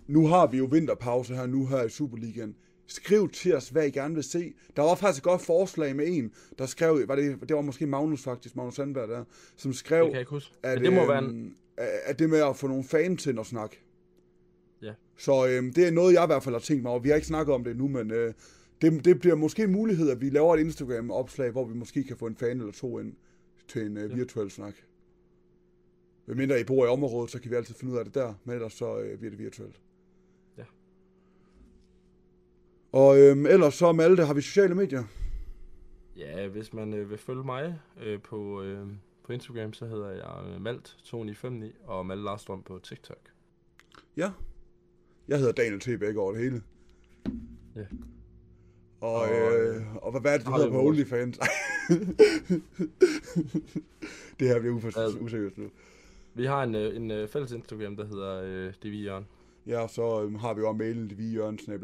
nu 0.07 0.27
har 0.27 0.47
vi 0.47 0.59
jo 0.59 0.65
vinterpause 0.65 1.35
her 1.35 1.47
nu 1.47 1.67
her 1.67 1.83
i 1.83 1.89
Superligaen. 1.89 2.57
Skriv 2.87 3.29
til 3.31 3.55
os, 3.57 3.69
hvad 3.69 3.87
I 3.87 3.91
gerne 3.91 4.15
vil 4.15 4.25
se. 4.25 4.53
Der 4.77 4.83
var 4.83 4.95
faktisk 4.95 5.21
et 5.21 5.25
godt 5.25 5.41
forslag 5.43 5.97
med 5.97 6.05
en, 6.09 6.33
der 6.59 6.67
skrev, 6.67 7.09
var 7.09 7.17
det, 7.17 7.37
det 7.49 7.57
var 7.57 7.63
måske 7.63 7.87
Magnus 7.87 8.23
faktisk, 8.23 8.57
Magnus 8.57 8.75
Sandberg 8.75 9.09
der, 9.09 9.25
som 9.57 9.73
skrev, 9.73 10.03
Det 10.05 10.11
kan 10.13 10.19
jeg 10.19 10.27
huske. 10.29 10.55
at, 10.63 10.75
Men 10.79 10.85
det 10.85 10.93
må 10.93 11.01
øhm, 11.01 11.09
være 11.09 11.25
en... 11.25 11.55
at 12.05 12.19
det 12.19 12.31
med 12.31 12.39
at 12.39 12.57
få 12.57 12.67
nogle 12.67 12.85
fans 12.85 13.23
til 13.23 13.39
at 13.39 13.47
snakke. 13.47 13.81
Ja. 14.83 14.93
Så 15.19 15.47
øhm, 15.49 15.73
det 15.73 15.87
er 15.87 15.91
noget, 15.91 16.15
jeg 16.15 16.25
i 16.25 16.27
hvert 16.27 16.43
fald 16.43 16.55
har 16.55 16.61
tænkt 16.61 16.83
mig 16.83 16.91
over. 16.91 17.01
Vi 17.01 17.09
har 17.09 17.17
ikke 17.17 17.27
snakket 17.29 17.55
om 17.55 17.65
det 17.65 17.77
nu, 17.77 17.89
men 17.89 18.11
øh, 18.11 18.35
det, 18.83 19.05
det 19.05 19.21
bliver 19.21 19.35
måske 19.37 19.63
en 19.63 19.73
mulighed, 19.73 20.11
at 20.11 20.21
vi 20.21 20.31
laver 20.31 20.55
et 20.57 20.61
Instagram-opslag, 20.61 21.51
hvor 21.51 21.65
vi 21.65 21.75
måske 21.75 22.05
kan 22.05 22.17
få 22.17 22.27
en 22.27 22.37
fan 22.37 22.59
eller 22.61 22.73
to 22.73 22.99
ind 22.99 23.13
til 23.69 23.87
en 23.87 23.97
øh, 23.97 24.11
Ja. 24.11 24.17
virtuel 24.17 24.51
snak. 24.51 24.75
Hvem 26.31 26.39
mindre 26.39 26.61
I 26.61 26.65
bor 26.65 26.85
i 26.85 26.89
området, 26.89 27.31
så 27.31 27.41
kan 27.41 27.51
vi 27.51 27.57
altid 27.57 27.75
finde 27.75 27.93
ud 27.93 27.99
af 27.99 28.05
det 28.05 28.15
der, 28.15 28.35
men 28.45 28.55
ellers 28.55 28.73
så 28.73 28.99
øh, 28.99 29.19
bliver 29.19 29.31
det 29.31 29.39
virtuelt. 29.39 29.81
Ja. 30.59 30.65
Og 32.93 33.19
øhm, 33.19 33.47
ellers 33.47 33.75
så 33.75 33.93
Malte, 33.93 34.25
har 34.25 34.35
vi 34.35 34.41
sociale 34.41 34.75
medier. 34.75 35.05
Ja, 36.17 36.49
hvis 36.49 36.73
man 36.73 36.95
øh, 36.95 37.11
vil 37.11 37.19
følge 37.19 37.45
mig 37.45 37.79
øh, 38.03 38.23
på, 38.23 38.63
øh, 38.63 38.87
på 39.25 39.33
Instagram, 39.33 39.73
så 39.73 39.87
hedder 39.87 40.11
jeg 40.11 40.45
øh, 40.47 40.57
Malt259 40.57 41.87
og 41.87 42.07
Malte 42.07 42.25
Larstrøm 42.25 42.63
på 42.63 42.79
TikTok. 42.79 43.31
Ja. 44.17 44.31
Jeg 45.29 45.39
hedder 45.39 45.53
Daniel 45.53 45.81
T. 45.81 46.01
Bæk 46.01 46.17
over 46.17 46.33
det 46.33 46.43
hele. 46.43 46.63
Ja. 47.77 47.85
Og, 49.01 49.13
Og, 49.13 49.33
øh, 49.33 49.97
og 49.97 50.11
hvad, 50.11 50.21
hvad 50.21 50.35
er 50.35 50.39
det, 50.39 50.47
du 50.47 50.53
hedder 50.53 50.71
på 50.71 50.87
OnlyFans? 50.87 51.39
det 54.41 54.49
her 54.49 54.61
bliver 54.61 54.75
useriøst 55.21 55.59
nu. 55.59 55.71
Vi 56.41 56.47
har 56.47 56.63
en, 56.63 56.75
øh, 56.75 56.97
en 56.97 57.11
øh, 57.11 57.29
fælles 57.29 57.53
Instagram, 57.53 57.97
der 57.97 58.07
hedder 58.07 58.43
øh, 58.45 59.05
Jørgen. 59.05 59.27
Ja, 59.67 59.81
og 59.81 59.91
så 59.91 60.23
øhm, 60.23 60.35
har 60.35 60.55
vi 60.55 60.63
også 60.63 60.73
mailen, 60.73 61.11
det 61.11 61.19
vi 61.19 61.25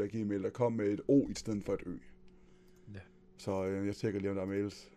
gmail, 0.08 0.42
der 0.42 0.50
kom 0.50 0.72
med 0.72 0.86
et 0.86 1.00
O 1.08 1.28
i 1.28 1.34
stedet 1.34 1.64
for 1.64 1.72
et 1.72 1.80
Ø. 1.86 1.96
Ja. 2.94 3.00
Så 3.38 3.64
øh, 3.64 3.86
jeg 3.86 3.96
tjekker 3.96 4.20
lige, 4.20 4.30
om 4.30 4.36
der 4.36 4.42
er 4.42 4.46
mails. 4.46 4.90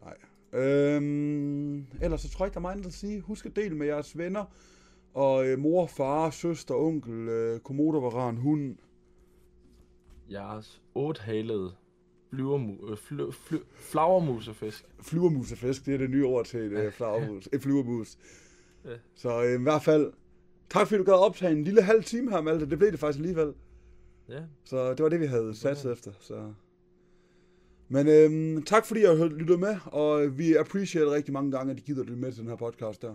Nej. 0.00 0.16
Øhm, 0.52 1.86
ellers 2.02 2.20
så 2.20 2.30
tror 2.30 2.44
jeg 2.44 2.48
ikke, 2.48 2.54
der 2.54 2.60
er 2.60 2.62
meget 2.62 2.74
andet 2.74 2.86
at 2.86 2.92
sige. 2.92 3.20
Husk 3.20 3.46
at 3.46 3.56
dele 3.56 3.76
med 3.76 3.86
jeres 3.86 4.18
venner. 4.18 4.44
Og 5.14 5.46
øh, 5.46 5.58
mor, 5.58 5.86
far, 5.86 6.30
søster, 6.30 6.74
onkel, 6.74 7.28
øh, 7.28 7.60
komodovaran, 7.60 8.36
hund. 8.36 8.76
Jeres 10.30 10.82
othalede 10.94 11.72
flyvermu, 12.30 12.90
øh, 12.90 12.96
fly, 12.96 13.20
fly, 13.32 13.56
flagermusefisk. 13.74 14.84
Flyvermusefisk, 15.00 15.86
det 15.86 15.94
er 15.94 15.98
det 15.98 16.10
nye 16.10 16.24
ord 16.26 16.44
til 16.46 16.60
et 16.60 16.72
øh, 16.72 16.92
flagermus. 16.92 17.48
Et 17.52 17.62
flyvermus. 17.62 18.18
Ja. 18.84 18.90
Så 19.14 19.42
øh, 19.44 19.60
i 19.60 19.62
hvert 19.62 19.82
fald, 19.82 20.12
tak 20.70 20.86
fordi 20.86 20.98
du 20.98 21.04
gad 21.04 21.14
optage 21.14 21.52
en 21.52 21.64
lille 21.64 21.82
halv 21.82 22.04
time 22.04 22.30
her, 22.30 22.40
Malte. 22.40 22.70
Det 22.70 22.78
blev 22.78 22.92
det 22.92 23.00
faktisk 23.00 23.18
alligevel. 23.18 23.52
Ja, 24.28 24.40
Så 24.64 24.90
det 24.94 25.02
var 25.02 25.08
det, 25.08 25.20
vi 25.20 25.26
havde 25.26 25.54
sat 25.54 25.84
efter. 25.84 26.12
Så. 26.20 26.52
Men 27.88 28.08
øhm, 28.08 28.62
tak 28.62 28.86
fordi 28.86 29.00
jeg 29.02 29.16
har 29.18 29.26
lyttet 29.26 29.60
med, 29.60 29.76
og 29.86 30.38
vi 30.38 30.54
appreciate 30.54 31.10
rigtig 31.10 31.32
mange 31.32 31.50
gange, 31.52 31.70
at 31.70 31.76
de 31.78 31.82
gider 31.82 32.02
lytte 32.04 32.16
med 32.20 32.32
til 32.32 32.40
den 32.40 32.48
her 32.48 32.56
podcast 32.56 33.02
der. 33.02 33.14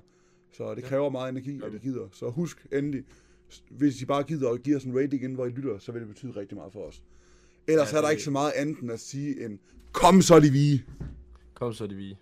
Så 0.51 0.75
det 0.75 0.81
Ja. 0.81 0.87
kræver 0.87 1.09
meget 1.09 1.29
energi, 1.29 1.61
at 1.65 1.71
de 1.71 1.79
gider. 1.79 2.07
Så 2.11 2.29
husk 2.29 2.67
endelig, 2.71 3.03
hvis 3.69 4.01
I 4.01 4.05
bare 4.05 4.23
gider 4.23 4.49
at 4.49 4.63
give 4.63 4.75
os 4.75 4.83
en 4.83 4.95
rating 4.95 5.13
inden, 5.23 5.35
hvor 5.35 5.45
I 5.45 5.49
lytter, 5.49 5.77
så 5.77 5.91
vil 5.91 6.01
det 6.01 6.07
betyde 6.07 6.31
rigtig 6.31 6.57
meget 6.57 6.73
for 6.73 6.79
os. 6.79 7.03
Ellers 7.67 7.91
Ja, 7.91 7.97
er 7.97 8.01
der 8.01 8.07
det- 8.07 8.13
ikke 8.13 8.23
så 8.23 8.31
meget 8.31 8.51
andet 8.55 8.79
end 8.79 8.91
at 8.91 8.99
sige 8.99 9.45
en, 9.45 9.59
kom 9.91 10.21
så 10.21 10.39
de 10.39 10.49
vi. 10.49 10.81
kom 11.55 11.73
så 11.73 11.87
det 11.87 11.97
vi. 11.97 12.17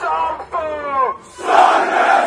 Samfund! 0.00 1.16
Sådan 1.36 2.21